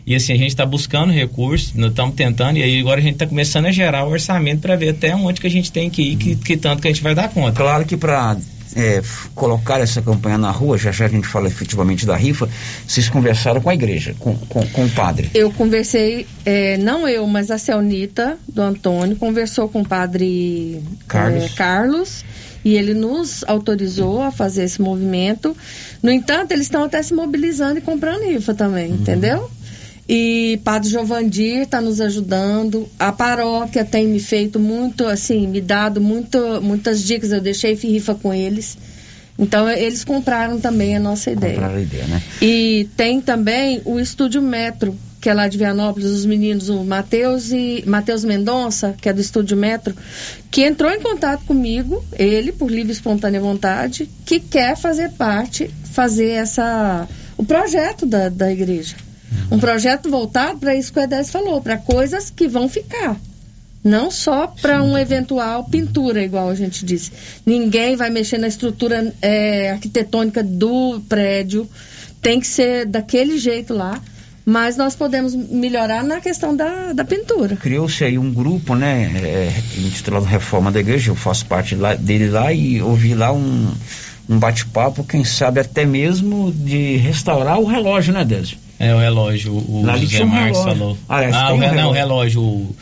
E 0.06 0.14
assim, 0.14 0.32
a 0.32 0.36
gente 0.36 0.48
está 0.48 0.66
buscando 0.66 1.12
recursos, 1.12 1.74
nós 1.74 1.90
estamos 1.90 2.14
tentando, 2.14 2.58
e 2.58 2.62
aí 2.62 2.80
agora 2.80 3.00
a 3.00 3.02
gente 3.02 3.14
está 3.14 3.26
começando 3.26 3.66
a 3.66 3.70
gerar 3.70 4.04
o 4.04 4.10
orçamento 4.10 4.60
para 4.60 4.76
ver 4.76 4.90
até 4.90 5.14
onde 5.14 5.40
que 5.40 5.46
a 5.46 5.50
gente 5.50 5.70
tem 5.70 5.88
que 5.88 6.02
ir, 6.02 6.16
que, 6.16 6.36
que 6.36 6.56
tanto 6.56 6.82
que 6.82 6.88
a 6.88 6.90
gente 6.90 7.02
vai 7.02 7.14
dar 7.14 7.28
conta. 7.28 7.52
Claro 7.52 7.84
que 7.84 7.96
para 7.96 8.36
colocar 9.34 9.80
essa 9.80 10.00
campanha 10.00 10.38
na 10.38 10.50
rua, 10.50 10.78
já 10.78 10.90
já 10.90 11.06
a 11.06 11.08
gente 11.08 11.26
fala 11.26 11.46
efetivamente 11.46 12.06
da 12.06 12.16
rifa, 12.16 12.48
vocês 12.86 13.08
conversaram 13.08 13.60
com 13.60 13.68
a 13.68 13.74
igreja, 13.74 14.14
com, 14.18 14.36
com, 14.36 14.66
com 14.66 14.84
o 14.84 14.90
padre. 14.90 15.30
Eu 15.34 15.50
conversei, 15.52 16.26
é, 16.44 16.76
não 16.78 17.06
eu, 17.08 17.26
mas 17.26 17.50
a 17.50 17.58
Celnita 17.58 18.38
do 18.48 18.62
Antônio 18.62 19.16
conversou 19.16 19.68
com 19.68 19.82
o 19.82 19.86
padre 19.86 20.82
Carlos. 21.06 21.44
é, 21.44 21.48
Carlos 21.50 22.24
e 22.64 22.74
ele 22.76 22.94
nos 22.94 23.44
autorizou 23.44 24.22
a 24.22 24.30
fazer 24.30 24.64
esse 24.64 24.80
movimento. 24.80 25.56
No 26.02 26.10
entanto, 26.10 26.52
eles 26.52 26.66
estão 26.66 26.84
até 26.84 27.02
se 27.02 27.12
mobilizando 27.12 27.78
e 27.78 27.82
comprando 27.82 28.22
rifa 28.22 28.54
também, 28.54 28.92
entendeu? 28.92 29.50
E 30.08 30.60
Padre 30.64 30.88
Giovandir 30.88 31.62
está 31.62 31.80
nos 31.80 32.00
ajudando. 32.00 32.88
A 32.98 33.12
paróquia 33.12 33.84
tem 33.84 34.06
me 34.06 34.18
feito 34.18 34.58
muito, 34.58 35.06
assim, 35.06 35.46
me 35.46 35.60
dado 35.60 36.00
muito, 36.00 36.60
muitas 36.60 37.02
dicas. 37.02 37.30
Eu 37.30 37.40
deixei 37.40 37.74
rifa 37.74 38.14
com 38.14 38.34
eles. 38.34 38.76
Então, 39.38 39.68
eles 39.68 40.04
compraram 40.04 40.60
também 40.60 40.96
a 40.96 41.00
nossa 41.00 41.30
ideia. 41.30 41.54
Compraram 41.54 41.76
a 41.76 41.80
ideia, 41.80 42.06
né? 42.06 42.22
E 42.40 42.88
tem 42.96 43.20
também 43.20 43.80
o 43.84 43.98
Estúdio 43.98 44.42
Metro, 44.42 44.94
que 45.20 45.30
é 45.30 45.34
lá 45.34 45.48
de 45.48 45.56
Vianópolis, 45.56 46.10
os 46.10 46.26
meninos, 46.26 46.68
o 46.68 46.84
Matheus 46.84 47.50
e 47.50 47.82
Matheus 47.86 48.24
Mendonça, 48.24 48.94
que 49.00 49.08
é 49.08 49.12
do 49.12 49.20
Estúdio 49.20 49.56
Metro, 49.56 49.94
que 50.50 50.62
entrou 50.62 50.90
em 50.90 51.00
contato 51.00 51.44
comigo, 51.44 52.04
ele, 52.12 52.52
por 52.52 52.70
livre 52.70 52.92
e 52.92 52.94
espontânea 52.94 53.40
vontade, 53.40 54.10
que 54.26 54.38
quer 54.38 54.76
fazer 54.76 55.12
parte, 55.12 55.70
fazer 55.84 56.30
essa 56.30 57.08
o 57.36 57.44
projeto 57.44 58.04
da, 58.04 58.28
da 58.28 58.52
igreja. 58.52 58.96
Um 59.50 59.58
projeto 59.58 60.10
voltado 60.10 60.58
para 60.58 60.74
isso 60.74 60.92
que 60.92 60.98
o 60.98 61.02
Edés 61.02 61.30
falou, 61.30 61.60
para 61.60 61.76
coisas 61.76 62.30
que 62.30 62.48
vão 62.48 62.68
ficar. 62.68 63.16
Não 63.84 64.10
só 64.10 64.46
para 64.46 64.82
um 64.82 64.96
eventual 64.96 65.64
pintura, 65.64 66.22
igual 66.22 66.48
a 66.48 66.54
gente 66.54 66.84
disse. 66.84 67.10
Ninguém 67.44 67.96
vai 67.96 68.10
mexer 68.10 68.38
na 68.38 68.46
estrutura 68.46 69.12
é, 69.20 69.70
arquitetônica 69.72 70.42
do 70.42 71.00
prédio. 71.08 71.68
Tem 72.20 72.38
que 72.38 72.46
ser 72.46 72.86
daquele 72.86 73.38
jeito 73.38 73.74
lá. 73.74 74.00
Mas 74.44 74.76
nós 74.76 74.96
podemos 74.96 75.34
melhorar 75.34 76.02
na 76.02 76.20
questão 76.20 76.54
da, 76.54 76.92
da 76.92 77.04
pintura. 77.04 77.56
Criou-se 77.56 78.04
aí 78.04 78.18
um 78.18 78.32
grupo, 78.32 78.74
né, 78.74 79.04
é, 79.22 79.52
intitulado 79.78 80.24
Reforma 80.24 80.72
da 80.72 80.80
Igreja, 80.80 81.12
eu 81.12 81.14
faço 81.14 81.46
parte 81.46 81.76
lá, 81.76 81.94
dele 81.94 82.28
lá 82.28 82.52
e 82.52 82.82
ouvi 82.82 83.14
lá 83.14 83.32
um, 83.32 83.72
um 84.28 84.38
bate-papo, 84.40 85.04
quem 85.04 85.22
sabe 85.22 85.60
até 85.60 85.84
mesmo 85.84 86.50
de 86.50 86.96
restaurar 86.96 87.60
o 87.60 87.66
relógio, 87.66 88.12
né, 88.12 88.24
Désio? 88.24 88.58
É 88.84 88.94
o 88.94 88.98
relógio, 88.98 89.52
o 89.52 89.82
Lá 89.86 89.96
José 89.96 90.24
um 90.24 90.26
Marques 90.26 90.58
relógio. 90.58 90.78
falou. 90.78 90.98
Ah, 91.08 91.20
tem 91.20 91.30
o, 91.30 91.54
um 91.54 91.58
re- 91.58 91.66
não, 91.76 91.90
o 91.90 91.92
relógio. 91.92 92.40
relógio, 92.40 92.42
o, 92.42 92.76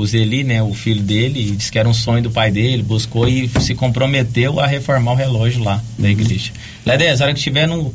o 0.00 0.06
Zeli, 0.06 0.42
né, 0.42 0.62
o 0.62 0.72
filho 0.72 1.02
dele, 1.02 1.50
disse 1.56 1.70
que 1.70 1.78
era 1.78 1.86
um 1.88 1.92
sonho 1.92 2.22
do 2.22 2.30
pai 2.30 2.50
dele, 2.50 2.82
buscou 2.82 3.28
e 3.28 3.48
se 3.60 3.74
comprometeu 3.74 4.58
a 4.58 4.66
reformar 4.66 5.12
o 5.12 5.14
relógio 5.16 5.62
lá 5.62 5.82
da 5.98 6.08
igreja. 6.08 6.50
Ledez, 6.86 7.20
a 7.20 7.24
hora 7.24 7.32
que 7.34 7.38
estiver 7.38 7.68
no, 7.68 7.94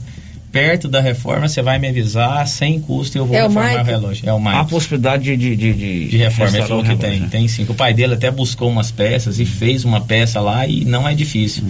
perto 0.51 0.87
da 0.87 0.99
reforma, 0.99 1.47
você 1.47 1.61
vai 1.61 1.77
me 1.77 1.87
avisar, 1.89 2.47
sem 2.47 2.79
custo 2.79 3.17
eu 3.17 3.25
vou 3.25 3.35
É 3.37 3.43
o 3.43 3.47
reformar 3.47 3.73
o, 3.73 3.77
Mike? 3.77 3.89
relógio. 3.91 4.29
É 4.29 4.33
o 4.33 4.39
Mike. 4.39 4.55
Há 4.55 4.63
possibilidade 4.65 5.23
de, 5.23 5.37
de, 5.37 5.55
de, 5.55 5.73
de, 5.73 6.07
de 6.09 6.17
reforma, 6.17 6.49
ele 6.49 6.57
restaurar 6.57 6.67
falou 6.67 6.79
o 6.79 6.83
que 6.83 6.89
relógio, 6.89 7.09
tem, 7.11 7.19
né? 7.19 7.27
tem 7.31 7.47
sim. 7.47 7.65
O 7.69 7.73
pai 7.75 7.93
dele 7.93 8.15
até 8.15 8.31
buscou 8.31 8.69
umas 8.69 8.89
peças 8.91 9.39
e 9.39 9.45
fez 9.45 9.85
uma 9.85 10.01
peça 10.01 10.39
lá 10.41 10.65
e 10.65 10.83
não 10.85 11.07
é 11.07 11.13
difícil. 11.13 11.63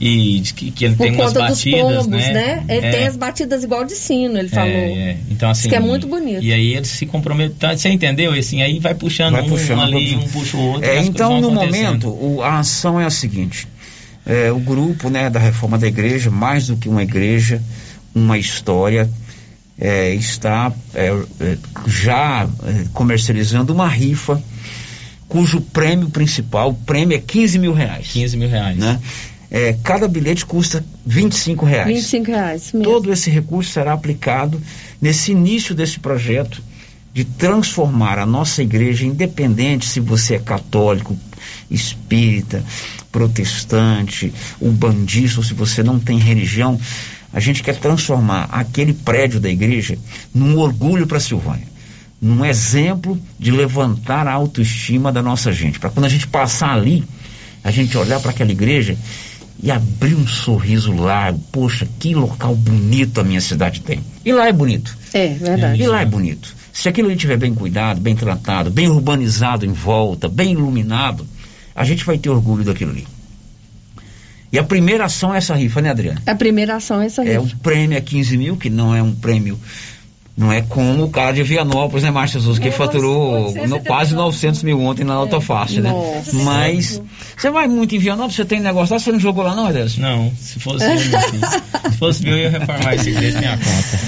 E 0.00 0.38
diz 0.40 0.52
que, 0.52 0.70
que 0.70 0.84
ele 0.84 0.94
Por 0.94 1.04
tem 1.08 1.14
umas 1.16 1.32
batidas, 1.32 1.80
pombos, 1.80 2.06
né? 2.06 2.32
né? 2.32 2.64
Ele 2.68 2.86
É. 2.86 2.90
tem 2.90 3.06
as 3.06 3.16
batidas 3.16 3.64
igual 3.64 3.84
de 3.84 3.94
sino, 3.94 4.38
ele 4.38 4.48
falou. 4.48 4.70
É, 4.70 4.92
é. 5.10 5.16
Então, 5.30 5.50
assim, 5.50 5.62
Diz 5.62 5.70
que 5.70 5.76
é 5.76 5.80
muito 5.80 6.06
bonito. 6.06 6.42
E 6.42 6.52
aí 6.52 6.74
ele 6.74 6.84
se 6.86 7.06
comprometeu. 7.06 7.56
Tá, 7.58 7.76
Você 7.76 7.88
entendeu? 7.88 8.34
E 8.34 8.38
assim, 8.38 8.62
aí 8.62 8.78
vai 8.78 8.94
puxando, 8.94 9.32
Vai 9.32 9.42
um, 9.42 9.48
puxando, 9.48 9.80
ali, 9.82 10.14
um 10.14 10.20
puxa 10.28 10.56
o 10.56 10.60
outro. 10.60 10.84
e 10.86 10.88
É, 10.88 11.02
então, 11.02 11.40
no 11.40 11.50
momento, 11.50 12.08
o- 12.08 12.42
a 12.42 12.60
ação 12.60 13.00
é 13.00 13.04
a 13.04 13.10
seguinte: 13.10 13.66
é, 14.24 14.52
o 14.52 14.58
grupo 14.60 15.10
né, 15.10 15.28
da 15.28 15.40
reforma 15.40 15.76
da 15.76 15.86
igreja, 15.88 16.30
mais 16.30 16.68
do 16.68 16.76
que 16.76 16.88
uma 16.88 17.02
igreja, 17.02 17.60
uma 18.14 18.38
história, 18.38 19.10
é, 19.78 20.14
está 20.14 20.72
é, 20.94 21.08
é, 21.40 21.58
já 21.86 22.46
é, 22.64 22.84
comercializando 22.92 23.72
uma 23.72 23.88
rifa 23.88 24.42
cujo 25.30 25.60
prêmio 25.60 26.10
principal, 26.10 26.70
o 26.70 26.74
prêmio 26.74 27.16
é 27.16 27.20
15 27.20 27.58
mil 27.58 27.72
reais. 27.72 28.08
15 28.08 28.36
mil 28.36 28.48
reais. 28.48 28.76
Né? 28.76 29.00
É, 29.50 29.76
cada 29.82 30.06
bilhete 30.08 30.44
custa 30.44 30.84
25 31.06 31.64
reais. 31.64 31.86
25 31.86 32.26
reais. 32.26 32.72
Mesmo. 32.72 32.82
Todo 32.82 33.12
esse 33.12 33.30
recurso 33.30 33.70
será 33.70 33.92
aplicado 33.92 34.60
nesse 35.00 35.30
início 35.32 35.74
desse 35.74 36.00
projeto 36.00 36.60
de 37.14 37.24
transformar 37.24 38.18
a 38.18 38.26
nossa 38.26 38.62
igreja, 38.62 39.06
independente 39.06 39.86
se 39.86 39.98
você 40.00 40.34
é 40.34 40.38
católico, 40.38 41.16
espírita, 41.70 42.62
protestante, 43.10 44.32
umbandista, 44.60 45.40
ou 45.40 45.44
se 45.44 45.54
você 45.54 45.82
não 45.82 45.98
tem 45.98 46.18
religião, 46.18 46.78
a 47.32 47.40
gente 47.40 47.62
quer 47.62 47.76
transformar 47.76 48.48
aquele 48.50 48.92
prédio 48.92 49.40
da 49.40 49.48
igreja 49.48 49.98
num 50.34 50.58
orgulho 50.58 51.06
para 51.06 51.20
Silvânia, 51.20 51.66
num 52.20 52.44
exemplo 52.44 53.18
de 53.38 53.50
levantar 53.50 54.26
a 54.26 54.32
autoestima 54.32 55.12
da 55.12 55.22
nossa 55.22 55.52
gente, 55.52 55.78
para 55.78 55.90
quando 55.90 56.06
a 56.06 56.08
gente 56.08 56.26
passar 56.26 56.72
ali, 56.72 57.04
a 57.62 57.70
gente 57.70 57.96
olhar 57.96 58.20
para 58.20 58.30
aquela 58.30 58.50
igreja 58.50 58.96
e 59.62 59.70
abrir 59.70 60.14
um 60.14 60.26
sorriso 60.26 60.92
largo. 60.92 61.38
Poxa, 61.52 61.86
que 61.98 62.14
local 62.14 62.54
bonito 62.54 63.20
a 63.20 63.24
minha 63.24 63.40
cidade 63.40 63.80
tem. 63.80 64.00
E 64.24 64.32
lá 64.32 64.48
é 64.48 64.52
bonito. 64.52 64.96
É, 65.12 65.28
verdade. 65.28 65.82
E 65.82 65.86
lá 65.86 66.00
é 66.00 66.06
bonito. 66.06 66.54
Se 66.72 66.88
aquilo 66.88 67.08
ali 67.08 67.16
estiver 67.16 67.36
bem 67.36 67.54
cuidado, 67.54 68.00
bem 68.00 68.14
tratado, 68.14 68.70
bem 68.70 68.88
urbanizado 68.88 69.66
em 69.66 69.72
volta, 69.72 70.28
bem 70.28 70.52
iluminado, 70.52 71.26
a 71.74 71.84
gente 71.84 72.04
vai 72.04 72.16
ter 72.16 72.30
orgulho 72.30 72.64
daquilo 72.64 72.92
ali. 72.92 73.06
E 74.52 74.58
a 74.58 74.64
primeira 74.64 75.04
ação 75.04 75.32
é 75.34 75.38
essa 75.38 75.54
rifa, 75.54 75.80
né, 75.80 75.90
Adriana? 75.90 76.20
A 76.26 76.34
primeira 76.34 76.76
ação 76.76 77.00
é 77.00 77.06
essa 77.06 77.22
rifa. 77.22 77.34
É 77.34 77.38
o 77.38 77.46
prêmio 77.62 77.96
a 77.96 78.00
15 78.00 78.36
mil, 78.36 78.56
que 78.56 78.68
não 78.68 78.94
é 78.94 79.02
um 79.02 79.14
prêmio. 79.14 79.58
Não 80.36 80.50
é 80.50 80.62
como 80.62 81.04
o 81.04 81.10
cara 81.10 81.32
de 81.32 81.42
Vianópolis, 81.42 82.02
né, 82.02 82.10
Márcia 82.10 82.40
Jesus, 82.40 82.58
que 82.58 82.68
É, 82.68 82.70
faturou 82.70 83.52
no, 83.66 83.80
quase 83.80 84.12
razão. 84.12 84.24
900 84.26 84.62
mil 84.62 84.80
ontem 84.80 85.04
na 85.04 85.14
Nota 85.14 85.38
Fácil, 85.40 85.82
né? 85.82 85.90
Nossa. 85.90 86.34
Mas 86.34 87.02
você 87.36 87.50
vai 87.50 87.68
muito 87.68 87.94
em 87.94 87.98
Vianópolis, 87.98 88.36
você 88.36 88.44
tem 88.44 88.58
negócio 88.58 88.94
lá, 88.94 88.98
você 88.98 89.12
não 89.12 89.20
jogou 89.20 89.44
lá 89.44 89.54
não, 89.54 89.66
Adelson? 89.66 90.00
Não, 90.00 90.32
se 90.38 90.58
fosse 90.58 90.84
eu. 90.84 90.98
Se 90.98 91.98
fosse 91.98 92.26
eu, 92.26 92.32
eu 92.32 92.38
ia 92.38 92.50
reformar 92.50 92.94
esse 92.94 93.10
igreja 93.10 93.38
minha 93.38 93.58
conta. 93.58 93.98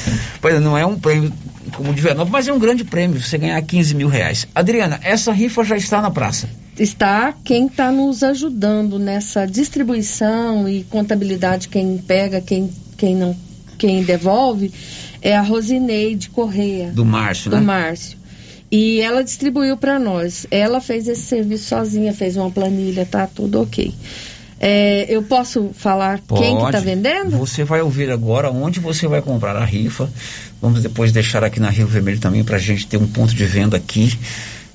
Pois 0.41 0.55
é, 0.55 0.61
não 0.61 0.79
é 0.79 0.87
um 0.87 0.99
prêmio 0.99 1.31
como 1.73 1.93
de 1.95 2.01
Vianópolis, 2.01 2.33
mas 2.33 2.49
é 2.49 2.53
um 2.53 2.59
grande 2.59 2.85
prêmio, 2.85 3.21
você 3.21 3.39
ganhar 3.39 3.61
15 3.61 3.95
mil 3.95 4.09
reais. 4.09 4.47
Adriana, 4.55 5.01
essa 5.03 5.33
rifa 5.33 5.65
já 5.65 5.77
está 5.77 6.01
na 6.01 6.11
praça. 6.11 6.49
está 6.79 7.35
quem 7.45 7.67
está 7.67 7.91
nos 7.91 8.23
ajudando 8.23 8.99
nessa 8.99 9.47
distribuição 9.47 10.69
e 10.69 10.85
contabilidade, 10.85 11.69
quem 11.69 11.99
pega, 11.99 12.41
quem, 12.41 12.71
quem 12.97 13.17
não, 13.17 13.37
quem 13.79 14.03
devolve, 14.03 14.73
é 15.21 15.37
a 15.37 15.43
Rosineide 15.43 16.31
Correia. 16.31 16.91
Do 16.91 17.05
Márcio, 17.05 17.51
do 17.51 17.57
né? 17.57 17.63
Márcio. 17.63 18.23
E 18.71 19.01
ela 19.01 19.23
distribuiu 19.23 19.77
para 19.77 19.99
nós. 19.99 20.47
Ela 20.51 20.81
fez 20.81 21.07
esse 21.07 21.23
serviço 21.23 21.69
sozinha, 21.69 22.15
fez 22.15 22.39
uma 22.39 22.51
planilha, 22.51 23.05
tá 23.05 23.27
tudo 23.27 23.61
ok. 23.61 23.93
É, 24.65 25.07
eu 25.09 25.25
posso 25.25 25.73
falar 25.75 26.21
quem 26.21 26.57
que 26.57 26.63
está 26.63 26.79
Pode. 26.79 26.85
vendendo? 26.85 27.37
Você 27.37 27.65
vai 27.65 27.83
ouvir 27.83 28.13
agora 28.13 28.49
onde 28.49 28.79
você 28.79 29.09
vai 29.09 29.21
comprar 29.21 29.57
a 29.57 29.65
rifa. 29.65 30.09
Vamos 30.61 30.81
depois 30.81 31.11
deixar 31.11 31.43
aqui 31.43 31.59
na 31.59 31.69
Rio 31.69 31.89
Vermelho 31.89 32.21
também 32.21 32.45
para 32.45 32.59
a 32.59 32.61
gente 32.61 32.87
ter 32.87 32.97
um 32.97 33.09
ponto 33.09 33.35
de 33.35 33.45
venda 33.45 33.77
aqui, 33.77 34.17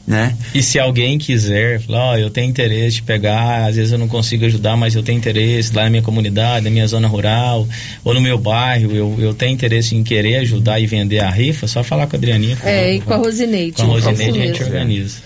né? 0.05 0.35
E 0.53 0.61
se 0.61 0.77
alguém 0.77 1.17
quiser, 1.17 1.79
falar, 1.79 2.03
ó, 2.03 2.17
eu 2.17 2.29
tenho 2.29 2.49
interesse 2.49 2.97
de 2.97 3.03
pegar, 3.03 3.65
às 3.65 3.77
vezes 3.77 3.93
eu 3.93 3.97
não 3.97 4.09
consigo 4.09 4.43
ajudar, 4.43 4.75
mas 4.75 4.93
eu 4.93 5.01
tenho 5.01 5.17
interesse 5.17 5.73
lá 5.73 5.85
na 5.85 5.89
minha 5.89 6.03
comunidade, 6.03 6.65
na 6.65 6.69
minha 6.69 6.85
zona 6.85 7.07
rural, 7.07 7.65
ou 8.03 8.13
no 8.13 8.19
meu 8.19 8.37
bairro, 8.37 8.91
eu, 8.93 9.15
eu 9.17 9.33
tenho 9.33 9.53
interesse 9.53 9.95
em 9.95 10.03
querer 10.03 10.39
ajudar 10.39 10.81
e 10.81 10.85
vender 10.85 11.21
a 11.21 11.29
rifa, 11.29 11.65
só 11.65 11.81
falar 11.81 12.07
com 12.07 12.17
a 12.17 12.19
Adrianinha. 12.19 12.57
É, 12.61 12.95
e 12.95 12.99
com 12.99 13.13
a 13.13 13.17
Rosineide. 13.17 13.77
Com 13.77 13.83
a 13.83 13.85
Rosineide 13.85 14.31
Isso 14.31 14.39
a 14.39 14.45
gente 14.47 14.63
organiza. 14.63 15.17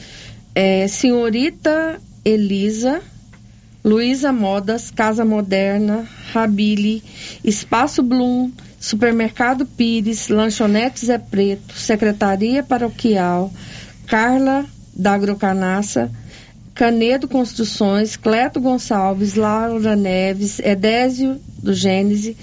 É, 0.53 0.87
senhorita 0.87 1.99
Elisa, 2.23 3.01
Luísa 3.83 4.31
Modas, 4.31 4.91
Casa 4.91 5.25
Moderna, 5.25 6.07
Rabili, 6.31 7.03
Espaço 7.43 8.03
Bloom, 8.03 8.51
Supermercado 8.79 9.65
Pires, 9.65 10.27
Lanchonete 10.27 11.05
Zé 11.05 11.17
Preto, 11.17 11.73
Secretaria 11.73 12.61
Paroquial, 12.61 13.51
Carla 14.05 14.65
da 14.93 15.13
Agrocanaça, 15.13 16.11
Canedo 16.75 17.27
Construções, 17.27 18.15
Cleto 18.15 18.61
Gonçalves, 18.61 19.35
Laura 19.35 19.95
Neves, 19.95 20.59
Edésio 20.59 21.39
do 21.57 21.73
Gênese, 21.73 22.37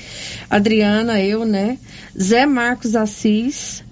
Adriana, 0.50 1.20
eu, 1.20 1.44
né? 1.44 1.78
Zé 2.20 2.46
Marcos 2.46 2.96
Assis, 2.96 3.84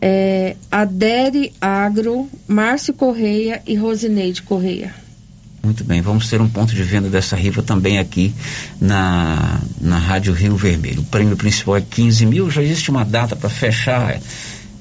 é, 0.00 0.56
Adere 0.70 1.52
Agro, 1.60 2.28
Márcio 2.48 2.94
Correia 2.94 3.62
e 3.66 3.74
Rosineide 3.74 4.42
Correia. 4.42 5.03
Muito 5.64 5.82
bem, 5.82 6.02
vamos 6.02 6.28
ter 6.28 6.40
um 6.40 6.48
ponto 6.48 6.74
de 6.74 6.82
venda 6.82 7.08
dessa 7.08 7.34
rifa 7.34 7.62
também 7.62 7.98
aqui 7.98 8.34
na, 8.80 9.60
na 9.80 9.98
Rádio 9.98 10.32
Rio 10.34 10.56
Vermelho. 10.56 11.00
O 11.00 11.04
prêmio 11.04 11.36
principal 11.36 11.76
é 11.76 11.80
15 11.80 12.26
mil, 12.26 12.50
já 12.50 12.62
existe 12.62 12.90
uma 12.90 13.04
data 13.04 13.34
para 13.34 13.48
fechar 13.48 14.20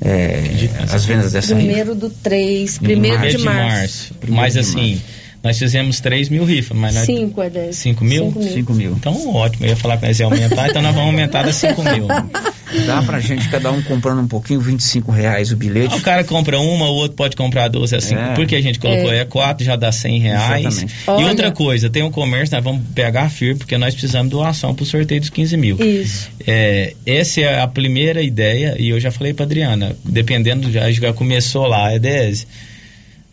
é, 0.01 0.69
as 0.91 1.05
vendas 1.05 1.31
dessa 1.31 1.55
rifa? 1.55 1.65
Primeiro 1.65 1.95
do 1.95 2.09
3, 2.09 2.77
primeiro 2.79 3.29
de 3.29 3.37
março. 3.37 4.13
Mas 4.27 4.57
assim, 4.57 5.01
nós 5.43 5.59
fizemos 5.59 5.99
3 5.99 6.29
mil 6.29 6.45
rifas, 6.45 6.77
mas 6.77 6.95
nós... 6.95 7.05
5 7.05 7.41
é 7.41 7.49
10. 7.49 7.75
5 7.75 8.05
mil? 8.05 8.25
Cinco 8.27 8.39
mil. 8.39 8.53
5 8.53 8.73
mil. 8.73 8.91
Então 8.93 9.35
ótimo, 9.35 9.65
eu 9.65 9.69
ia 9.71 9.75
falar 9.75 9.97
que 9.97 10.05
nós 10.07 10.19
ia 10.19 10.25
aumentar, 10.25 10.69
então 10.69 10.81
nós 10.81 10.95
vamos 10.95 11.09
aumentar 11.09 11.45
a 11.45 11.51
5 11.51 11.83
mil. 11.83 12.07
Dá 12.87 13.03
pra 13.03 13.19
gente, 13.19 13.47
cada 13.49 13.71
um 13.71 13.81
comprando 13.83 14.19
um 14.19 14.27
pouquinho, 14.27 14.59
25 14.59 15.11
reais 15.11 15.51
o 15.51 15.55
bilhete. 15.55 15.95
O 15.95 16.01
cara 16.01 16.23
compra 16.23 16.59
uma, 16.59 16.85
o 16.89 16.95
outro 16.95 17.15
pode 17.15 17.35
comprar 17.35 17.67
duas, 17.67 17.93
assim. 17.93 18.15
É. 18.15 18.33
Porque 18.33 18.55
a 18.55 18.61
gente 18.61 18.79
colocou 18.79 19.11
É. 19.11 19.19
é 19.19 19.25
quatro, 19.25 19.63
já 19.63 19.75
dá 19.75 19.91
100 19.91 20.19
reais. 20.19 20.65
Exatamente. 20.65 20.93
E 21.05 21.09
Olha- 21.11 21.27
outra 21.27 21.51
coisa, 21.51 21.89
tem 21.89 22.01
um 22.01 22.09
comércio, 22.09 22.55
nós 22.55 22.63
vamos 22.63 22.81
pegar 22.95 23.29
firme, 23.29 23.59
porque 23.59 23.77
nós 23.77 23.93
precisamos 23.93 24.29
de 24.31 24.37
doação 24.37 24.73
pro 24.73 24.85
sorteio 24.85 25.21
dos 25.21 25.29
15 25.29 25.55
mil. 25.55 25.77
Isso. 25.79 26.29
É, 26.47 26.93
essa 27.05 27.41
é 27.41 27.61
a 27.61 27.67
primeira 27.67 28.23
ideia, 28.23 28.75
e 28.79 28.89
eu 28.89 28.99
já 28.99 29.11
falei 29.11 29.33
pra 29.33 29.45
Adriana, 29.45 29.95
dependendo, 30.03 30.71
já, 30.71 30.89
já 30.89 31.13
começou 31.13 31.67
lá, 31.67 31.91
é 31.91 31.99
10. 31.99 32.47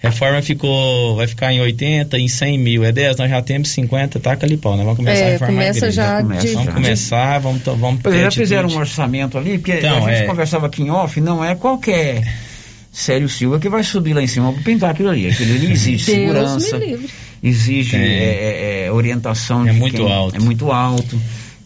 Reforma 0.03 0.41
ficou, 0.41 1.15
vai 1.17 1.27
ficar 1.27 1.53
em 1.53 1.61
80, 1.61 2.19
em 2.19 2.27
100 2.27 2.59
mil, 2.59 2.85
é 2.85 2.91
10, 2.91 3.19
nós 3.19 3.29
já 3.31 3.43
temos 3.43 3.69
50, 3.69 4.19
taca 4.19 4.47
ali 4.47 4.57
pau, 4.57 4.73
nós 4.75 4.81
vamos 4.85 4.97
começar 4.97 5.21
É, 5.21 5.27
a 5.29 5.31
reformar 5.33 5.53
começa 5.53 5.71
a 5.73 5.89
igreja. 5.89 5.93
já 6.03 6.23
Começa 6.23 6.47
de- 6.47 6.53
Vamos 6.55 6.67
já. 6.67 6.73
começar, 6.73 7.39
vamos, 7.39 7.63
to- 7.63 7.77
vamos 7.77 8.05
é, 8.07 8.11
ter 8.11 8.23
já 8.23 8.31
fizeram 8.31 8.69
um 8.71 8.77
orçamento 8.79 9.37
ali, 9.37 9.59
porque 9.59 9.73
Então, 9.75 9.99
a 10.07 10.11
gente 10.11 10.23
é. 10.23 10.27
conversava 10.27 10.67
aqui 10.67 10.83
em 10.83 10.91
off, 10.91 11.21
não 11.21 11.45
é 11.45 11.55
qualquer 11.55 12.23
Sério 12.93 13.29
Silva 13.29 13.61
que 13.61 13.69
vai 13.69 13.83
subir 13.85 14.15
lá 14.15 14.23
em 14.23 14.27
cima 14.27 14.53
para 14.53 14.63
pintar 14.63 14.91
aquilo 14.91 15.11
ali. 15.11 15.29
Aquilo 15.29 15.55
ali 15.55 15.71
exige 15.73 16.03
segurança, 16.05 16.81
exige 17.43 17.97
é, 17.97 18.01
é, 18.01 18.85
é, 18.87 18.93
orientação. 18.93 19.67
É 19.69 19.73
de 19.73 19.79
muito 19.79 19.97
quem- 19.99 20.11
alto. 20.13 20.37
É 20.37 20.41
muito 20.41 20.73
alto. 20.73 21.21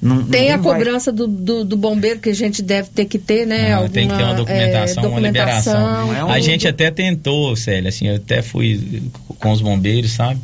Não- 0.04 0.22
Tem 0.22 0.50
a 0.50 0.56
ninguém 0.58 0.62
vai- 0.70 0.78
cobrança 0.78 1.10
do, 1.10 1.26
do, 1.26 1.64
do 1.64 1.76
bombeiro 1.78 2.20
que 2.20 2.28
a 2.28 2.34
gente 2.34 2.62
deve 2.62 2.90
ter 2.90 3.06
que 3.06 3.18
ter, 3.18 3.46
né? 3.46 3.72
Ah, 3.72 3.76
Alguma, 3.76 3.90
tem 3.90 4.06
que 4.06 4.14
ter 4.14 4.22
uma 4.22 4.34
documentação, 4.34 5.02
é, 5.02 5.06
uma 5.08 5.20
liberação. 5.20 5.72
documentação, 5.72 6.14
é 6.16 6.24
um- 6.24 6.30
A 6.30 6.40
gente 6.40 6.68
até 6.68 6.90
tentou, 6.90 7.56
Célia, 7.56 7.88
assim, 7.88 8.08
eu 8.08 8.16
até 8.16 8.42
fui 8.42 9.02
com 9.40 9.50
os 9.50 9.62
bombeiros, 9.62 10.12
sabe? 10.12 10.38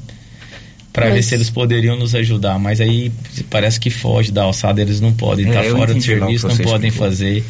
Pra 0.93 1.07
ver 1.07 1.17
Mas- 1.17 1.27
se 1.27 1.35
eles 1.37 1.49
poderiam 1.51 1.95
nos 1.97 2.15
ajudar, 2.17 2.59
mas 2.59 2.81
aí 2.81 3.13
parece 3.49 3.79
que 3.79 3.91
foge 3.91 4.33
da 4.33 4.43
alçada, 4.43 4.81
eles 4.81 5.01
não 5.01 5.13
podem, 5.13 5.49
É, 5.49 5.53
tá 5.53 5.63
fora 5.65 5.95
do 5.95 6.01
serviço, 6.03 6.49
não 6.49 6.57
podem 6.57 6.89
explicou. 6.89 7.07
fazer. 7.09 7.45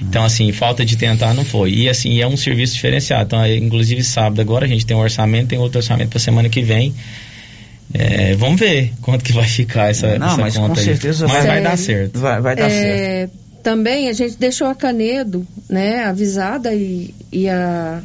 Então, 0.00 0.24
assim, 0.24 0.50
falta 0.52 0.82
de 0.84 0.96
tentar 0.96 1.34
não 1.34 1.44
foi. 1.44 1.72
E 1.72 1.88
assim, 1.90 2.20
é 2.22 2.26
um 2.26 2.36
serviço 2.38 2.74
diferenciado. 2.74 3.24
Então, 3.26 3.42
é, 3.42 3.54
inclusive 3.56 4.02
sábado 4.02 4.40
agora 4.40 4.64
a 4.64 4.68
gente 4.68 4.86
tem 4.86 4.96
um 4.96 5.00
orçamento, 5.00 5.48
tem 5.48 5.58
outro 5.58 5.78
orçamento 5.78 6.08
pra 6.10 6.18
semana 6.20 6.48
que 6.48 6.62
vem. 6.62 6.94
É, 7.94 8.34
vamos 8.34 8.58
ver 8.60 8.92
quanto 9.00 9.24
que 9.24 9.32
vai 9.32 9.46
ficar 9.46 9.90
essa, 9.90 10.18
Não, 10.18 10.26
essa 10.28 10.36
mas 10.38 10.56
conta 10.56 10.74
com 10.74 10.80
aí. 10.80 10.84
certeza 10.84 11.26
mas 11.26 11.36
vai- 11.38 11.46
vai 11.46 11.62
dar 11.62 11.78
certo. 11.78 12.18
Vai, 12.18 12.40
vai 12.40 12.56
dar 12.56 12.68
certo. 12.70 12.84
É, 13.00 13.28
também 13.62 14.08
a 14.08 14.12
gente 14.12 14.36
deixou 14.38 14.66
a 14.66 14.74
Canedo, 14.74 15.46
né, 15.68 16.04
avisada 16.04 16.74
e, 16.74 17.14
e 17.32 17.48
a, 17.48 18.00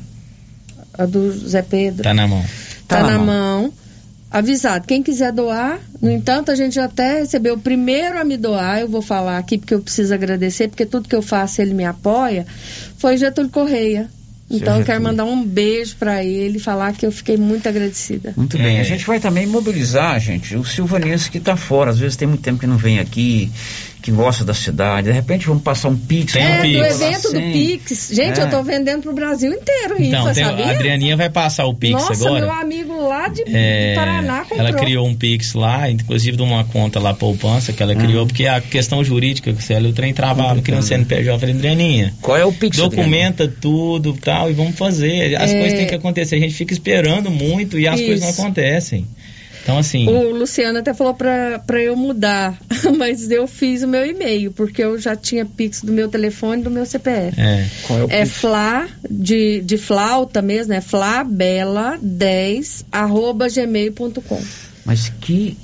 a 0.98 1.06
do 1.06 1.32
Zé 1.32 1.62
Pedro 1.62 2.04
Tá 2.04 2.14
na 2.14 2.28
mão. 2.28 2.44
tá, 2.88 3.04
na 3.04 3.18
mão. 3.20 3.74
Avisado. 4.30 4.88
Quem 4.88 5.04
quiser 5.04 5.34
doar, 5.34 5.78
no 6.02 6.10
entanto, 6.10 6.52
a 6.52 6.56
gente 6.56 6.76
já 6.76 6.86
até 6.86 7.20
recebeu 7.20 7.56
o 7.56 7.60
primeiro 7.60 8.18
a 8.18 8.24
me 8.24 8.38
doar, 8.38 8.80
eu 8.80 8.88
vou 8.88 9.02
falar 9.02 9.38
aqui 9.38 9.58
porque 9.58 9.74
eu 9.74 9.82
preciso 9.82 10.14
agradecer, 10.14 10.70
porque 10.70 10.86
tudo 10.86 11.10
que 11.10 11.16
eu 11.16 11.22
faço 11.22 11.62
ele 11.62 11.74
me 11.74 11.84
apoia, 11.84 12.46
foi 12.98 13.18
Getúlio 13.18 13.50
Correia. 13.52 14.10
Então 14.52 14.80
eu 14.80 14.86
quero 14.86 15.02
mandar 15.02 15.26
um 15.26 15.44
beijo 15.44 15.96
para 15.98 16.24
ele 16.24 16.58
e 16.58 16.60
falar 16.60 16.94
que 16.94 17.06
eu 17.06 17.12
fiquei 17.12 17.38
muito 17.38 17.68
agradecida. 17.68 18.34
Muito 18.36 18.58
bem. 18.58 18.78
É. 18.78 18.82
A 18.82 18.84
gente 18.84 19.06
vai 19.06 19.20
também 19.20 19.48
mobilizar, 19.48 20.20
gente, 20.20 20.56
o 20.56 20.66
silvanense 20.66 21.32
que 21.32 21.38
está 21.38 21.56
fora. 21.56 21.92
Às 21.92 22.00
vezes 22.00 22.18
tem 22.18 22.28
muito 22.28 22.42
tempo 22.42 22.60
que 22.60 22.68
não 22.68 22.78
vem 22.78 23.00
aqui, 23.00 23.52
que 24.02 24.12
gosta 24.12 24.44
da 24.44 24.54
cidade. 24.54 25.08
De 25.08 25.14
repente 25.14 25.46
vamos 25.46 25.62
passar 25.64 25.90
um 25.90 25.96
pix. 25.96 26.34
Tem 26.34 26.42
um 26.44 26.48
É, 26.48 26.56
do 26.58 26.62
Pix. 26.64 27.02
evento 27.02 27.34
do. 27.34 27.40
Pix. 27.40 28.10
Gente, 28.14 28.40
É. 28.40 28.44
eu 28.44 28.50
tô 28.50 28.64
vendendo 28.64 29.04
pro 29.04 29.14
Brasil 29.14 29.52
inteiro 29.54 29.96
Então, 30.00 30.34
tem, 30.34 30.44
sabia? 30.44 30.66
a 30.66 30.72
Adrianinha 30.72 31.16
vai 31.16 31.30
passar 31.30 31.66
o 31.66 31.74
Pix 31.76 31.94
Nossa, 31.94 32.14
agora. 32.28 32.46
meu 32.46 32.52
amigo 32.52 33.08
lá 33.08 33.28
de, 33.28 33.44
de 33.44 33.52
É, 33.56 33.94
Paraná 33.96 34.40
comprou. 34.42 34.60
ela 34.60 34.74
criou 34.74 35.08
um 35.08 35.14
Pix 35.14 35.54
lá, 35.54 35.90
inclusive 35.90 36.36
de 36.36 36.44
uma 36.44 36.64
conta 36.64 37.00
lá, 37.00 37.14
poupança, 37.14 37.72
que 37.74 37.84
ela 37.84 37.96
criou, 37.96 38.26
porque 38.26 38.48
a 38.48 38.60
questão 38.60 39.04
jurídica, 39.04 39.54
que 39.54 39.64
se 39.64 39.74
ela 39.74 39.88
o 39.88 39.94
trem 39.94 40.14
travava, 40.14 40.62
que 40.62 40.72
no 40.72 40.82
CNPJ, 40.82 41.30
eu 41.36 41.40
falei, 41.40 41.54
Adrianinha, 41.56 42.14
Qual 42.22 42.36
é 42.38 42.44
o 42.46 42.52
pix? 42.52 42.78
Documenta 42.78 43.48
tudo 43.48 44.14
tal 44.14 44.50
e 44.50 44.54
vamos 44.54 44.76
fazer. 44.78 45.36
As 45.36 45.52
É. 45.52 45.60
coisas 45.60 45.78
têm 45.78 45.88
que 45.88 45.96
acontecer. 45.96 46.36
A 46.36 46.40
gente 46.40 46.54
fica 46.56 46.74
esperando 46.74 47.30
muito 47.30 47.78
e 47.80 47.88
as 47.88 48.00
Isso. 48.00 48.08
coisas 48.08 48.38
não 48.38 48.46
acontecem. 48.46 49.06
Então, 49.64 49.78
assim. 49.78 50.08
O 50.08 50.32
Luciano 50.32 50.80
até 50.80 50.94
falou 50.94 51.14
pra, 51.14 51.60
pra 51.60 51.82
eu 51.82 51.96
mudar, 51.96 52.58
mas 52.98 53.30
eu 53.30 53.48
fiz 53.48 53.84
o 53.84 53.88
meu 53.88 54.06
e-mail, 54.06 54.52
porque 54.52 54.84
eu 54.84 55.00
já 55.00 55.16
tinha 55.16 55.46
Pix 55.46 55.82
do 55.82 55.92
meu 55.92 56.10
telefone 56.10 56.62
e 56.62 56.64
do 56.64 56.72
meu 56.72 56.86
CPF. 56.86 57.40
É. 57.40 57.68
Qual 57.84 58.00
é 58.00 58.04
o 58.04 58.08
É 58.10 58.24
Pix? 58.24 58.38
Fla, 58.38 58.88
de, 59.10 59.62
de 59.62 59.78
flauta 59.78 60.42
mesmo, 60.42 60.74
é 60.74 60.82
flabela10, 60.82 62.86
arroba 62.92 63.48
gmail.com. 63.48 64.42
Mas 64.86 65.12
que 65.22 65.58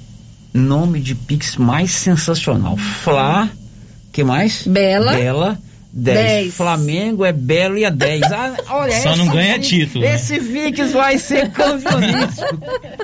nome 0.53 0.99
de 0.99 1.15
Pix 1.15 1.57
mais 1.57 1.91
sensacional. 1.91 2.77
Flá, 2.77 3.49
que 4.11 4.23
mais? 4.23 4.63
Bela. 4.65 5.13
Bela. 5.13 5.59
10. 5.97 6.15
10. 6.17 6.53
Flamengo 6.53 7.25
é 7.25 7.31
belo 7.33 7.77
e 7.77 7.83
é 7.83 7.91
10. 7.91 8.21
Ah, 8.31 8.55
olha, 8.69 9.01
Só 9.01 9.15
não 9.15 9.27
ganha 9.27 9.57
título, 9.59 10.03
né? 10.05 10.15
Esse 10.15 10.39
Vix 10.39 10.91
vai 10.91 11.17
ser 11.17 11.49
campeonístico. 11.49 12.57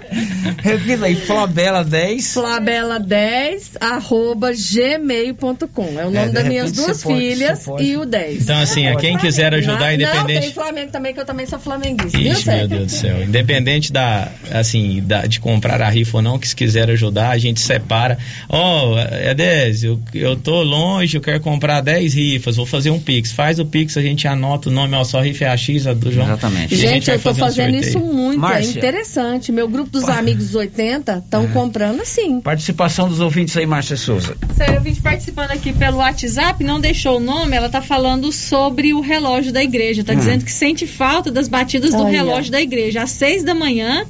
Repita 0.61 1.05
aí, 1.05 1.15
Flabela 1.15 1.83
10. 1.83 2.23
Flabela10, 2.35 3.71
arroba 3.79 4.51
gmail.com. 4.53 5.99
É 5.99 6.05
o 6.05 6.11
nome 6.11 6.17
É, 6.17 6.29
das 6.29 6.43
minhas 6.45 6.71
duas 6.71 7.01
pode- 7.03 7.19
filhas 7.19 7.65
e 7.79 7.95
o 7.97 8.05
10. 8.05 8.43
Então, 8.43 8.59
assim, 8.59 8.87
a 8.87 8.95
quem 8.95 9.17
quiser 9.17 9.53
ajudar, 9.53 9.79
Não, 9.79 9.91
independente. 9.93 10.41
tem 10.41 10.51
Flamengo 10.53 10.91
também, 10.91 11.13
que 11.13 11.19
eu 11.19 11.25
também 11.25 11.45
sou 11.45 11.59
flamenguista. 11.59 12.17
viu, 12.17 12.31
Ixi, 12.31 12.45
meu 12.45 12.55
Sérgio? 12.55 12.67
Deus 12.69 12.85
do 12.85 12.91
céu. 12.91 13.23
Independente 13.23 13.91
da, 13.91 14.29
assim, 14.51 15.01
da, 15.05 15.25
de 15.25 15.39
comprar 15.39 15.81
a 15.81 15.89
rifa 15.89 16.17
ou 16.17 16.21
não, 16.23 16.37
que 16.39 16.47
se 16.47 16.55
quiser 16.55 16.89
ajudar, 16.91 17.29
a 17.31 17.37
gente 17.37 17.59
separa. 17.59 18.17
Ó, 18.47 18.97
é 18.99 19.33
10, 19.33 19.83
eu, 19.83 19.99
eu 20.13 20.35
tô 20.35 20.61
longe, 20.63 21.17
eu 21.17 21.21
quero 21.21 21.39
comprar 21.39 21.81
10 21.81 22.13
rifas, 22.13 22.55
vou 22.55 22.65
fazer 22.65 22.82
um 22.89 22.99
Pix. 22.99 23.31
Faz 23.31 23.59
o 23.59 23.65
Pix, 23.65 23.97
a 23.97 24.01
gente 24.01 24.27
anota 24.27 24.69
o 24.69 24.71
nome, 24.71 24.95
ó, 24.95 25.03
só 25.03 25.21
rifa 25.21 25.45
é 25.45 25.47
a 25.49 25.57
X, 25.57 25.85
a 25.87 25.93
do 25.93 26.11
João. 26.11 26.25
Exatamente. 26.27 26.73
A 26.73 26.77
Gente, 26.77 27.05
vai 27.07 27.15
eu 27.15 27.19
tô 27.19 27.23
fazer 27.23 27.41
um 27.41 27.45
fazendo 27.45 27.73
sorteio. 27.73 27.89
isso 27.89 27.99
muito, 27.99 28.39
Márcia. 28.39 28.67
é 28.69 28.77
interessante. 28.77 29.51
Meu 29.51 29.67
grupo 29.67 29.89
dos 29.91 30.03
amigos 30.09 30.45
dos 30.47 30.55
80 30.55 31.17
estão 31.25 31.47
comprando 31.49 32.01
assim. 32.01 32.39
Participação 32.41 33.07
dos 33.09 33.19
ouvintes 33.19 33.55
aí, 33.57 33.65
Márcia 33.65 33.97
Souza. 33.97 34.35
Sério, 34.55 34.75
eu 34.75 34.81
vim 34.81 34.93
participando 34.95 35.51
aqui 35.51 35.71
pelo 35.73 35.97
WhatsApp, 35.97 36.63
não 36.63 36.79
deixou 36.79 37.17
o 37.17 37.19
nome, 37.19 37.55
ela 37.55 37.69
tá 37.69 37.81
falando 37.81 38.31
sobre 38.31 38.93
o 38.93 39.01
relógio 39.01 39.51
da 39.51 39.63
igreja. 39.63 40.03
Tá 40.03 40.13
Hum. 40.13 40.17
dizendo 40.17 40.45
que 40.45 40.51
sente 40.51 40.85
falta 40.87 41.31
das 41.31 41.47
batidas 41.47 41.91
do 41.91 42.03
Olha. 42.03 42.11
relógio 42.11 42.51
da 42.51 42.61
igreja. 42.61 43.03
Às 43.03 43.11
seis 43.11 43.43
da 43.43 43.53
manhã, 43.55 44.05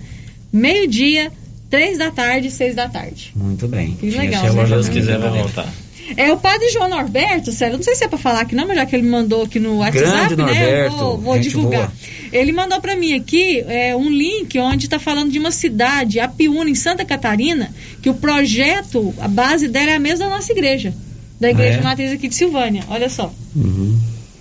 meio-dia, 0.52 1.32
três 1.70 1.98
da 1.98 2.12
tarde 2.12 2.48
e 2.48 2.52
seis 2.52 2.76
da 2.76 2.88
tarde. 2.88 3.32
Muito 3.36 3.68
bem. 3.68 3.96
Que 3.96 4.10
legal, 4.12 4.44
né? 4.54 4.64
Se 4.66 4.70
Deus 4.72 4.90
quiser, 4.90 5.18
vai 5.18 5.30
voltar. 5.32 5.68
É 6.18 6.32
o 6.32 6.38
padre 6.38 6.70
João 6.72 6.90
Norberto, 6.90 7.52
sério, 7.52 7.78
não 7.78 7.84
sei 7.84 7.96
se 7.96 8.04
é 8.04 8.08
pra 8.08 8.18
falar 8.18 8.42
aqui 8.42 8.56
não, 8.56 8.68
mas 8.68 8.76
já 8.78 8.86
que 8.86 8.96
ele 8.96 9.08
mandou 9.08 9.44
aqui 9.44 9.60
no 9.60 9.78
WhatsApp, 9.78 10.36
Grande 10.36 10.54
né? 10.54 10.88
Eu 10.88 10.92
vou, 10.92 11.18
vou 11.18 11.40
divulgar. 11.40 11.88
boa. 11.88 11.94
Ele 12.32 12.52
mandou 12.52 12.82
pra 12.82 12.96
mim 12.96 13.14
aqui 13.14 13.64
é, 13.68 13.96
um 13.96 14.10
link 14.10 14.58
onde 14.60 14.90
tá 14.90 15.00
falando 15.00 15.32
de 15.32 15.40
uma 15.40 15.52
cidade, 15.52 16.20
Apiúna, 16.20 16.70
em 16.70 16.76
Santa 16.76 17.06
Catarina, 17.06 17.72
que 18.02 18.10
o 18.10 18.14
projeto, 18.16 19.14
a 19.20 19.28
base 19.28 19.68
dela 19.68 19.92
é 19.92 19.96
a 19.96 20.00
mesma 20.00 20.28
da 20.28 20.36
nossa 20.36 20.52
igreja. 20.52 20.94
Da 21.40 21.50
igreja 21.50 21.78
Ah, 21.78 21.82
é? 21.82 21.84
matriz 21.84 22.12
aqui 22.12 22.28
de 22.28 22.36
Silvânia, 22.36 22.84
olha 22.90 23.10
só. 23.10 23.32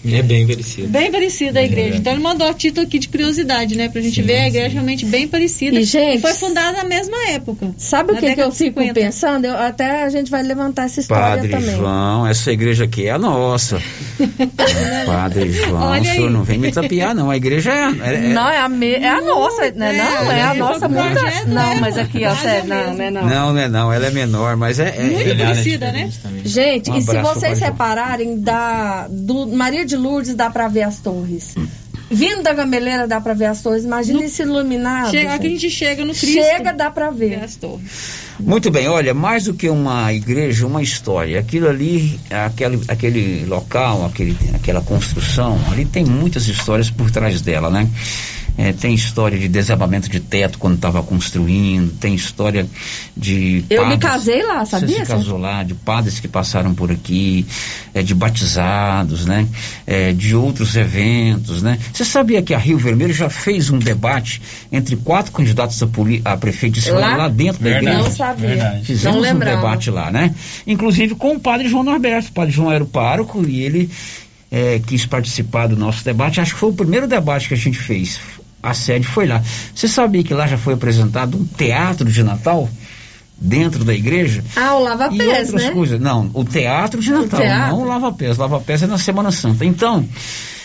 É 0.05 0.23
bem 0.23 0.47
parecido. 0.47 0.89
Bem 0.89 1.13
parecida 1.13 1.61
a 1.61 1.63
igreja. 1.63 1.95
É. 1.95 1.99
Então 1.99 2.13
ele 2.13 2.23
mandou 2.23 2.47
a 2.49 2.55
título 2.55 2.87
aqui 2.87 2.99
de 2.99 3.09
curiosidade, 3.09 3.77
né? 3.77 3.89
Pra 3.89 4.01
gente 4.01 4.21
ver 4.23 4.39
a 4.41 4.49
igreja 4.49 4.69
realmente 4.71 5.05
bem 5.07 5.29
parecida. 5.29 5.79
E, 5.79 5.85
gente, 5.85 6.21
foi 6.21 6.35
fundada 6.35 6.79
na 6.79 6.85
mesma 6.85 7.17
época. 7.31 7.73
Sabe 7.79 8.13
o 8.13 8.17
que, 8.17 8.35
que 8.35 8.41
eu 8.43 8.51
fico 8.51 8.81
50. 8.81 8.95
pensando? 8.95 9.45
Eu- 9.47 9.57
até 9.57 10.03
a 10.05 10.09
gente 10.09 10.31
vai 10.31 10.43
levantar 10.43 10.85
essa 10.85 11.01
história 11.01 11.37
Padre 11.37 11.49
também. 11.51 11.77
João, 11.77 12.27
essa 12.27 12.51
igreja 12.53 12.85
aqui 12.85 13.07
é 13.07 13.11
a 13.13 13.19
nossa. 13.19 13.81
Padre 15.07 15.53
João, 15.53 15.83
Olha 15.91 16.01
o 16.03 16.05
senhor 16.05 16.27
aí. 16.29 16.33
não 16.33 16.43
vem 16.43 16.59
me 16.59 16.71
tapiar, 16.73 17.15
não. 17.15 17.31
A 17.31 17.37
igreja 17.37 17.71
é. 17.73 17.75
é- 18.11 18.15
é- 18.15 18.21
Não, 18.33 18.49
é 18.51 18.59
a, 18.59 18.69
me- 18.69 18.95
é 18.95 19.09
a 19.09 19.21
nossa, 19.21 19.71
né? 19.71 19.93
Não, 19.93 20.33
é 20.33 20.43
a 20.43 20.55
nossa 20.55 20.89
muita. 20.89 21.45
Não, 21.47 21.77
mas 21.81 21.97
aqui, 21.99 22.25
ó, 22.25 22.35
sério, 22.35 22.69
não, 22.69 22.95
não 22.95 23.05
é 23.05 23.11
não. 23.11 23.23
Não, 23.27 23.53
não 23.53 23.59
é 23.61 23.69
não, 23.69 23.93
ela 23.93 24.07
é 24.07 24.11
menor, 24.11 24.57
mas 24.57 24.79
é. 24.79 24.95
é 24.97 25.03
Muito 25.03 25.31
é- 25.31 25.35
parecida, 25.35 25.93
né? 25.93 26.11
Gente, 26.45 26.91
Um 26.91 26.97
e 26.97 27.03
se 27.03 27.17
vocês 27.21 27.59
Padre 27.61 27.65
repararem, 27.65 28.41
da, 28.41 29.07
do 29.09 29.47
Maria 29.47 29.85
de 29.85 29.92
Lourdes 29.97 30.35
dá 30.35 30.51
pra 30.51 30.69
ver 30.69 30.83
as 30.83 30.99
torres. 31.01 31.55
Vindo 32.11 32.43
da 32.43 32.53
Gameleira 32.53 33.09
dá 33.09 33.21
pra 33.21 33.33
ver 33.33 33.47
as 33.47 33.63
torres. 33.63 33.85
Imagina 33.85 34.23
esse 34.25 34.43
iluminado. 34.43 35.11
Chega, 35.11 35.33
aqui 35.33 35.47
a 35.47 35.51
gente 35.51 35.71
chega 35.71 36.05
no 36.05 36.13
Cristo. 36.13 36.43
Chega, 36.43 36.73
dá 36.73 36.91
pra 36.91 37.11
ver. 37.11 37.43
As 37.43 37.57
torres. 37.57 38.23
Muito 38.39 38.71
bem, 38.71 38.87
olha, 38.89 39.15
mais 39.15 39.45
do 39.45 39.55
que 39.55 39.69
uma 39.69 40.13
igreja, 40.13 40.67
uma 40.67 40.83
história. 40.83 41.41
Aquilo 41.41 41.69
ali, 41.69 42.21
aquele, 42.31 42.83
aquele 42.87 43.45
local, 43.47 44.05
aquele, 44.05 44.37
aquela 44.55 44.83
construção, 44.83 45.59
ali 45.71 45.87
tem 45.87 46.05
muitas 46.05 46.49
histórias 46.49 46.91
por 46.91 47.11
trás 47.11 47.41
dela, 47.41 47.71
né? 47.71 47.89
É, 48.59 48.71
tem 48.71 48.93
história 48.95 49.39
de 49.39 49.49
desabamento 49.49 50.11
de 50.11 50.21
teto 50.21 50.59
quando 50.59 50.75
estava 50.75 51.03
construindo, 51.03 51.91
tem 51.99 52.15
história 52.15 52.67
de. 53.17 53.65
Eu 53.71 53.87
me 53.87 53.97
padres- 53.97 54.11
casei 54.13 54.43
lá, 54.43 54.63
Você 54.65 54.71
sabia? 54.73 55.05
se 55.05 55.11
casou 55.11 55.39
lá, 55.39 55.63
de 55.63 55.73
padres 55.75 56.21
que 56.21 56.29
passaram 56.29 56.75
por 56.75 56.91
aqui, 56.93 57.47
é, 57.95 58.03
de 58.03 58.15
batizados, 58.15 59.25
né? 59.25 59.49
É, 59.87 60.13
de 60.13 60.37
outros 60.37 60.77
eventos, 60.77 61.63
né? 61.63 61.79
Você 61.93 62.05
sabia 62.05 62.43
que 62.43 62.53
a 62.53 62.59
Rio 62.59 62.77
Vermelho 62.77 63.15
já 63.15 63.31
fez 63.31 63.71
um 63.71 63.79
debate 63.79 64.43
entre 64.71 64.97
quatro 64.97 65.33
candidatos 65.33 65.83
a, 65.83 65.87
poli- 65.87 66.21
a 66.25 66.37
prefeito 66.37 66.79
de 66.79 66.91
Lá? 66.91 67.17
lá 67.17 67.29
dentro 67.29 67.63
da 67.65 67.71
Verdade. 67.71 67.87
igreja? 67.97 68.03
Não 68.09 68.15
sabia. 68.15 68.49
Verdade. 68.49 68.85
Fizemos 68.85 69.27
Não 69.27 69.35
um 69.35 69.39
debate 69.39 69.91
lá, 69.91 70.11
né? 70.11 70.35
Inclusive 70.67 71.15
com 71.15 71.35
o 71.37 71.41
padre 71.41 71.69
João 71.69 71.83
Norberto. 71.85 72.29
O 72.29 72.33
padre 72.33 72.53
João 72.53 72.71
era 72.71 72.85
o 72.85 72.87
pároco 72.87 73.43
e 73.49 73.63
ele 73.63 73.91
eh, 74.51 74.81
quis 74.87 75.07
participar 75.07 75.69
do 75.69 75.77
nosso 75.77 76.05
debate. 76.05 76.39
Acho 76.41 76.53
que 76.53 76.61
foi 76.61 76.69
o 76.69 76.75
primeiro 76.75 77.09
debate 77.09 77.49
que 77.49 77.55
a 77.55 77.57
gente 77.57 77.79
fez. 77.79 78.21
A 78.63 78.75
sede 78.75 79.07
foi 79.07 79.27
lá. 79.27 79.43
Você 79.75 79.89
sabia 79.89 80.23
que 80.23 80.33
lá 80.33 80.47
já 80.47 80.57
foi 80.57 80.75
apresentado 80.75 81.37
um 81.37 81.45
teatro 81.45 82.11
de 82.11 82.23
Natal 82.23 82.69
dentro 83.37 83.85
da 83.85 83.93
igreja? 83.93 84.45
Ah, 84.55 84.77
o 84.77 84.85
Lava 84.85 85.09
e 85.13 85.19
Pés, 85.19 85.49
outras 85.49 85.65
né? 85.65 85.71
coisas. 85.73 86.01
Não, 86.01 86.31
o 86.33 86.45
teatro 86.45 87.01
de 87.01 87.11
Natal, 87.11 87.41
teatro? 87.41 87.77
não 87.77 87.83
o 87.83 87.85
Lava 87.85 88.13
Pés. 88.13 88.39
Lava 88.39 88.61
Pés 88.61 88.83
é 88.83 88.87
na 88.87 88.99
Semana 88.99 89.33
Santa. 89.33 89.65
Então, 89.65 90.07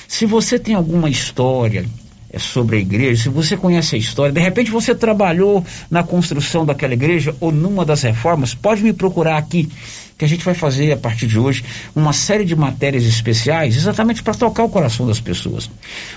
se 0.07 0.25
você 0.25 0.59
tem 0.59 0.75
alguma 0.75 1.09
história 1.09 1.85
é, 2.29 2.37
sobre 2.37 2.77
a 2.77 2.79
igreja, 2.79 3.23
se 3.23 3.29
você 3.29 3.57
conhece 3.57 3.95
a 3.95 3.99
história, 3.99 4.31
de 4.31 4.39
repente 4.39 4.69
você 4.69 4.93
trabalhou 4.93 5.65
na 5.89 6.03
construção 6.03 6.65
daquela 6.65 6.93
igreja 6.93 7.35
ou 7.39 7.51
numa 7.51 7.83
das 7.83 8.03
reformas, 8.03 8.53
pode 8.53 8.83
me 8.83 8.93
procurar 8.93 9.37
aqui, 9.37 9.69
que 10.17 10.25
a 10.25 10.27
gente 10.27 10.43
vai 10.43 10.53
fazer 10.53 10.91
a 10.91 10.97
partir 10.97 11.27
de 11.27 11.37
hoje 11.37 11.63
uma 11.95 12.11
série 12.11 12.43
de 12.43 12.55
matérias 12.55 13.03
especiais 13.03 13.75
exatamente 13.75 14.23
para 14.23 14.33
tocar 14.33 14.63
o 14.63 14.69
coração 14.69 15.05
das 15.05 15.19
pessoas. 15.19 15.69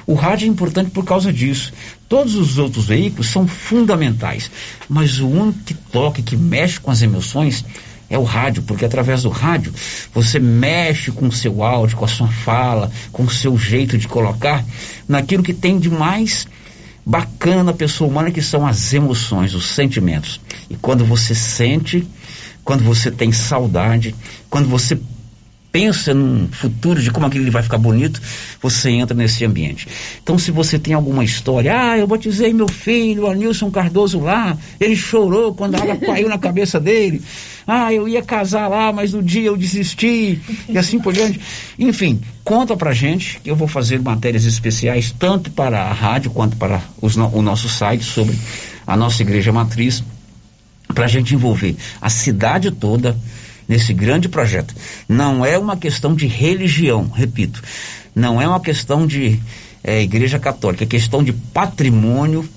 O 0.06 0.14
rádio 0.14 0.46
é 0.46 0.48
importante 0.48 0.90
por 0.90 1.04
causa 1.04 1.32
disso. 1.32 1.72
Todos 2.08 2.34
os 2.34 2.58
outros 2.58 2.86
veículos 2.86 3.28
são 3.28 3.46
fundamentais, 3.46 4.50
mas 4.88 5.20
o 5.20 5.28
único 5.28 5.58
que 5.60 5.74
toca, 5.74 6.22
que 6.22 6.36
mexe 6.36 6.80
com 6.80 6.90
as 6.90 7.02
emoções, 7.02 7.64
é 8.08 8.18
o 8.18 8.24
rádio, 8.24 8.64
porque 8.64 8.84
através 8.84 9.22
do 9.22 9.28
rádio 9.28 9.72
você 10.12 10.40
mexe 10.40 11.12
com 11.12 11.28
o 11.28 11.32
seu 11.32 11.62
áudio, 11.62 11.96
com 11.96 12.04
a 12.04 12.08
sua 12.08 12.26
fala, 12.26 12.90
com 13.12 13.22
o 13.22 13.30
seu 13.30 13.56
jeito 13.56 13.96
de 13.96 14.08
colocar 14.08 14.64
naquilo 15.06 15.44
que 15.44 15.54
tem 15.54 15.78
de 15.78 15.88
mais 15.88 16.48
bacana 17.06 17.62
na 17.62 17.72
pessoa 17.72 18.10
humana, 18.10 18.30
que 18.30 18.42
são 18.42 18.66
as 18.66 18.92
emoções, 18.92 19.54
os 19.54 19.70
sentimentos. 19.70 20.40
E 20.68 20.76
quando 20.76 21.04
você 21.04 21.34
sente, 21.34 22.06
quando 22.70 22.84
você 22.84 23.10
tem 23.10 23.32
saudade, 23.32 24.14
quando 24.48 24.68
você 24.68 24.96
pensa 25.72 26.14
num 26.14 26.46
futuro 26.46 27.02
de 27.02 27.10
como 27.10 27.26
aquilo 27.26 27.50
vai 27.50 27.64
ficar 27.64 27.78
bonito, 27.78 28.22
você 28.62 28.90
entra 28.90 29.12
nesse 29.12 29.44
ambiente. 29.44 29.88
Então, 30.22 30.38
se 30.38 30.52
você 30.52 30.78
tem 30.78 30.94
alguma 30.94 31.24
história, 31.24 31.76
ah, 31.76 31.98
eu 31.98 32.06
batizei 32.06 32.52
meu 32.52 32.68
filho, 32.68 33.28
Anilson 33.28 33.72
Cardoso 33.72 34.20
lá, 34.20 34.56
ele 34.78 34.94
chorou 34.94 35.52
quando 35.52 35.74
a 35.74 35.82
água 35.82 35.96
caiu 36.14 36.28
na 36.28 36.38
cabeça 36.38 36.78
dele, 36.78 37.20
ah, 37.66 37.92
eu 37.92 38.06
ia 38.06 38.22
casar 38.22 38.68
lá, 38.68 38.92
mas 38.92 39.12
no 39.12 39.20
dia 39.20 39.48
eu 39.48 39.56
desisti, 39.56 40.40
e 40.68 40.78
assim 40.78 41.00
por 41.00 41.12
diante. 41.12 41.40
Enfim, 41.76 42.20
conta 42.44 42.76
pra 42.76 42.92
gente, 42.92 43.40
que 43.42 43.50
eu 43.50 43.56
vou 43.56 43.66
fazer 43.66 44.00
matérias 44.00 44.44
especiais, 44.44 45.12
tanto 45.18 45.50
para 45.50 45.82
a 45.82 45.92
rádio 45.92 46.30
quanto 46.30 46.56
para 46.56 46.80
os 47.02 47.16
o 47.16 47.42
nosso 47.42 47.68
site 47.68 48.04
sobre 48.04 48.38
a 48.86 48.96
nossa 48.96 49.22
igreja 49.22 49.52
matriz, 49.52 50.04
para 50.94 51.04
a 51.04 51.08
gente 51.08 51.34
envolver 51.34 51.76
a 52.00 52.08
cidade 52.10 52.70
toda 52.70 53.16
nesse 53.68 53.92
grande 53.92 54.28
projeto. 54.28 54.74
Não 55.08 55.44
é 55.44 55.56
uma 55.56 55.76
questão 55.76 56.14
de 56.14 56.26
religião, 56.26 57.08
repito, 57.08 57.62
não 58.14 58.40
é 58.40 58.48
uma 58.48 58.60
questão 58.60 59.06
de 59.06 59.40
eh, 59.84 60.02
igreja 60.02 60.38
católica, 60.38 60.84
é 60.84 60.86
questão 60.86 61.22
de 61.22 61.32
patrimônio 61.32 62.48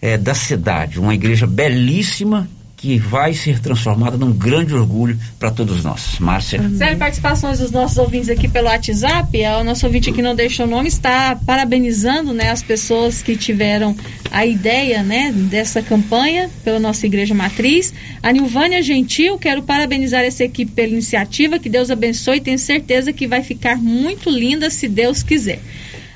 eh, 0.00 0.16
da 0.16 0.34
cidade. 0.34 0.98
Uma 0.98 1.14
igreja 1.14 1.46
belíssima 1.46 2.48
que 2.84 2.98
vai 2.98 3.32
ser 3.32 3.60
transformada 3.60 4.18
num 4.18 4.30
grande 4.30 4.74
orgulho 4.74 5.18
para 5.38 5.50
todos 5.50 5.82
nós. 5.82 6.18
Márcia. 6.18 6.60
Sério, 6.76 6.98
participações 6.98 7.58
dos 7.58 7.70
nossos 7.70 7.96
ouvintes 7.96 8.28
aqui 8.28 8.46
pelo 8.46 8.66
WhatsApp. 8.66 9.40
É, 9.40 9.56
O 9.56 9.64
nosso 9.64 9.86
ouvinte 9.86 10.10
aqui 10.10 10.20
não 10.20 10.34
deixou 10.34 10.66
o 10.66 10.68
nome, 10.68 10.88
está 10.88 11.34
parabenizando 11.46 12.34
né, 12.34 12.50
as 12.50 12.62
pessoas 12.62 13.22
que 13.22 13.38
tiveram 13.38 13.96
a 14.30 14.44
ideia 14.44 15.02
né, 15.02 15.32
dessa 15.32 15.80
campanha 15.80 16.50
pela 16.62 16.78
nossa 16.78 17.06
igreja 17.06 17.34
matriz. 17.34 17.94
A 18.22 18.30
Nilvânia 18.30 18.82
Gentil, 18.82 19.38
quero 19.38 19.62
parabenizar 19.62 20.20
essa 20.20 20.44
equipe 20.44 20.70
pela 20.72 20.92
iniciativa. 20.92 21.58
Que 21.58 21.70
Deus 21.70 21.90
abençoe. 21.90 22.38
Tenho 22.38 22.58
certeza 22.58 23.14
que 23.14 23.26
vai 23.26 23.42
ficar 23.42 23.78
muito 23.78 24.28
linda 24.28 24.68
se 24.68 24.88
Deus 24.88 25.22
quiser. 25.22 25.58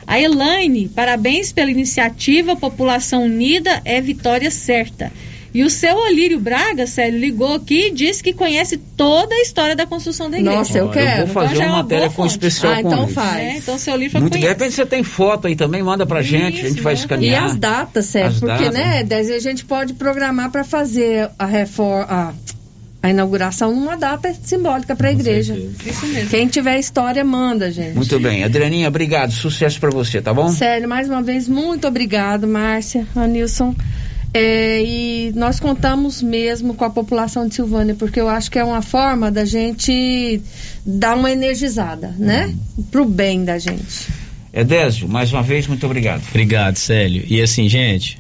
A 0.07 0.21
Elaine, 0.21 0.87
parabéns 0.87 1.51
pela 1.51 1.71
iniciativa. 1.71 2.55
População 2.55 3.25
unida 3.25 3.81
é 3.87 4.03
vitória 4.03 4.51
certa. 4.51 5.11
E 5.55 5.65
o 5.65 5.71
seu 5.71 5.97
Olírio 5.97 6.39
Braga, 6.39 6.87
Célio, 6.87 7.19
ligou 7.19 7.55
aqui 7.55 7.87
e 7.89 7.91
disse 7.93 8.23
que 8.23 8.33
conhece 8.35 8.77
toda 8.77 9.35
a 9.35 9.41
história 9.41 9.75
da 9.75 9.87
construção 9.87 10.29
da 10.31 10.39
igreja. 10.39 10.59
Nossa, 10.59 10.79
eu 10.79 10.91
quero. 10.91 11.23
Eu 11.23 11.27
vou 11.27 11.35
fazer 11.35 11.55
Então 11.55 11.63
é 11.67 11.69
uma 11.71 11.77
matéria 11.83 12.09
com 12.09 12.15
fonte. 12.17 12.31
especial 12.33 12.73
Ah, 12.73 12.83
com 12.83 12.89
então 12.89 13.05
ele. 13.05 13.13
faz. 13.13 13.37
É, 13.39 13.57
então 13.57 13.75
o 13.75 13.79
seu 13.79 13.95
Olírio 13.95 14.21
Muito 14.21 14.39
de 14.39 14.47
repente 14.47 14.75
você 14.75 14.85
tem 14.87 15.03
foto 15.03 15.47
aí 15.47 15.57
também, 15.57 15.83
manda 15.83 16.05
pra 16.05 16.21
gente, 16.23 16.61
a 16.65 16.69
gente 16.69 16.81
vai 16.83 16.93
Isso, 16.95 17.03
E 17.03 17.05
escanear. 17.05 17.45
as 17.45 17.57
datas, 17.57 18.05
Sérgio, 18.07 18.31
As 18.33 18.41
porque, 18.41 18.71
datas. 18.71 19.29
né, 19.29 19.35
a 19.35 19.39
gente 19.41 19.65
pode 19.65 19.95
programar 19.95 20.51
para 20.51 20.65
fazer 20.65 21.31
a 21.39 21.47
reforma, 21.47 22.07
a, 22.11 22.33
a 23.03 23.11
inauguração 23.11 23.75
numa 23.75 23.97
data 23.97 24.35
simbólica 24.43 24.95
para 24.95 25.09
a 25.09 25.13
igreja. 25.13 25.55
Isso 25.87 26.07
mesmo. 26.09 26.29
Quem 26.31 26.47
tiver 26.47 26.79
história, 26.79 27.25
manda, 27.25 27.71
gente. 27.71 27.95
Muito 27.95 28.21
bem. 28.21 28.45
Adrianinha, 28.45 28.89
obrigado. 28.89 29.31
Sucesso 29.33 29.81
pra 29.81 29.91
você, 29.91 30.21
tá 30.21 30.35
bom? 30.35 30.49
Sério, 30.49 30.89
mais 30.89 31.09
uma 31.09 31.23
vez, 31.23 31.49
muito 31.49 31.87
obrigado, 31.89 32.47
Márcia, 32.47 33.07
Anilson. 33.17 33.75
É, 34.39 34.83
e 34.85 35.33
nós 35.35 35.59
contamos 35.59 36.23
mesmo 36.23 36.75
com 36.75 36.85
a 36.85 36.91
população 36.91 37.49
de 37.49 37.57
Silvânia, 37.57 37.97
porque 37.97 38.21
eu 38.21 38.29
acho 38.29 38.49
que 38.51 38.59
é 38.59 38.65
uma 38.65 38.81
forma 38.81 39.33
da 39.33 39.45
gente 39.45 40.41
dar 40.87 41.17
uma 41.17 41.33
energizada, 41.33 42.15
né? 42.17 42.55
Pro 42.93 43.05
bem 43.05 43.45
da 43.45 43.59
gente. 43.59 44.07
Edésio, 44.53 45.09
mais 45.09 45.33
uma 45.33 45.43
vez, 45.43 45.67
muito 45.67 45.85
obrigado. 45.85 46.23
Obrigado, 46.29 46.77
Célio. 46.77 47.25
E 47.27 47.43
assim, 47.43 47.69
gente, 47.69 48.17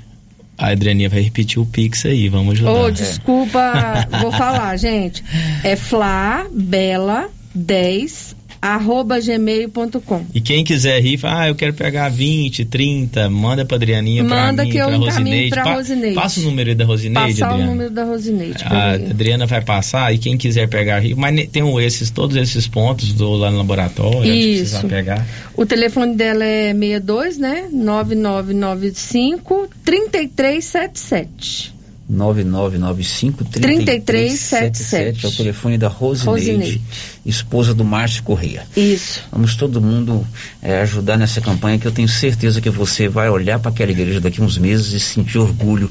a 0.56 0.70
Adrianinha 0.70 1.08
vai 1.08 1.20
repetir 1.20 1.62
o 1.62 1.66
Pix 1.66 2.04
aí, 2.04 2.28
vamos 2.28 2.54
ajudar. 2.54 2.72
Ô, 2.72 2.90
desculpa, 2.90 4.08
vou 4.20 4.32
falar, 4.32 4.74
gente. 4.76 5.22
É 5.62 5.76
flabela10 5.76 8.34
arroba 8.60 9.18
gmail.com. 9.20 10.24
E 10.34 10.40
quem 10.40 10.64
quiser 10.64 11.00
rir, 11.00 11.16
fala, 11.18 11.42
ah, 11.42 11.48
eu 11.48 11.54
quero 11.54 11.72
pegar 11.74 12.08
20, 12.08 12.64
30, 12.64 13.28
manda 13.30 13.64
pra 13.64 13.76
Adrianinha, 13.76 14.24
pra 14.24 14.46
Manda 14.46 14.64
mim, 14.64 14.70
que 14.70 14.76
eu 14.78 14.86
pra 14.88 14.96
Rosineide. 14.96 15.50
pra 15.50 15.62
Pa- 15.64 15.74
Rosineide. 15.74 16.14
Passa 16.14 16.40
o 16.40 16.42
número 16.44 16.68
aí 16.70 16.74
da 16.74 16.84
Rosineide, 16.84 17.32
Passar 17.40 17.48
o 17.48 17.52
Adriana. 17.52 17.70
número 17.72 17.90
da 17.90 18.04
Rosineide. 18.04 18.64
pra 18.64 18.76
A. 18.76 18.92
Adriana 18.94 19.46
vai 19.46 19.60
passar 19.62 20.14
e 20.14 20.18
quem 20.18 20.36
quiser 20.36 20.68
pegar 20.68 20.98
rir, 21.00 21.14
mas 21.14 21.48
tem 21.48 21.62
um, 21.62 21.80
esses, 21.80 22.10
todos 22.10 22.36
esses 22.36 22.66
pontos 22.66 23.12
do, 23.12 23.32
lá 23.36 23.50
no 23.50 23.58
laboratório, 23.58 24.32
Isso. 24.32 24.86
pegar. 24.86 25.26
O 25.56 25.64
telefone 25.66 26.14
dela 26.16 26.44
é 26.44 26.72
62, 26.74 27.38
né? 27.38 27.68
9995 27.72 29.68
3377. 29.84 31.77
9995 32.08 33.44
3377 33.44 35.26
é 35.26 35.28
o 35.28 35.32
telefone 35.32 35.76
da 35.76 35.88
Rosineide, 35.88 36.50
Rosineide. 36.50 36.82
esposa 37.26 37.74
do 37.74 37.84
Márcio 37.84 38.22
Correia. 38.22 38.66
Isso. 38.74 39.22
Vamos 39.30 39.56
todo 39.56 39.78
mundo 39.80 40.26
eh, 40.62 40.80
ajudar 40.80 41.18
nessa 41.18 41.42
campanha 41.42 41.78
que 41.78 41.86
eu 41.86 41.92
tenho 41.92 42.08
certeza 42.08 42.62
que 42.62 42.70
você 42.70 43.08
vai 43.08 43.28
olhar 43.28 43.58
para 43.58 43.70
aquela 43.70 43.90
igreja 43.90 44.20
daqui 44.20 44.40
a 44.40 44.44
uns 44.44 44.56
meses 44.56 44.94
e 44.94 45.00
sentir 45.00 45.36
orgulho 45.36 45.90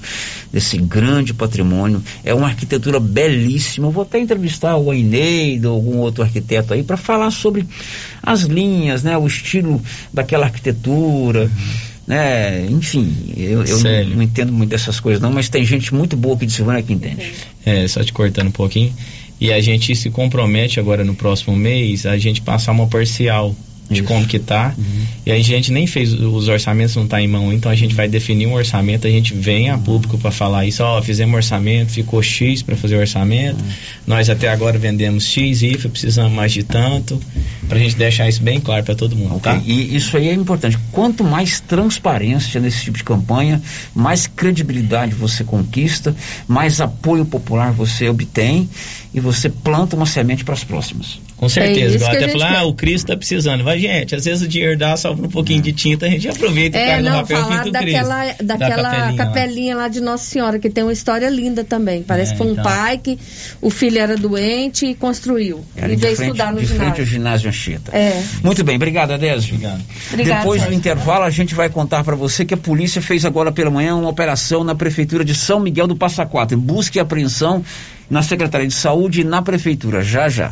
desse 0.51 0.77
grande 0.77 1.35
patrimônio. 1.35 2.03
É 2.23 2.33
uma 2.33 2.47
arquitetura 2.47 2.99
belíssima. 2.99 3.87
Eu 3.87 3.91
vou 3.91 4.01
até 4.01 4.19
entrevistar 4.19 4.75
o 4.75 4.89
Ainedo 4.89 5.69
ou 5.69 5.75
algum 5.75 5.97
outro 5.97 6.23
arquiteto 6.23 6.73
aí 6.73 6.81
para 6.81 6.97
falar 6.97 7.29
sobre 7.29 7.67
as 8.23 8.41
linhas, 8.41 9.03
né, 9.03 9.15
o 9.15 9.27
estilo 9.27 9.79
daquela 10.11 10.47
arquitetura. 10.47 11.49
Né? 12.07 12.65
Enfim, 12.69 13.33
eu, 13.35 13.65
eu 13.65 13.79
não, 13.79 14.15
não 14.15 14.23
entendo 14.23 14.53
muito 14.53 14.69
dessas 14.69 14.97
coisas 14.97 15.21
não, 15.21 15.29
mas 15.29 15.49
tem 15.49 15.65
gente 15.65 15.93
muito 15.93 16.15
boa 16.15 16.35
aqui 16.35 16.45
de 16.45 16.53
Silvânia 16.53 16.81
que 16.81 16.93
entende. 16.93 17.33
É, 17.65 17.85
só 17.85 18.01
te 18.01 18.13
cortando 18.13 18.47
um 18.47 18.51
pouquinho. 18.51 18.93
E 19.41 19.51
a 19.51 19.59
gente 19.59 19.93
se 19.93 20.09
compromete 20.09 20.79
agora 20.79 21.03
no 21.03 21.13
próximo 21.13 21.55
mês 21.55 22.05
a 22.05 22.17
gente 22.17 22.41
passar 22.41 22.71
uma 22.71 22.87
parcial 22.87 23.53
de 23.89 24.03
como 24.03 24.25
que 24.25 24.39
tá. 24.39 24.75
E 25.25 25.31
a 25.31 25.41
gente 25.41 25.71
nem 25.71 25.87
fez 25.87 26.13
os 26.13 26.47
orçamentos, 26.47 26.95
não 26.95 27.07
tá 27.07 27.21
em 27.21 27.27
mão, 27.27 27.51
então 27.51 27.71
a 27.71 27.75
gente 27.75 27.93
vai 27.93 28.07
definir 28.07 28.47
um 28.47 28.53
orçamento, 28.53 29.07
a 29.07 29.09
gente 29.09 29.33
vem 29.33 29.69
a 29.69 29.77
público 29.77 30.17
para 30.17 30.31
falar 30.31 30.65
isso, 30.65 30.83
ó, 30.83 31.01
fizemos 31.01 31.35
orçamento, 31.35 31.91
ficou 31.91 32.21
X 32.21 32.61
para 32.61 32.75
fazer 32.75 32.95
o 32.95 32.99
orçamento. 32.99 33.63
Nós 34.05 34.29
até 34.29 34.49
agora 34.49 34.77
vendemos 34.77 35.25
X, 35.25 35.61
IFA, 35.61 35.89
precisamos 35.89 36.31
mais 36.31 36.51
de 36.51 36.63
tanto, 36.63 37.19
pra 37.67 37.77
gente 37.77 37.95
deixar 37.95 38.27
isso 38.27 38.41
bem 38.41 38.59
claro 38.59 38.83
para 38.83 38.95
todo 38.95 39.15
mundo, 39.15 39.39
tá? 39.39 39.61
E 39.65 39.95
isso 39.95 40.15
aí 40.15 40.29
é 40.29 40.33
importante. 40.33 40.77
Quanto 40.91 41.23
mais 41.23 41.59
transparência 41.59 42.59
nesse 42.59 42.83
tipo 42.83 42.97
de 42.97 43.03
campanha, 43.03 43.61
mais 43.93 44.27
credibilidade 44.27 45.13
você 45.13 45.43
conquista, 45.43 46.15
mais 46.47 46.79
apoio 46.81 47.25
popular 47.25 47.71
você 47.71 48.07
obtém 48.09 48.69
e 49.13 49.19
você 49.19 49.49
planta 49.49 49.95
uma 49.95 50.05
semente 50.05 50.43
para 50.43 50.53
as 50.53 50.63
próximas. 50.63 51.19
Com 51.37 51.47
certeza, 51.47 52.03
a 52.03 52.11
até 52.13 52.27
falar, 52.29 52.57
ah, 52.57 52.63
o 52.65 52.73
Cristo 52.73 53.07
tá 53.07 53.15
precisando. 53.15 53.63
Vai, 53.63 53.77
gente, 53.77 54.15
às 54.15 54.25
vezes 54.25 54.43
o 54.43 54.47
dinheiro 54.47 54.75
dá, 54.75 54.97
sobra 54.97 55.27
um 55.27 55.29
pouquinho 55.29 55.61
de 55.61 55.71
tinta, 55.71 56.07
a 56.07 56.09
gente 56.09 56.27
aproveita 56.27 56.75
e 56.77 56.81
É, 56.81 56.85
pega 56.87 57.03
no 57.03 57.09
não, 57.09 57.21
papel 57.21 57.37
falar 57.41 57.55
pinta 57.57 57.69
o 57.69 57.71
daquela, 57.71 58.23
Cristo. 58.25 58.43
daquela 58.43 58.75
Da 58.75 58.89
capelinha 58.91 59.17
capelinha, 59.17 59.75
lá. 59.75 59.81
lá. 59.83 59.87
de 59.87 60.01
Nossa 60.01 60.23
Senhora, 60.25 60.57
que 60.57 60.67
tem 60.67 60.83
uma 60.83 60.91
história 60.91 61.29
linda 61.29 61.63
também. 61.63 62.01
Parece 62.01 62.31
É, 62.31 62.33
que 62.33 62.37
foi 62.39 62.47
um 62.47 62.51
então. 62.53 62.63
pai 62.63 62.97
que 62.97 63.19
o 63.61 63.69
filho 63.69 63.99
era 63.99 64.17
doente 64.17 64.87
e 64.87 64.95
construiu. 64.95 65.63
Era 65.75 65.93
e 65.93 65.95
veio 65.95 66.15
frente, 66.15 66.29
estudar 66.31 66.51
no 66.51 66.59
de 66.59 66.65
frente 66.65 66.81
ao 66.81 67.05
ginásio. 67.05 67.05
ginásio 67.05 67.49
Anchieta. 67.49 67.95
É. 67.95 68.23
Muito 68.43 68.63
bem, 68.63 68.75
obrigado, 68.77 69.11
Adésio. 69.11 69.53
Obrigado. 69.53 69.81
Obrigado, 70.11 70.39
Depois 70.39 70.63
do 70.63 70.73
intervalo, 70.73 71.23
a 71.23 71.29
gente 71.29 71.53
vai 71.53 71.69
contar 71.69 72.03
para 72.03 72.15
você 72.15 72.45
que 72.45 72.55
a 72.55 72.57
polícia 72.57 72.99
fez 73.01 73.23
agora 73.25 73.51
pela 73.51 73.69
manhã 73.69 73.95
uma 73.95 74.09
operação 74.09 74.63
na 74.63 74.73
Prefeitura 74.73 75.23
de 75.23 75.35
São 75.35 75.59
Miguel 75.59 75.85
do 75.85 75.95
Passa 75.95 76.25
Quatro, 76.25 76.57
em 76.57 76.59
busca 76.59 76.97
e 76.97 76.99
apreensão 77.01 77.63
na 78.09 78.23
Secretaria 78.23 78.67
de 78.67 78.73
Saúde 78.73 79.21
e 79.21 79.23
na 79.23 79.41
Prefeitura. 79.43 80.01
Já, 80.03 80.27
já. 80.29 80.51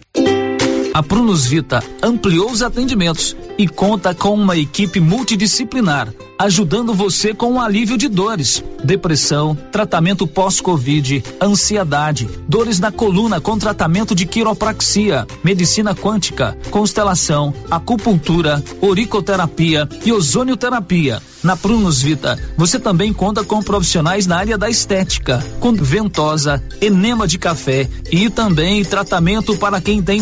A 0.93 1.01
Prunus 1.01 1.45
Vita 1.45 1.81
ampliou 2.03 2.51
os 2.51 2.61
atendimentos 2.61 3.35
e 3.57 3.65
conta 3.65 4.13
com 4.13 4.33
uma 4.33 4.57
equipe 4.57 4.99
multidisciplinar, 4.99 6.13
ajudando 6.37 6.93
você 6.93 7.33
com 7.33 7.53
o 7.53 7.61
alívio 7.61 7.97
de 7.97 8.09
dores, 8.09 8.61
depressão, 8.83 9.55
tratamento 9.71 10.27
pós-Covid, 10.27 11.23
ansiedade, 11.41 12.27
dores 12.45 12.79
na 12.79 12.91
coluna 12.91 13.39
com 13.39 13.57
tratamento 13.57 14.13
de 14.13 14.25
quiropraxia, 14.25 15.25
medicina 15.43 15.95
quântica, 15.95 16.57
constelação, 16.69 17.53
acupuntura, 17.69 18.61
oricoterapia 18.81 19.87
e 20.03 20.11
ozonioterapia. 20.11 21.21
Na 21.43 21.57
Prunus 21.57 22.01
Vita, 22.01 22.37
você 22.55 22.79
também 22.79 23.11
conta 23.11 23.43
com 23.43 23.63
profissionais 23.63 24.27
na 24.27 24.37
área 24.37 24.57
da 24.57 24.69
estética, 24.69 25.43
com 25.59 25.73
ventosa, 25.73 26.63
enema 26.79 27.27
de 27.27 27.39
café 27.39 27.89
e 28.11 28.29
também 28.29 28.85
tratamento 28.85 29.57
para 29.57 29.81
quem 29.81 30.03
tem 30.03 30.21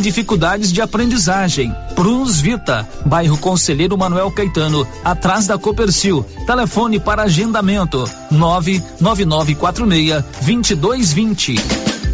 de 0.68 0.82
aprendizagem. 0.82 1.74
Prunus 1.96 2.42
Vita, 2.42 2.88
bairro 3.06 3.38
Conselheiro 3.38 3.98
Manuel 3.98 4.32
Caetano, 4.32 4.86
atrás 5.04 5.48
da 5.48 5.58
Copercil. 5.58 6.26
Telefone 6.46 7.00
para 7.00 7.24
agendamento: 7.24 8.04
99946 8.32 10.24
2220. 10.42 11.99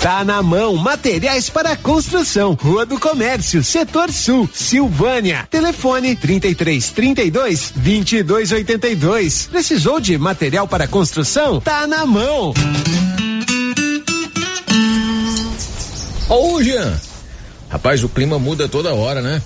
Tá 0.00 0.24
na 0.24 0.42
mão, 0.42 0.76
materiais 0.76 1.50
para 1.50 1.74
construção, 1.76 2.56
Rua 2.60 2.86
do 2.86 3.00
Comércio, 3.00 3.64
Setor 3.64 4.12
Sul, 4.12 4.48
Silvânia. 4.52 5.48
Telefone 5.50 6.14
33 6.14 6.90
32 6.90 7.72
22 7.74 8.52
82. 8.52 9.48
Precisou 9.50 9.98
de 9.98 10.16
material 10.16 10.68
para 10.68 10.86
construção? 10.86 11.60
Tá 11.60 11.86
na 11.86 12.06
mão. 12.06 12.54
Ô, 16.28 16.62
Jean. 16.62 17.00
Rapaz, 17.68 18.04
o 18.04 18.08
clima 18.08 18.38
muda 18.38 18.68
toda 18.68 18.94
hora, 18.94 19.20
né? 19.20 19.42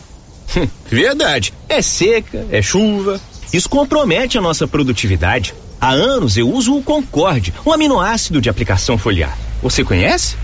Verdade. 0.90 1.54
É 1.68 1.80
seca, 1.80 2.46
é 2.50 2.60
chuva. 2.60 3.20
Isso 3.52 3.68
compromete 3.68 4.36
a 4.36 4.40
nossa 4.42 4.68
produtividade. 4.68 5.54
Há 5.80 5.90
anos 5.90 6.36
eu 6.36 6.48
uso 6.50 6.76
o 6.76 6.82
Concorde, 6.82 7.54
um 7.64 7.72
aminoácido 7.72 8.40
de 8.40 8.50
aplicação 8.50 8.98
foliar. 8.98 9.36
Você 9.62 9.84
conhece? 9.84 10.36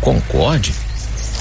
Concorde? 0.00 0.72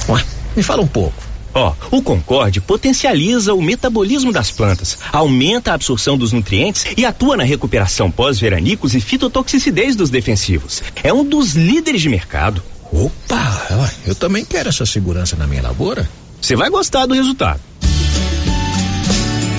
Ué, 0.10 0.24
me 0.56 0.64
fala 0.64 0.82
um 0.82 0.88
pouco. 0.88 1.32
Ó, 1.54 1.74
o 1.92 2.02
Concorde 2.02 2.62
potencializa 2.62 3.54
o 3.54 3.62
metabolismo 3.62 4.32
das 4.32 4.52
plantas, 4.52 4.98
aumenta 5.12 5.72
a 5.72 5.74
absorção 5.74 6.18
dos 6.18 6.32
nutrientes 6.32 6.86
e 6.96 7.06
atua 7.06 7.36
na 7.36 7.44
recuperação 7.44 8.10
pós-veranicos 8.10 8.96
e 8.96 9.02
fitotoxicidez 9.02 9.96
dos 9.96 10.10
defensivos. 10.10 10.82
É 11.04 11.12
um 11.12 11.26
dos 11.26 11.54
líderes 11.54 12.02
de 12.02 12.10
mercado. 12.10 12.64
Opa, 12.92 13.92
eu 14.06 14.16
também 14.16 14.46
quero 14.46 14.70
essa 14.70 14.86
segurança 14.86 15.36
na 15.36 15.48
minha 15.48 15.62
lavoura. 15.62 16.10
Você 16.42 16.56
vai 16.56 16.70
gostar 16.70 17.06
do 17.06 17.14
resultado. 17.14 17.60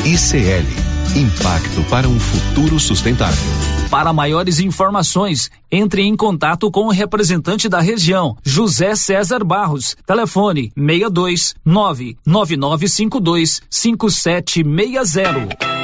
ICL 0.04 0.92
Impacto 1.14 1.82
para 1.90 2.08
um 2.08 2.18
futuro 2.18 2.80
sustentável. 2.80 3.81
Para 3.92 4.10
maiores 4.10 4.58
informações, 4.58 5.50
entre 5.70 6.00
em 6.00 6.16
contato 6.16 6.70
com 6.70 6.86
o 6.86 6.90
representante 6.90 7.68
da 7.68 7.78
região, 7.78 8.38
José 8.42 8.94
César 8.94 9.44
Barros. 9.44 9.94
Telefone 10.06 10.72
62 10.74 11.54
99952 11.62 13.60
5760. 13.68 15.81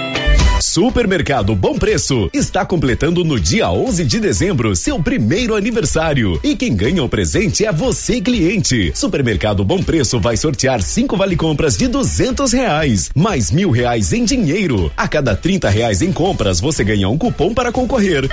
Supermercado 0.61 1.55
Bom 1.55 1.79
Preço 1.79 2.29
está 2.33 2.65
completando 2.67 3.23
no 3.23 3.39
dia 3.39 3.71
11 3.71 4.05
de 4.05 4.19
dezembro 4.19 4.75
seu 4.75 5.01
primeiro 5.01 5.55
aniversário 5.55 6.39
e 6.43 6.57
quem 6.57 6.75
ganha 6.75 7.03
o 7.03 7.09
presente 7.09 7.65
é 7.65 7.73
você 7.73 8.21
cliente. 8.21 8.91
Supermercado 8.95 9.65
Bom 9.65 9.81
Preço 9.81 10.19
vai 10.19 10.37
sortear 10.37 10.83
cinco 10.83 11.17
vale 11.17 11.37
compras 11.37 11.77
de 11.77 11.87
duzentos 11.87 12.53
reais, 12.53 13.09
mais 13.15 13.53
mil 13.53 13.71
reais 13.71 14.13
em 14.13 14.25
dinheiro. 14.25 14.91
A 14.97 15.07
cada 15.07 15.37
trinta 15.37 15.69
reais 15.69 16.03
em 16.03 16.13
compras 16.13 16.61
você 16.61 16.83
ganha 16.83 17.09
um 17.09 17.17
cupom 17.17 17.55
para 17.55 17.71
concorrer. 17.71 18.29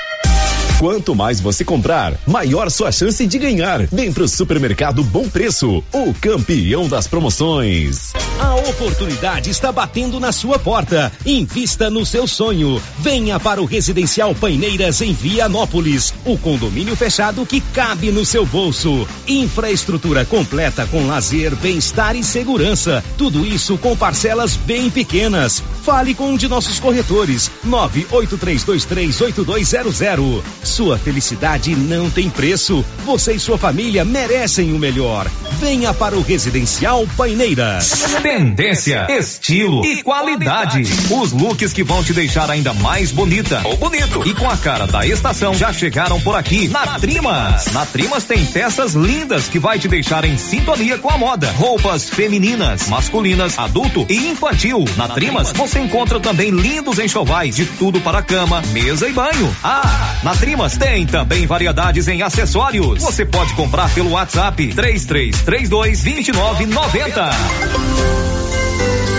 Quanto 0.78 1.16
mais 1.16 1.40
você 1.40 1.64
comprar, 1.64 2.20
maior 2.28 2.70
sua 2.70 2.92
chance 2.92 3.26
de 3.26 3.40
ganhar. 3.40 3.88
Vem 3.88 4.12
pro 4.12 4.28
Supermercado 4.28 5.02
Bom 5.06 5.30
Preço, 5.30 5.82
o 5.94 6.14
campeão 6.16 6.90
das 6.90 7.08
promoções. 7.08 8.12
A 8.38 8.56
oportunidade 8.56 9.50
está 9.50 9.72
batendo 9.72 10.20
na 10.20 10.34
sua 10.34 10.60
porta. 10.60 11.10
Invista 11.26 11.90
no 11.90 12.06
seu 12.06 12.28
sonho. 12.28 12.82
Venha 13.00 13.40
para 13.40 13.62
o 13.62 13.66
Residencial 13.66 14.36
Paineiras 14.36 15.02
em 15.02 15.14
Vianópolis, 15.14 16.14
o 16.26 16.38
condomínio 16.38 16.98
fechado 16.98 17.46
que 17.46 17.62
cabe 17.62 18.12
no 18.12 18.26
seu 18.26 18.46
bolso. 18.46 19.08
Infraestrutura 19.26 20.26
completa 20.26 20.86
com 20.88 21.08
lazer, 21.08 21.56
bem-estar 21.56 22.18
e 22.18 22.24
segurança. 22.24 23.02
Tudo 23.18 23.46
isso 23.46 23.78
com 23.78 23.96
parcelas 23.96 24.58
bem 24.58 24.90
pequenas. 24.90 25.64
Fale 25.84 26.14
com 26.14 26.32
um 26.32 26.38
de 26.38 26.50
nossos 26.50 26.82
corretores. 26.82 27.50
983238200. 27.66 30.65
Sua 30.66 30.98
felicidade 30.98 31.76
não 31.76 32.10
tem 32.10 32.28
preço. 32.28 32.84
Você 33.06 33.34
e 33.34 33.40
sua 33.40 33.58
família 33.58 34.04
merecem 34.04 34.74
o 34.74 34.80
melhor. 34.80 35.30
Venha 35.60 35.94
para 35.94 36.18
o 36.18 36.22
Residencial 36.22 37.06
Paineiras. 37.16 38.04
Tendência, 38.22 39.06
estilo 39.10 39.86
e 39.86 40.02
qualidade. 40.02 40.82
Os 41.12 41.32
looks 41.32 41.72
que 41.72 41.84
vão 41.84 42.04
te 42.04 42.14
deixar 42.14 42.50
ainda 42.50 42.74
mais 42.74 43.12
bonita 43.12 43.62
ou 43.64 43.78
bonito 43.78 44.28
e 44.28 44.34
com 44.34 44.50
a 44.50 44.58
cara 44.58 44.88
da 44.88 45.06
estação 45.06 45.54
já 45.54 45.72
chegaram 45.72 46.20
por 46.20 46.36
aqui 46.36 46.68
na 46.68 47.00
Trimas. 47.00 47.68
Na 47.68 47.86
Trimas 47.86 48.24
tem 48.24 48.44
peças 48.46 48.96
lindas 48.96 49.48
que 49.48 49.60
vai 49.60 49.78
te 49.78 49.88
deixar 49.88 50.26
em 50.26 50.38
sintonia 50.38 50.98
com 50.98 51.10
a 51.10 51.18
moda. 51.18 51.52
Roupas 51.52 52.10
femininas, 52.10 52.90
masculinas, 52.90 53.58
adulto 53.60 54.06
e 54.10 54.30
infantil. 54.30 54.84
Na 54.98 55.08
Trimas 55.10 55.52
você 55.52 55.80
encontra 55.80 56.20
também 56.20 56.50
lindos 56.50 56.98
enxovais 56.98 57.56
de 57.56 57.66
tudo 57.66 58.02
para 58.02 58.24
cama, 58.24 58.62
mesa 58.74 59.08
e 59.08 59.14
banho. 59.14 59.56
Ah, 59.64 60.18
na 60.24 60.36
Trimas 60.36 60.55
tem 60.78 61.06
também 61.06 61.46
variedades 61.46 62.08
em 62.08 62.22
acessórios. 62.22 63.04
Você 63.04 63.26
pode 63.26 63.54
comprar 63.56 63.94
pelo 63.94 64.12
WhatsApp 64.12 64.74
3332 64.74 66.04
2990. 66.04 68.35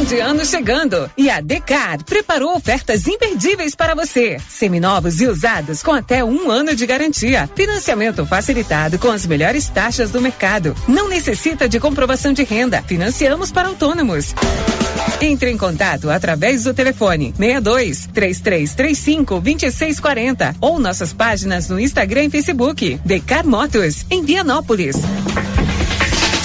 Fim 0.00 0.04
de 0.06 0.18
ano 0.18 0.42
chegando 0.46 1.10
e 1.14 1.28
a 1.28 1.42
Decar 1.42 2.02
preparou 2.04 2.56
ofertas 2.56 3.06
imperdíveis 3.06 3.74
para 3.74 3.94
você. 3.94 4.38
Seminovos 4.48 5.20
e 5.20 5.26
usados 5.26 5.82
com 5.82 5.92
até 5.92 6.24
um 6.24 6.50
ano 6.50 6.74
de 6.74 6.86
garantia. 6.86 7.46
Financiamento 7.54 8.24
facilitado 8.24 8.98
com 8.98 9.10
as 9.10 9.26
melhores 9.26 9.68
taxas 9.68 10.10
do 10.10 10.18
mercado. 10.18 10.74
Não 10.88 11.06
necessita 11.06 11.68
de 11.68 11.78
comprovação 11.78 12.32
de 12.32 12.42
renda. 12.44 12.80
Financiamos 12.80 13.52
para 13.52 13.68
autônomos. 13.68 14.34
Entre 15.20 15.50
em 15.50 15.58
contato 15.58 16.08
através 16.08 16.64
do 16.64 16.72
telefone 16.72 17.34
62 17.36 18.06
3335 18.06 19.34
2640 19.34 20.56
ou 20.62 20.78
nossas 20.78 21.12
páginas 21.12 21.68
no 21.68 21.78
Instagram 21.78 22.24
e 22.24 22.30
Facebook. 22.30 22.98
Decar 23.04 23.46
Motos, 23.46 24.06
em 24.10 24.24
Vianópolis. 24.24 24.96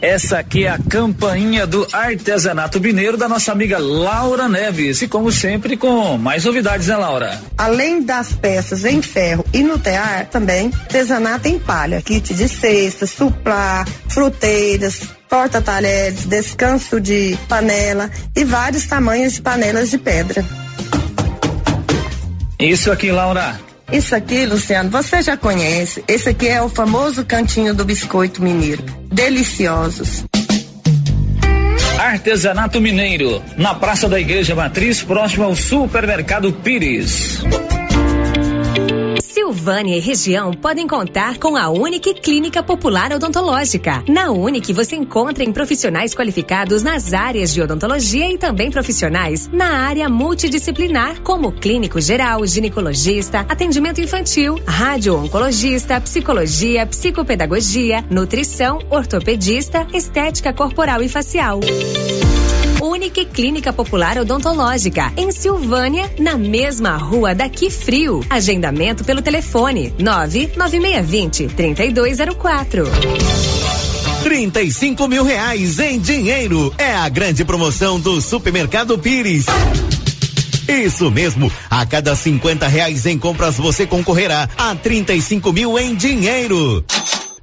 Essa 0.00 0.38
aqui 0.38 0.66
é 0.66 0.68
a 0.68 0.78
campainha 0.78 1.66
do 1.66 1.86
artesanato 1.90 2.78
mineiro 2.78 3.16
da 3.16 3.28
nossa 3.28 3.50
amiga 3.50 3.78
Laura 3.78 4.46
Neves. 4.48 5.00
E 5.00 5.08
como 5.08 5.32
sempre, 5.32 5.76
com 5.76 6.18
mais 6.18 6.44
novidades, 6.44 6.86
né, 6.88 6.96
Laura? 6.96 7.40
Além 7.56 8.02
das 8.02 8.32
peças 8.32 8.84
em 8.84 9.00
ferro 9.00 9.44
e 9.54 9.62
no 9.62 9.78
tear, 9.78 10.26
também 10.26 10.70
artesanato 10.82 11.48
em 11.48 11.58
palha. 11.58 12.02
Kit 12.02 12.34
de 12.34 12.46
cestas, 12.46 13.10
suplá, 13.10 13.86
fruteiras, 14.08 15.00
porta-talheres, 15.28 16.26
descanso 16.26 17.00
de 17.00 17.36
panela 17.48 18.10
e 18.34 18.44
vários 18.44 18.86
tamanhos 18.86 19.34
de 19.34 19.42
panelas 19.42 19.90
de 19.90 19.96
pedra. 19.96 20.44
Isso 22.58 22.92
aqui, 22.92 23.10
Laura. 23.10 23.58
Isso 23.92 24.14
aqui, 24.14 24.46
Luciano, 24.46 24.90
você 24.90 25.22
já 25.22 25.36
conhece. 25.36 26.02
Esse 26.08 26.28
aqui 26.28 26.48
é 26.48 26.60
o 26.60 26.68
famoso 26.68 27.24
cantinho 27.24 27.74
do 27.74 27.84
biscoito 27.84 28.42
mineiro. 28.42 28.82
Deliciosos. 29.12 30.24
Artesanato 31.98 32.80
Mineiro, 32.80 33.42
na 33.56 33.74
Praça 33.74 34.08
da 34.08 34.20
Igreja 34.20 34.54
Matriz, 34.54 35.02
próximo 35.02 35.44
ao 35.44 35.56
Supermercado 35.56 36.52
Pires. 36.52 37.40
Silvânia 39.22 39.96
e 39.96 40.00
região 40.00 40.52
podem 40.52 40.86
contar 40.86 41.38
com 41.38 41.56
a 41.56 41.68
Unique 41.68 42.14
Clínica 42.14 42.62
Popular 42.62 43.12
Odontológica. 43.12 44.04
Na 44.08 44.30
Unique 44.30 44.72
você 44.72 44.96
encontra 44.96 45.44
em 45.44 45.52
profissionais 45.52 46.14
qualificados 46.14 46.82
nas 46.82 47.12
áreas 47.12 47.52
de 47.52 47.62
odontologia 47.62 48.30
e 48.30 48.38
também 48.38 48.70
profissionais 48.70 49.48
na 49.48 49.66
área 49.66 50.08
multidisciplinar, 50.08 51.20
como 51.22 51.52
clínico 51.52 52.00
geral, 52.00 52.46
ginecologista, 52.46 53.40
atendimento 53.40 54.00
infantil, 54.00 54.60
radio-oncologista, 54.66 56.00
psicologia, 56.00 56.86
psicopedagogia, 56.86 58.04
nutrição, 58.10 58.78
ortopedista, 58.90 59.86
estética 59.92 60.52
corporal 60.52 61.02
e 61.02 61.08
facial. 61.08 61.60
Unique 62.96 63.26
Clínica 63.26 63.74
Popular 63.74 64.16
Odontológica, 64.16 65.12
em 65.18 65.30
Silvânia, 65.30 66.10
na 66.18 66.38
mesma 66.38 66.96
rua 66.96 67.34
daqui 67.34 67.68
frio. 67.68 68.24
Agendamento 68.30 69.04
pelo 69.04 69.20
telefone 69.20 69.92
99620 69.98 71.46
3204. 71.48 72.84
35 74.22 75.08
mil 75.08 75.24
reais 75.24 75.78
em 75.78 76.00
dinheiro. 76.00 76.72
É 76.78 76.94
a 76.94 77.06
grande 77.10 77.44
promoção 77.44 78.00
do 78.00 78.18
Supermercado 78.22 78.98
Pires. 78.98 79.44
Isso 80.66 81.10
mesmo, 81.10 81.52
a 81.68 81.84
cada 81.84 82.16
50 82.16 82.66
reais 82.66 83.04
em 83.04 83.18
compras 83.18 83.56
você 83.58 83.86
concorrerá 83.86 84.48
a 84.56 84.74
35 84.74 85.52
mil 85.52 85.78
em 85.78 85.94
dinheiro. 85.94 86.82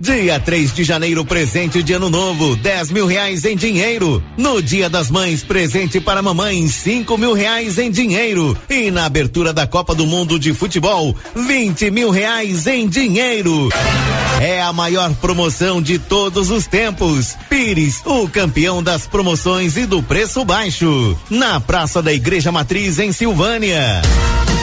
Dia 0.04 0.38
3 0.38 0.74
de 0.74 0.84
janeiro, 0.84 1.24
presente 1.24 1.82
de 1.82 1.94
ano 1.94 2.10
novo, 2.10 2.58
10 2.58 2.92
mil 2.92 3.08
reais 3.08 3.46
em 3.46 3.56
dinheiro. 3.56 4.22
No 4.36 4.62
Dia 4.62 4.90
das 4.90 5.10
Mães, 5.10 5.44
presente 5.44 6.02
para 6.02 6.22
mamãe, 6.22 6.68
5 6.68 7.18
mil 7.18 7.32
reais 7.32 7.78
em 7.78 7.90
dinheiro. 7.90 8.58
E 8.70 8.92
na 8.92 9.06
abertura 9.06 9.54
da 9.54 9.66
Copa 9.66 9.96
do 9.96 10.06
Mundo 10.06 10.38
de 10.38 10.54
Futebol, 10.54 11.16
20 11.34 11.90
mil 11.90 12.10
reais 12.10 12.68
em 12.68 12.86
dinheiro. 12.86 13.70
É 14.42 14.62
a 14.62 14.74
maior 14.74 15.10
promoção 15.22 15.82
de 15.82 15.98
todos 15.98 16.52
os 16.52 16.68
tempos. 16.68 17.38
Pires, 17.50 18.02
o 18.04 18.28
campeão 18.28 18.84
das 18.84 19.08
promoções 19.08 19.78
e 19.78 19.86
do 19.86 20.04
preço 20.04 20.44
baixo. 20.44 21.18
Na 21.30 21.62
Praça 21.62 22.02
da 22.02 22.12
Igreja 22.12 22.52
Matriz, 22.52 23.00
em 23.00 23.14
Silvânia. 23.14 24.02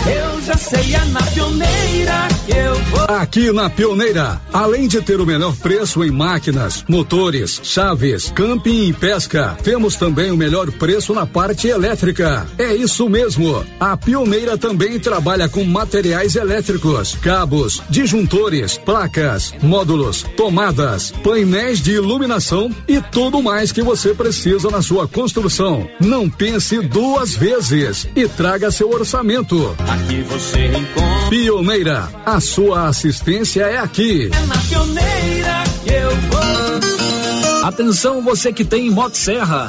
Eu 0.06 0.42
já 0.42 0.56
sei, 0.58 0.94
é 0.94 1.04
na 1.06 1.22
pioneira 1.22 2.28
eu 2.48 2.74
vou. 2.90 2.99
Aqui 3.18 3.50
na 3.50 3.68
Pioneira, 3.68 4.40
além 4.52 4.86
de 4.86 5.02
ter 5.02 5.20
o 5.20 5.26
menor 5.26 5.56
preço 5.56 6.04
em 6.04 6.12
máquinas, 6.12 6.84
motores, 6.88 7.60
chaves, 7.64 8.30
camping 8.32 8.86
e 8.88 8.92
pesca, 8.92 9.58
temos 9.64 9.96
também 9.96 10.30
o 10.30 10.36
melhor 10.36 10.70
preço 10.70 11.12
na 11.12 11.26
parte 11.26 11.66
elétrica. 11.66 12.46
É 12.56 12.72
isso 12.72 13.08
mesmo. 13.08 13.66
A 13.80 13.96
Pioneira 13.96 14.56
também 14.56 15.00
trabalha 15.00 15.48
com 15.48 15.64
materiais 15.64 16.36
elétricos, 16.36 17.16
cabos, 17.16 17.82
disjuntores, 17.90 18.78
placas, 18.78 19.52
módulos, 19.60 20.24
tomadas, 20.36 21.10
painéis 21.10 21.80
de 21.80 21.94
iluminação 21.94 22.70
e 22.86 23.00
tudo 23.00 23.42
mais 23.42 23.72
que 23.72 23.82
você 23.82 24.14
precisa 24.14 24.70
na 24.70 24.82
sua 24.82 25.08
construção. 25.08 25.84
Não 26.00 26.30
pense 26.30 26.80
duas 26.80 27.34
vezes 27.34 28.06
e 28.14 28.28
traga 28.28 28.70
seu 28.70 28.88
orçamento. 28.88 29.74
Aqui 29.80 30.22
você 30.22 30.66
encontra. 30.68 31.10
Pioneira, 31.28 32.08
a 32.24 32.40
sua 32.40 32.88
assistência 33.00 33.62
é 33.62 33.78
aqui. 33.78 34.30
É 34.30 34.46
na 34.46 34.58
pioneira 34.58 35.64
que 35.82 35.90
eu 35.90 36.10
vou. 36.10 37.64
Atenção 37.66 38.20
você 38.20 38.52
que 38.52 38.62
tem 38.62 38.90
Motosserra. 38.90 39.68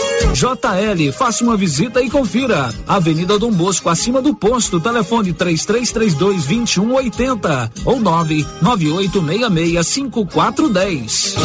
JL, 0.33 1.11
faça 1.11 1.43
uma 1.43 1.57
visita 1.57 2.01
e 2.01 2.09
confira. 2.09 2.73
Avenida 2.87 3.37
Dom 3.37 3.51
Bosco, 3.51 3.89
acima 3.89 4.21
do 4.21 4.33
posto, 4.35 4.79
telefone 4.79 5.33
3332 5.33 6.45
2180 6.45 7.71
ou 7.85 7.99
99866 7.99 9.87
5410. 9.87 11.35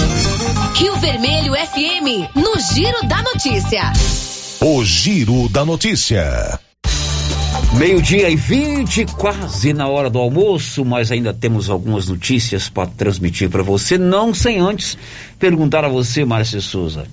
Rio 0.75 0.95
Vermelho 0.97 1.55
FM, 1.55 2.29
no 2.35 2.59
Giro 2.75 3.07
da 3.09 3.23
Notícia. 3.23 3.93
O 4.61 4.85
Giro 4.85 5.49
da 5.49 5.65
Notícia. 5.65 6.61
Meio-dia 7.79 8.31
e 8.31 8.37
20, 8.37 9.05
quase 9.19 9.75
na 9.75 9.87
hora 9.87 10.09
do 10.09 10.19
almoço, 10.19 10.83
mas 10.83 11.13
ainda 11.13 11.35
temos 11.35 11.69
algumas 11.69 12.09
notícias 12.09 12.71
para 12.71 12.89
transmitir 12.89 13.51
para 13.51 13.63
você, 13.63 13.99
não 13.99 14.33
sem 14.33 14.59
antes 14.59 14.97
perguntar 15.39 15.85
a 15.85 15.89
você, 15.89 16.25
Márcia 16.25 16.61
Souza, 16.63 17.07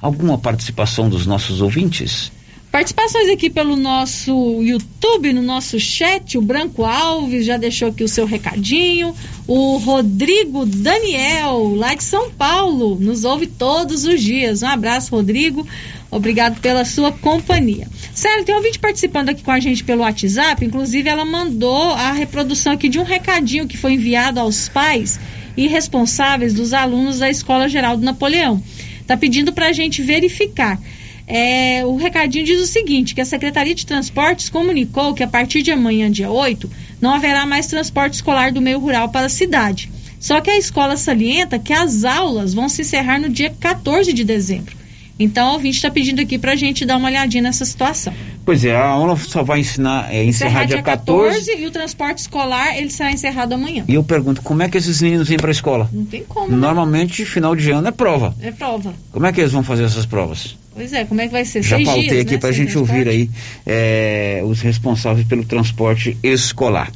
alguma 0.00 0.38
participação 0.38 1.08
dos 1.08 1.26
nossos 1.26 1.60
ouvintes? 1.60 2.32
Participações 2.76 3.30
aqui 3.30 3.48
pelo 3.48 3.74
nosso 3.74 4.62
YouTube, 4.62 5.32
no 5.32 5.40
nosso 5.40 5.80
chat. 5.80 6.36
O 6.36 6.42
Branco 6.42 6.84
Alves 6.84 7.46
já 7.46 7.56
deixou 7.56 7.88
aqui 7.88 8.04
o 8.04 8.08
seu 8.08 8.26
recadinho. 8.26 9.14
O 9.46 9.78
Rodrigo 9.78 10.66
Daniel, 10.66 11.74
lá 11.74 11.94
de 11.94 12.04
São 12.04 12.30
Paulo, 12.30 12.98
nos 13.00 13.24
ouve 13.24 13.46
todos 13.46 14.04
os 14.04 14.20
dias. 14.20 14.62
Um 14.62 14.66
abraço, 14.66 15.10
Rodrigo. 15.10 15.66
Obrigado 16.10 16.60
pela 16.60 16.84
sua 16.84 17.10
companhia. 17.10 17.88
Sério, 18.12 18.44
tem 18.44 18.54
um 18.54 18.58
ouvinte 18.58 18.78
participando 18.78 19.30
aqui 19.30 19.42
com 19.42 19.52
a 19.52 19.60
gente 19.60 19.82
pelo 19.82 20.02
WhatsApp. 20.02 20.62
Inclusive, 20.62 21.08
ela 21.08 21.24
mandou 21.24 21.92
a 21.92 22.12
reprodução 22.12 22.74
aqui 22.74 22.90
de 22.90 22.98
um 22.98 23.04
recadinho 23.04 23.66
que 23.66 23.78
foi 23.78 23.94
enviado 23.94 24.38
aos 24.38 24.68
pais 24.68 25.18
e 25.56 25.66
responsáveis 25.66 26.52
dos 26.52 26.74
alunos 26.74 27.20
da 27.20 27.30
Escola 27.30 27.68
Geral 27.70 27.96
do 27.96 28.04
Napoleão. 28.04 28.62
Está 29.06 29.16
pedindo 29.16 29.52
para 29.52 29.68
a 29.68 29.72
gente 29.72 30.02
verificar. 30.02 30.80
É, 31.28 31.86
o 31.86 31.94
recadinho 31.94 32.44
diz 32.44 32.60
o 32.60 32.66
seguinte: 32.66 33.14
que 33.14 33.20
a 33.20 33.24
Secretaria 33.24 33.72
de 33.72 33.86
Transportes 33.86 34.48
comunicou 34.48 35.14
que 35.14 35.22
a 35.22 35.28
partir 35.28 35.62
de 35.62 35.70
amanhã, 35.70 36.10
dia 36.10 36.28
8, 36.28 36.68
não 37.00 37.14
haverá 37.14 37.46
mais 37.46 37.68
transporte 37.68 38.14
escolar 38.14 38.50
do 38.50 38.60
meio 38.60 38.80
rural 38.80 39.08
para 39.10 39.26
a 39.26 39.28
cidade. 39.28 39.88
Só 40.18 40.40
que 40.40 40.50
a 40.50 40.58
escola 40.58 40.96
salienta 40.96 41.56
que 41.56 41.72
as 41.72 42.02
aulas 42.02 42.52
vão 42.52 42.68
se 42.68 42.82
encerrar 42.82 43.20
no 43.20 43.28
dia 43.28 43.54
14 43.60 44.12
de 44.12 44.24
dezembro. 44.24 44.76
Então, 45.18 45.50
o 45.50 45.52
ouvinte 45.54 45.76
está 45.76 45.90
pedindo 45.90 46.20
aqui 46.20 46.38
para 46.38 46.52
a 46.52 46.56
gente 46.56 46.84
dar 46.84 46.96
uma 46.96 47.08
olhadinha 47.08 47.42
nessa 47.42 47.64
situação. 47.64 48.12
Pois 48.44 48.64
é, 48.64 48.76
a 48.76 48.84
aula 48.86 49.16
só 49.16 49.42
vai 49.42 49.60
ensinar, 49.60 50.12
é, 50.12 50.22
encerrar 50.24 50.64
dia 50.64 50.82
14. 50.82 51.50
e 51.58 51.66
o 51.66 51.70
transporte 51.70 52.18
escolar 52.18 52.76
ele 52.76 52.90
será 52.90 53.10
encerrado 53.10 53.54
amanhã. 53.54 53.84
E 53.88 53.94
eu 53.94 54.04
pergunto, 54.04 54.42
como 54.42 54.62
é 54.62 54.68
que 54.68 54.76
esses 54.76 55.00
meninos 55.00 55.28
vêm 55.28 55.38
para 55.38 55.48
a 55.48 55.52
escola? 55.52 55.88
Não 55.92 56.04
tem 56.04 56.22
como. 56.22 56.48
né? 56.48 56.56
Normalmente, 56.56 57.24
final 57.24 57.56
de 57.56 57.70
ano 57.70 57.88
é 57.88 57.90
prova. 57.90 58.36
É 58.40 58.52
prova. 58.52 58.94
Como 59.10 59.26
é 59.26 59.32
que 59.32 59.40
eles 59.40 59.52
vão 59.52 59.62
fazer 59.62 59.84
essas 59.84 60.06
provas? 60.06 60.56
Pois 60.74 60.92
é, 60.92 61.06
como 61.06 61.22
é 61.22 61.26
que 61.26 61.32
vai 61.32 61.44
ser? 61.44 61.62
Já 61.62 61.76
Seis 61.76 61.88
pautei 61.88 62.08
dias, 62.08 62.20
aqui 62.20 62.32
né, 62.34 62.38
para 62.38 62.48
a 62.50 62.52
gente 62.52 62.76
ouvir 62.76 63.08
aí 63.08 63.30
é, 63.66 64.42
os 64.44 64.60
responsáveis 64.60 65.26
pelo 65.26 65.42
transporte 65.42 66.18
escolar. 66.22 66.92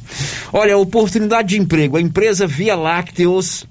Olha, 0.53 0.77
oportunidade 0.77 1.49
de 1.49 1.59
emprego. 1.59 1.97
A 1.97 2.01
empresa 2.01 2.45
Via 2.45 2.75
Lácteos 2.75 3.65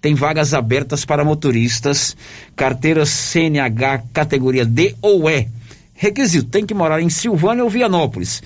tem 0.00 0.14
vagas 0.14 0.54
abertas 0.54 1.04
para 1.04 1.24
motoristas, 1.24 2.16
carteira 2.56 3.04
CNH 3.04 4.04
categoria 4.12 4.64
D 4.64 4.94
ou 5.02 5.28
E. 5.28 5.46
Requisito: 5.94 6.48
tem 6.48 6.64
que 6.64 6.72
morar 6.72 7.02
em 7.02 7.10
Silvânia 7.10 7.62
ou 7.62 7.68
Vianópolis. 7.68 8.42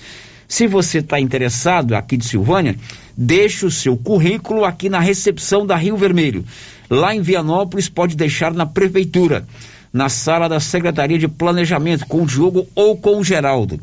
Se 0.47 0.67
você 0.67 0.99
está 0.99 1.19
interessado 1.19 1.95
aqui 1.95 2.17
de 2.17 2.25
Silvânia, 2.25 2.75
deixe 3.17 3.65
o 3.65 3.71
seu 3.71 3.97
currículo 3.97 4.65
aqui 4.65 4.89
na 4.89 4.99
recepção 4.99 5.65
da 5.65 5.75
Rio 5.75 5.97
Vermelho. 5.97 6.45
Lá 6.89 7.15
em 7.15 7.21
Vianópolis, 7.21 7.89
pode 7.89 8.15
deixar 8.15 8.53
na 8.53 8.65
prefeitura, 8.65 9.47
na 9.91 10.07
sala 10.07 10.47
da 10.47 10.59
Secretaria 10.59 11.17
de 11.17 11.27
Planejamento, 11.27 12.05
com 12.05 12.23
o 12.23 12.27
Diogo 12.27 12.67
ou 12.75 12.95
com 12.97 13.17
o 13.17 13.23
Geraldo. 13.23 13.79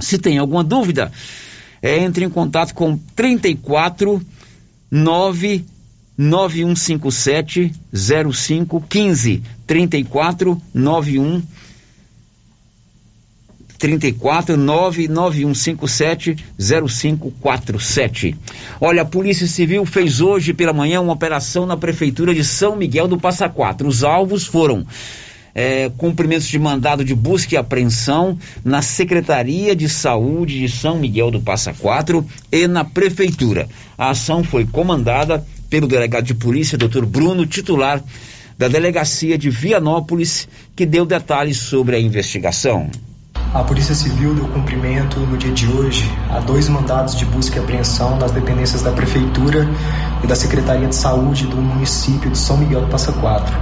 Se 0.00 0.18
tem 0.18 0.38
alguma 0.38 0.64
dúvida, 0.64 1.12
é, 1.80 1.98
entre 1.98 2.24
em 2.24 2.30
contato 2.30 2.74
com 2.74 2.98
34 3.14 4.20
9 4.90 5.64
9157 6.18 7.72
0515 7.92 9.42
34 9.64 10.60
91 10.74 11.42
34 13.78 14.56
99157 14.56 16.36
0547. 16.58 18.36
Olha, 18.80 19.02
a 19.02 19.04
Polícia 19.04 19.46
Civil 19.46 19.86
fez 19.86 20.20
hoje 20.20 20.52
pela 20.52 20.72
manhã 20.72 21.00
uma 21.00 21.12
operação 21.12 21.64
na 21.64 21.76
Prefeitura 21.76 22.34
de 22.34 22.42
São 22.42 22.74
Miguel 22.74 23.06
do 23.06 23.18
Passa 23.18 23.48
Quatro. 23.48 23.86
Os 23.86 24.02
alvos 24.02 24.44
foram 24.44 24.84
é, 25.54 25.90
cumprimentos 25.96 26.48
de 26.48 26.58
mandado 26.58 27.04
de 27.04 27.14
busca 27.14 27.54
e 27.54 27.58
apreensão 27.58 28.36
na 28.64 28.82
Secretaria 28.82 29.76
de 29.76 29.88
Saúde 29.88 30.58
de 30.58 30.68
São 30.68 30.98
Miguel 30.98 31.30
do 31.30 31.40
Passa 31.40 31.72
Quatro 31.72 32.26
e 32.50 32.66
na 32.66 32.84
Prefeitura. 32.84 33.68
A 33.96 34.10
ação 34.10 34.42
foi 34.42 34.66
comandada 34.66 35.46
pelo 35.68 35.86
delegado 35.86 36.24
de 36.24 36.34
polícia, 36.34 36.78
Dr. 36.78 37.04
Bruno, 37.04 37.46
titular 37.46 38.02
da 38.56 38.68
Delegacia 38.68 39.38
de 39.38 39.50
Vianópolis, 39.50 40.48
que 40.74 40.84
deu 40.84 41.06
detalhes 41.06 41.58
sobre 41.58 41.94
a 41.94 42.00
investigação. 42.00 42.90
A 43.54 43.62
Polícia 43.62 43.94
Civil 43.94 44.34
deu 44.34 44.46
cumprimento 44.48 45.20
no 45.20 45.38
dia 45.38 45.52
de 45.52 45.66
hoje 45.68 46.04
a 46.28 46.40
dois 46.40 46.68
mandados 46.68 47.16
de 47.16 47.24
busca 47.24 47.56
e 47.56 47.58
apreensão 47.60 48.18
das 48.18 48.32
dependências 48.32 48.82
da 48.82 48.90
Prefeitura 48.90 49.66
e 50.22 50.26
da 50.26 50.34
Secretaria 50.34 50.86
de 50.86 50.94
Saúde 50.94 51.46
do 51.46 51.56
município 51.56 52.30
de 52.30 52.36
São 52.36 52.58
Miguel 52.58 52.82
do 52.82 52.88
Passa 52.88 53.12
Quatro. 53.12 53.56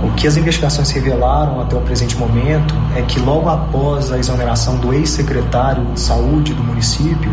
O 0.00 0.12
que 0.12 0.28
as 0.28 0.36
investigações 0.36 0.90
revelaram 0.90 1.60
até 1.60 1.74
o 1.76 1.80
presente 1.80 2.16
momento 2.16 2.72
é 2.94 3.02
que 3.02 3.18
logo 3.18 3.48
após 3.48 4.12
a 4.12 4.18
exoneração 4.18 4.76
do 4.76 4.94
ex-secretário 4.94 5.84
de 5.86 5.98
saúde 5.98 6.54
do 6.54 6.62
município, 6.62 7.30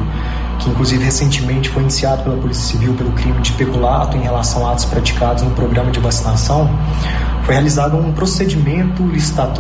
que 0.58 0.70
inclusive 0.70 1.04
recentemente 1.04 1.70
foi 1.70 1.84
iniciado 1.84 2.24
pela 2.24 2.38
Polícia 2.38 2.64
Civil 2.64 2.96
pelo 2.96 3.12
crime 3.12 3.40
de 3.42 3.52
peculato 3.52 4.18
em 4.18 4.22
relação 4.22 4.68
a 4.68 4.72
atos 4.72 4.86
praticados 4.86 5.44
no 5.44 5.52
programa 5.52 5.92
de 5.92 6.00
vacinação, 6.00 6.68
foi 7.44 7.54
realizado 7.54 7.98
um 7.98 8.12
procedimento 8.14 9.04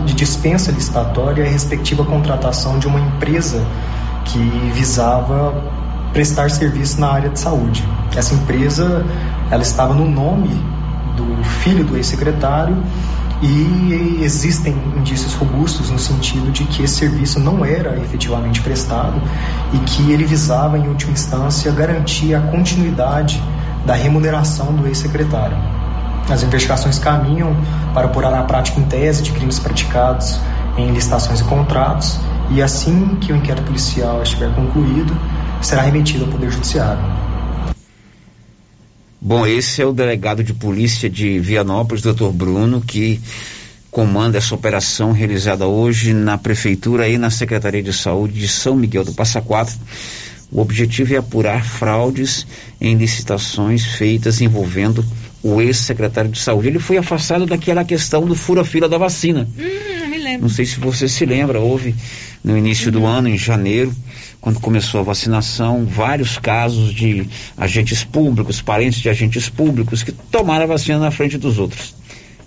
de 0.04 0.14
dispensa 0.16 0.72
licitatória 0.72 1.44
e 1.44 1.50
respectiva 1.50 2.04
contratação 2.04 2.80
de 2.80 2.88
uma 2.88 3.00
empresa 3.00 3.64
que 4.26 4.40
visava 4.74 5.54
prestar 6.12 6.50
serviço 6.50 7.00
na 7.00 7.12
área 7.12 7.30
de 7.30 7.40
saúde. 7.40 7.88
Essa 8.16 8.34
empresa, 8.34 9.06
ela 9.52 9.62
estava 9.62 9.94
no 9.94 10.10
nome 10.10 10.50
do 11.16 11.44
filho 11.44 11.84
do 11.84 11.96
ex-secretário 11.96 12.78
e 13.42 14.20
existem 14.24 14.74
indícios 14.96 15.34
robustos 15.34 15.90
no 15.90 16.00
sentido 16.00 16.52
de 16.52 16.64
que 16.64 16.84
esse 16.84 16.96
serviço 16.96 17.40
não 17.40 17.66
era 17.66 17.98
efetivamente 17.98 18.62
prestado 18.62 19.22
e 19.74 19.78
que 19.80 20.12
ele 20.12 20.24
visava, 20.26 20.78
em 20.78 20.88
última 20.88 21.12
instância, 21.12 21.72
garantir 21.72 22.34
a 22.34 22.42
continuidade 22.42 23.42
da 23.86 23.94
remuneração 23.94 24.74
do 24.74 24.88
ex-secretário. 24.88 25.58
As 26.30 26.42
investigações 26.42 26.98
caminham 26.98 27.56
para 27.94 28.08
apurar 28.08 28.34
a 28.34 28.44
prática 28.44 28.80
em 28.80 28.84
tese 28.84 29.22
de 29.22 29.32
crimes 29.32 29.60
praticados 29.60 30.40
em 30.78 30.92
licitações 30.92 31.40
e 31.40 31.44
contratos 31.44 32.20
e 32.50 32.62
assim 32.62 33.18
que 33.22 33.32
o 33.32 33.36
inquérito 33.36 33.66
policial 33.66 34.22
estiver 34.22 34.54
concluído, 34.54 35.16
será 35.62 35.82
remetido 35.82 36.26
ao 36.26 36.32
Poder 36.32 36.50
Judiciário. 36.52 37.02
Bom, 39.28 39.48
esse 39.48 39.82
é 39.82 39.86
o 39.88 39.92
delegado 39.92 40.44
de 40.44 40.54
polícia 40.54 41.10
de 41.10 41.40
Vianópolis, 41.40 42.04
doutor 42.04 42.32
Bruno, 42.32 42.80
que 42.80 43.20
comanda 43.90 44.38
essa 44.38 44.54
operação 44.54 45.14
realizada 45.14 45.66
hoje 45.66 46.14
na 46.14 46.38
Prefeitura 46.38 47.10
e 47.10 47.18
na 47.18 47.32
Secretaria 47.32 47.82
de 47.82 47.92
Saúde 47.92 48.40
de 48.40 48.48
São 48.48 48.76
Miguel 48.76 49.04
do 49.04 49.16
Passa 49.16 49.42
Quatro. 49.42 49.74
O 50.52 50.62
objetivo 50.62 51.16
é 51.16 51.18
apurar 51.18 51.66
fraudes 51.66 52.46
em 52.80 52.96
licitações 52.96 53.84
feitas 53.84 54.42
envolvendo 54.42 55.04
o 55.42 55.60
ex-secretário 55.60 56.30
de 56.30 56.38
Saúde. 56.38 56.68
Ele 56.68 56.78
foi 56.78 57.00
afastado 57.00 57.48
daquela 57.48 57.84
questão 57.84 58.28
do 58.28 58.36
fura-fila 58.36 58.88
da 58.88 59.00
vacina. 59.00 59.50
Hum. 59.58 59.95
Não 60.38 60.50
sei 60.50 60.66
se 60.66 60.80
você 60.80 61.08
se 61.08 61.26
lembra, 61.26 61.60
houve 61.60 61.96
no 62.44 62.58
início 62.58 62.92
do 62.92 63.06
ano, 63.06 63.28
em 63.28 63.38
janeiro, 63.38 63.94
quando 64.40 64.60
começou 64.60 65.00
a 65.00 65.04
vacinação, 65.04 65.86
vários 65.86 66.38
casos 66.38 66.94
de 66.94 67.28
agentes 67.58 68.04
públicos, 68.04 68.62
parentes 68.62 69.00
de 69.00 69.10
agentes 69.10 69.50
públicos, 69.50 70.04
que 70.04 70.12
tomaram 70.12 70.66
a 70.66 70.68
vacina 70.68 71.00
na 71.00 71.12
frente 71.12 71.38
dos 71.38 71.58
outros. 71.58 71.96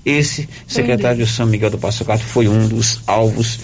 Esse 0.04 0.48
secretário 0.66 1.24
de 1.24 1.30
São 1.30 1.46
Miguel 1.46 1.70
do 1.70 1.78
Passo 1.78 2.04
Quatro 2.04 2.24
foi 2.24 2.48
um 2.48 2.68
dos 2.68 3.00
alvos 3.06 3.60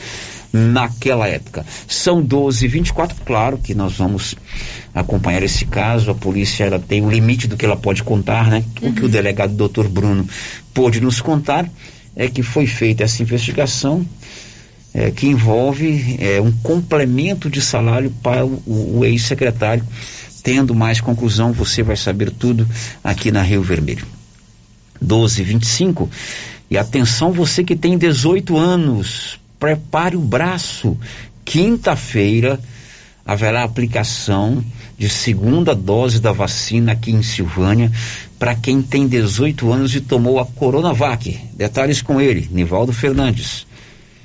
naquela 0.52 1.26
época. 1.26 1.66
São 1.88 2.22
12 2.22 2.64
e 2.64 2.68
24 2.68 3.16
claro 3.24 3.58
que 3.58 3.74
nós 3.74 3.94
vamos 3.94 4.36
acompanhar 4.94 5.42
esse 5.42 5.64
caso. 5.64 6.10
A 6.10 6.14
polícia 6.14 6.64
ela 6.64 6.78
tem 6.78 7.02
o 7.04 7.10
limite 7.10 7.48
do 7.48 7.56
que 7.56 7.64
ela 7.64 7.76
pode 7.76 8.04
contar, 8.04 8.48
né? 8.48 8.64
Uhum. 8.80 8.90
O 8.90 8.92
que 8.92 9.04
o 9.04 9.08
delegado 9.08 9.54
doutor 9.54 9.88
Bruno 9.88 10.26
pôde 10.72 11.00
nos 11.00 11.20
contar 11.20 11.68
é 12.16 12.28
que 12.28 12.42
foi 12.42 12.66
feita 12.66 13.04
essa 13.04 13.22
investigação 13.22 14.06
é, 14.94 15.10
que 15.10 15.26
envolve 15.26 16.16
é, 16.20 16.40
um 16.40 16.52
complemento 16.52 17.50
de 17.50 17.60
salário 17.60 18.10
para 18.22 18.46
o, 18.46 18.98
o 18.98 19.04
ex-secretário. 19.04 19.84
Tendo 20.42 20.74
mais 20.74 21.00
conclusão, 21.00 21.52
você 21.52 21.82
vai 21.82 21.96
saber 21.96 22.30
tudo 22.30 22.68
aqui 23.02 23.32
na 23.32 23.42
Rio 23.42 23.62
Vermelho. 23.62 24.06
1225. 25.00 26.08
E 26.70 26.78
atenção, 26.78 27.32
você 27.32 27.64
que 27.64 27.74
tem 27.74 27.98
18 27.98 28.56
anos, 28.56 29.40
prepare 29.58 30.16
o 30.16 30.20
braço. 30.20 30.96
Quinta-feira 31.44 32.60
haverá 33.26 33.64
aplicação 33.64 34.62
de 34.98 35.08
segunda 35.08 35.74
dose 35.74 36.20
da 36.20 36.30
vacina 36.30 36.92
aqui 36.92 37.10
em 37.10 37.22
Silvânia 37.22 37.90
para 38.44 38.54
quem 38.54 38.82
tem 38.82 39.08
18 39.08 39.72
anos 39.72 39.94
e 39.94 40.02
tomou 40.02 40.38
a 40.38 40.44
Coronavac. 40.44 41.34
Detalhes 41.54 42.02
com 42.02 42.20
ele, 42.20 42.46
Nivaldo 42.52 42.92
Fernandes. 42.92 43.66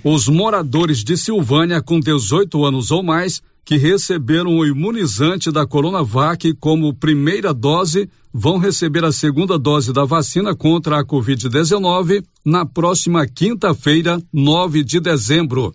Os 0.03 0.27
moradores 0.27 1.05
de 1.05 1.15
Silvânia 1.15 1.81
com 1.81 2.01
18 2.01 2.65
anos 2.65 2.91
ou 2.91 3.01
mais 3.01 3.41
que 3.63 3.77
receberam 3.77 4.57
o 4.57 4.65
imunizante 4.65 5.49
da 5.53 5.65
Coronavac 5.65 6.53
como 6.55 6.93
primeira 6.93 7.53
dose 7.53 8.09
vão 8.33 8.57
receber 8.57 9.05
a 9.05 9.11
segunda 9.13 9.57
dose 9.57 9.93
da 9.93 10.03
vacina 10.03 10.53
contra 10.53 10.99
a 10.99 11.05
Covid-19 11.05 12.21
na 12.43 12.65
próxima 12.65 13.25
quinta-feira, 13.25 14.21
9 14.33 14.83
de 14.83 14.99
dezembro. 14.99 15.73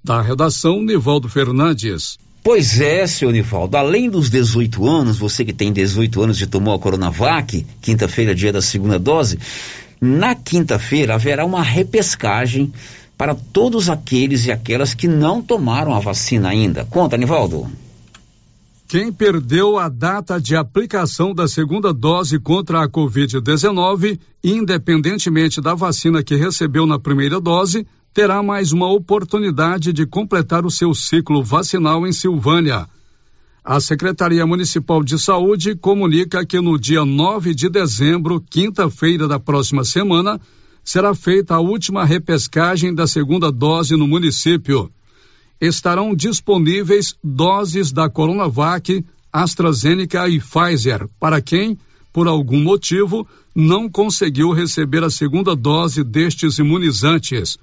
Da 0.03 0.21
redação, 0.21 0.83
Nivaldo 0.83 1.27
Fernandes. 1.27 2.19
Pois 2.45 2.79
é, 2.79 3.07
seu 3.07 3.31
Nivaldo, 3.31 3.75
além 3.75 4.07
dos 4.07 4.29
18 4.29 4.87
anos, 4.87 5.17
você 5.17 5.43
que 5.43 5.51
tem 5.51 5.73
18 5.73 6.21
anos 6.21 6.39
e 6.39 6.45
tomou 6.45 6.75
a 6.75 6.79
Coronavac, 6.79 7.65
quinta-feira, 7.81 8.35
dia 8.35 8.53
da 8.53 8.61
segunda 8.61 8.99
dose, 8.99 9.39
na 9.99 10.35
quinta-feira 10.35 11.15
haverá 11.15 11.43
uma 11.43 11.63
repescagem 11.63 12.71
para 13.17 13.33
todos 13.33 13.89
aqueles 13.89 14.45
e 14.45 14.51
aquelas 14.51 14.93
que 14.93 15.07
não 15.07 15.41
tomaram 15.41 15.95
a 15.95 15.99
vacina 15.99 16.49
ainda. 16.49 16.85
Conta, 16.85 17.17
Nivaldo. 17.17 17.67
Quem 18.87 19.11
perdeu 19.11 19.79
a 19.79 19.89
data 19.89 20.39
de 20.39 20.55
aplicação 20.55 21.33
da 21.33 21.47
segunda 21.47 21.91
dose 21.91 22.37
contra 22.37 22.83
a 22.83 22.87
Covid-19, 22.87 24.19
independentemente 24.43 25.59
da 25.59 25.73
vacina 25.73 26.21
que 26.21 26.35
recebeu 26.35 26.85
na 26.85 26.99
primeira 26.99 27.41
dose, 27.41 27.87
terá 28.15 28.41
mais 28.41 28.71
uma 28.71 28.89
oportunidade 28.89 29.91
de 29.91 30.05
completar 30.05 30.65
o 30.65 30.71
seu 30.71 30.93
ciclo 30.95 31.43
vacinal 31.43 32.07
em 32.07 32.13
Silvânia. 32.13 32.87
A 33.61 33.81
Secretaria 33.81 34.47
Municipal 34.47 35.03
de 35.03 35.19
Saúde 35.19 35.75
comunica 35.75 36.45
que 36.45 36.61
no 36.61 36.79
dia 36.79 37.03
9 37.03 37.53
de 37.53 37.67
dezembro, 37.67 38.39
quinta-feira 38.39 39.27
da 39.27 39.37
próxima 39.37 39.83
semana, 39.83 40.39
será 40.81 41.13
feita 41.13 41.55
a 41.55 41.59
última 41.59 42.05
repescagem 42.05 42.95
da 42.95 43.05
segunda 43.05 43.51
dose 43.51 43.97
no 43.97 44.07
município 44.07 44.89
estarão 45.59 46.15
disponíveis 46.15 47.15
doses 47.21 47.91
da 47.91 48.09
Coronavac, 48.09 49.03
AstraZeneca 49.31 50.29
e 50.29 50.39
Pfizer 50.39 51.09
para 51.19 51.41
quem, 51.41 51.77
por 52.13 52.29
algum 52.29 52.61
motivo, 52.63 53.27
não 53.53 53.89
conseguiu 53.89 54.51
receber 54.51 55.03
a 55.03 55.09
segunda 55.09 55.53
dose 55.53 56.01
destes 56.01 56.59
imunizantes. 56.59 57.57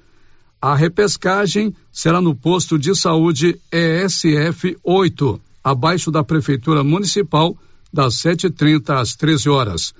A 0.62 0.76
repescagem 0.76 1.74
será 1.90 2.20
no 2.20 2.36
posto 2.36 2.78
de 2.78 2.94
saúde 2.94 3.58
ESF 3.72 4.76
8, 4.84 5.40
abaixo 5.64 6.08
da 6.08 6.22
Prefeitura 6.22 6.84
Municipal, 6.84 7.56
das 7.92 8.14
7h30 8.14 8.90
às 8.90 9.16
13 9.16 9.48
horas. 9.48 9.92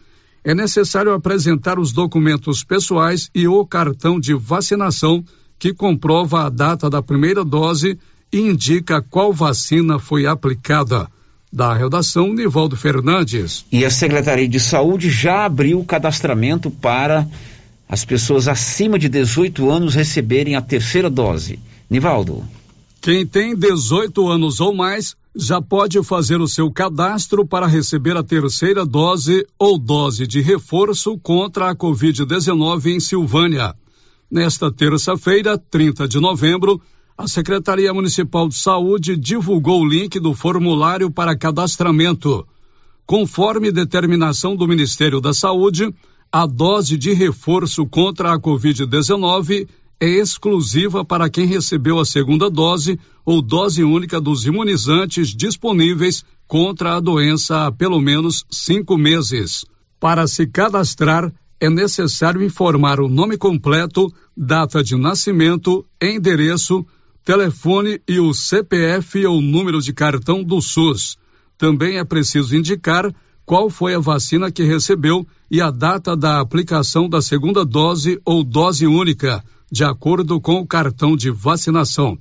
É 0.45 0.55
necessário 0.55 1.13
apresentar 1.13 1.81
os 1.81 1.91
documentos 1.91 2.63
pessoais 2.63 3.29
e 3.35 3.49
o 3.49 3.67
cartão 3.67 4.21
de 4.21 4.35
vacinação 4.35 5.25
que 5.59 5.75
comprova 5.75 6.47
a 6.47 6.49
data 6.49 6.89
da 6.89 7.03
primeira 7.03 7.45
dose 7.45 7.99
e 8.33 8.39
indica 8.39 9.03
qual 9.03 9.33
vacina 9.33 9.99
foi 9.99 10.27
aplicada. 10.27 11.09
Da 11.53 11.75
redação, 11.75 12.33
Nivaldo 12.33 12.77
Fernandes. 12.77 13.67
E 13.73 13.85
a 13.85 13.91
Secretaria 13.91 14.49
de 14.49 14.61
Saúde 14.61 15.11
já 15.11 15.45
abriu 15.45 15.81
o 15.81 15.85
cadastramento 15.85 16.71
para 16.71 17.27
as 17.93 18.07
pessoas 18.07 18.49
acima 18.49 18.99
de 18.99 19.07
18 19.07 19.71
anos 19.71 19.95
receberem 19.95 20.57
a 20.57 20.63
terceira 20.63 21.11
dose. 21.11 21.59
Nivaldo. 21.91 22.43
Quem 23.03 23.27
tem 23.27 23.55
18 23.55 24.29
anos 24.29 24.61
ou 24.61 24.75
mais 24.75 25.15
já 25.37 25.61
pode 25.61 26.03
fazer 26.03 26.41
o 26.41 26.49
seu 26.49 26.73
cadastro 26.73 27.47
para 27.47 27.67
receber 27.67 28.17
a 28.17 28.23
terceira 28.23 28.87
dose 28.87 29.47
ou 29.59 29.79
dose 29.79 30.27
de 30.27 30.41
reforço 30.41 31.19
contra 31.19 31.69
a 31.69 31.77
Covid-19 31.77 32.87
em 32.87 32.99
Silvânia. 32.99 33.75
Nesta 34.31 34.73
terça-feira, 34.73 35.59
30 35.59 36.09
de 36.09 36.19
novembro, 36.19 36.81
a 37.15 37.29
Secretaria 37.29 37.93
Municipal 37.93 38.49
de 38.49 38.55
Saúde 38.55 39.19
divulgou 39.19 39.83
o 39.83 39.87
link 39.87 40.19
do 40.19 40.33
formulário 40.33 41.11
para 41.11 41.37
cadastramento. 41.37 42.47
Conforme 43.05 43.71
determinação 43.71 44.57
do 44.57 44.67
Ministério 44.67 45.21
da 45.21 45.35
Saúde, 45.35 45.93
a 46.33 46.47
dose 46.47 46.97
de 46.97 47.13
reforço 47.13 47.85
contra 47.85 48.33
a 48.33 48.41
Covid-19 48.41 49.69
é 50.01 50.09
exclusiva 50.09 51.05
para 51.05 51.29
quem 51.29 51.45
recebeu 51.45 52.01
a 52.01 52.07
segunda 52.07 52.49
dose 52.49 52.99
ou 53.23 53.43
dose 53.43 53.85
única 53.85 54.19
dos 54.19 54.47
imunizantes 54.47 55.29
disponíveis 55.29 56.25
contra 56.49 56.97
a 56.97 57.01
doença 57.01 57.67
há 57.67 57.71
pelo 57.71 58.01
menos 58.01 58.47
cinco 58.51 58.97
meses. 58.97 59.67
Para 60.01 60.27
se 60.27 60.47
cadastrar, 60.47 61.31
é 61.61 61.69
necessário 61.69 62.43
informar 62.43 62.99
o 62.99 63.09
nome 63.09 63.37
completo, 63.37 64.13
data 64.35 64.83
de 64.83 64.97
nascimento, 64.97 65.85
endereço, 66.01 66.85
telefone 67.23 68.01
e 68.09 68.19
o 68.19 68.33
CPF 68.33 69.25
ou 69.27 69.41
número 69.41 69.83
de 69.83 69.93
cartão 69.93 70.43
do 70.43 70.63
SUS. 70.63 71.19
Também 71.59 71.99
é 71.99 72.05
preciso 72.05 72.57
indicar 72.57 73.15
qual 73.53 73.69
foi 73.69 73.95
a 73.95 73.99
vacina 73.99 74.51
que 74.51 74.63
recebeu 74.63 75.27
e 75.51 75.61
a 75.61 75.71
data 75.71 76.17
da 76.17 76.41
aplicação 76.41 77.07
da 77.07 77.21
segunda 77.21 77.67
dose 77.67 78.19
ou 78.25 78.43
dose 78.43 78.87
única, 78.87 79.45
de 79.71 79.85
acordo 79.85 80.41
com 80.41 80.55
o 80.55 80.67
cartão 80.67 81.15
de 81.15 81.31
vacinação. 81.31 82.17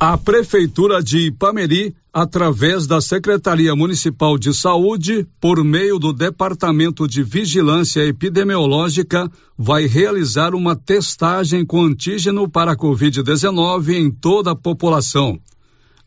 A 0.00 0.16
Prefeitura 0.16 1.02
de 1.02 1.26
Ipameri, 1.26 1.94
através 2.10 2.86
da 2.86 2.98
Secretaria 2.98 3.76
Municipal 3.76 4.38
de 4.38 4.54
Saúde, 4.54 5.26
por 5.38 5.62
meio 5.62 5.98
do 5.98 6.14
Departamento 6.14 7.06
de 7.06 7.22
Vigilância 7.22 8.00
Epidemiológica, 8.00 9.30
vai 9.58 9.84
realizar 9.84 10.54
uma 10.54 10.74
testagem 10.74 11.62
com 11.62 11.84
antígeno 11.84 12.48
para 12.48 12.72
a 12.72 12.76
Covid-19 12.76 13.90
em 13.90 14.10
toda 14.10 14.52
a 14.52 14.56
população. 14.56 15.38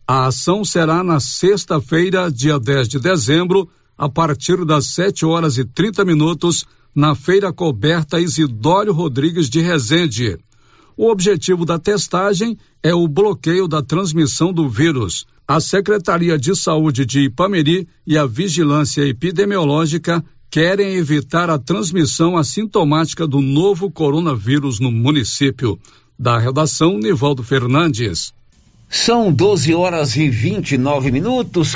A 0.07 0.25
ação 0.25 0.65
será 0.65 1.03
na 1.03 1.19
sexta-feira, 1.19 2.31
dia 2.31 2.59
10 2.59 2.87
de 2.87 2.99
dezembro, 2.99 3.69
a 3.97 4.09
partir 4.09 4.63
das 4.65 4.87
7 4.87 5.25
horas 5.25 5.57
e 5.57 5.65
30 5.65 6.03
minutos, 6.03 6.65
na 6.93 7.13
feira 7.13 7.51
coberta 7.51 8.19
Isidório 8.19 8.93
Rodrigues 8.93 9.49
de 9.49 9.59
Resende. 9.59 10.37
O 10.97 11.11
objetivo 11.11 11.65
da 11.65 11.77
testagem 11.77 12.57
é 12.81 12.93
o 12.93 13.07
bloqueio 13.07 13.67
da 13.67 13.81
transmissão 13.81 14.53
do 14.53 14.69
vírus. 14.69 15.25
A 15.45 15.59
Secretaria 15.59 16.37
de 16.37 16.55
Saúde 16.55 17.05
de 17.05 17.25
Ipameri 17.25 17.87
e 18.07 18.17
a 18.17 18.25
Vigilância 18.25 19.01
Epidemiológica 19.01 20.23
querem 20.49 20.95
evitar 20.95 21.49
a 21.49 21.59
transmissão 21.59 22.37
assintomática 22.37 23.27
do 23.27 23.41
novo 23.41 23.91
coronavírus 23.91 24.79
no 24.79 24.89
município. 24.89 25.77
Da 26.17 26.39
redação, 26.39 26.97
Nivaldo 26.97 27.43
Fernandes. 27.43 28.33
São 28.89 29.33
12 29.33 29.75
horas 29.75 30.15
e 30.15 30.29
29 30.29 31.11
minutos. 31.11 31.75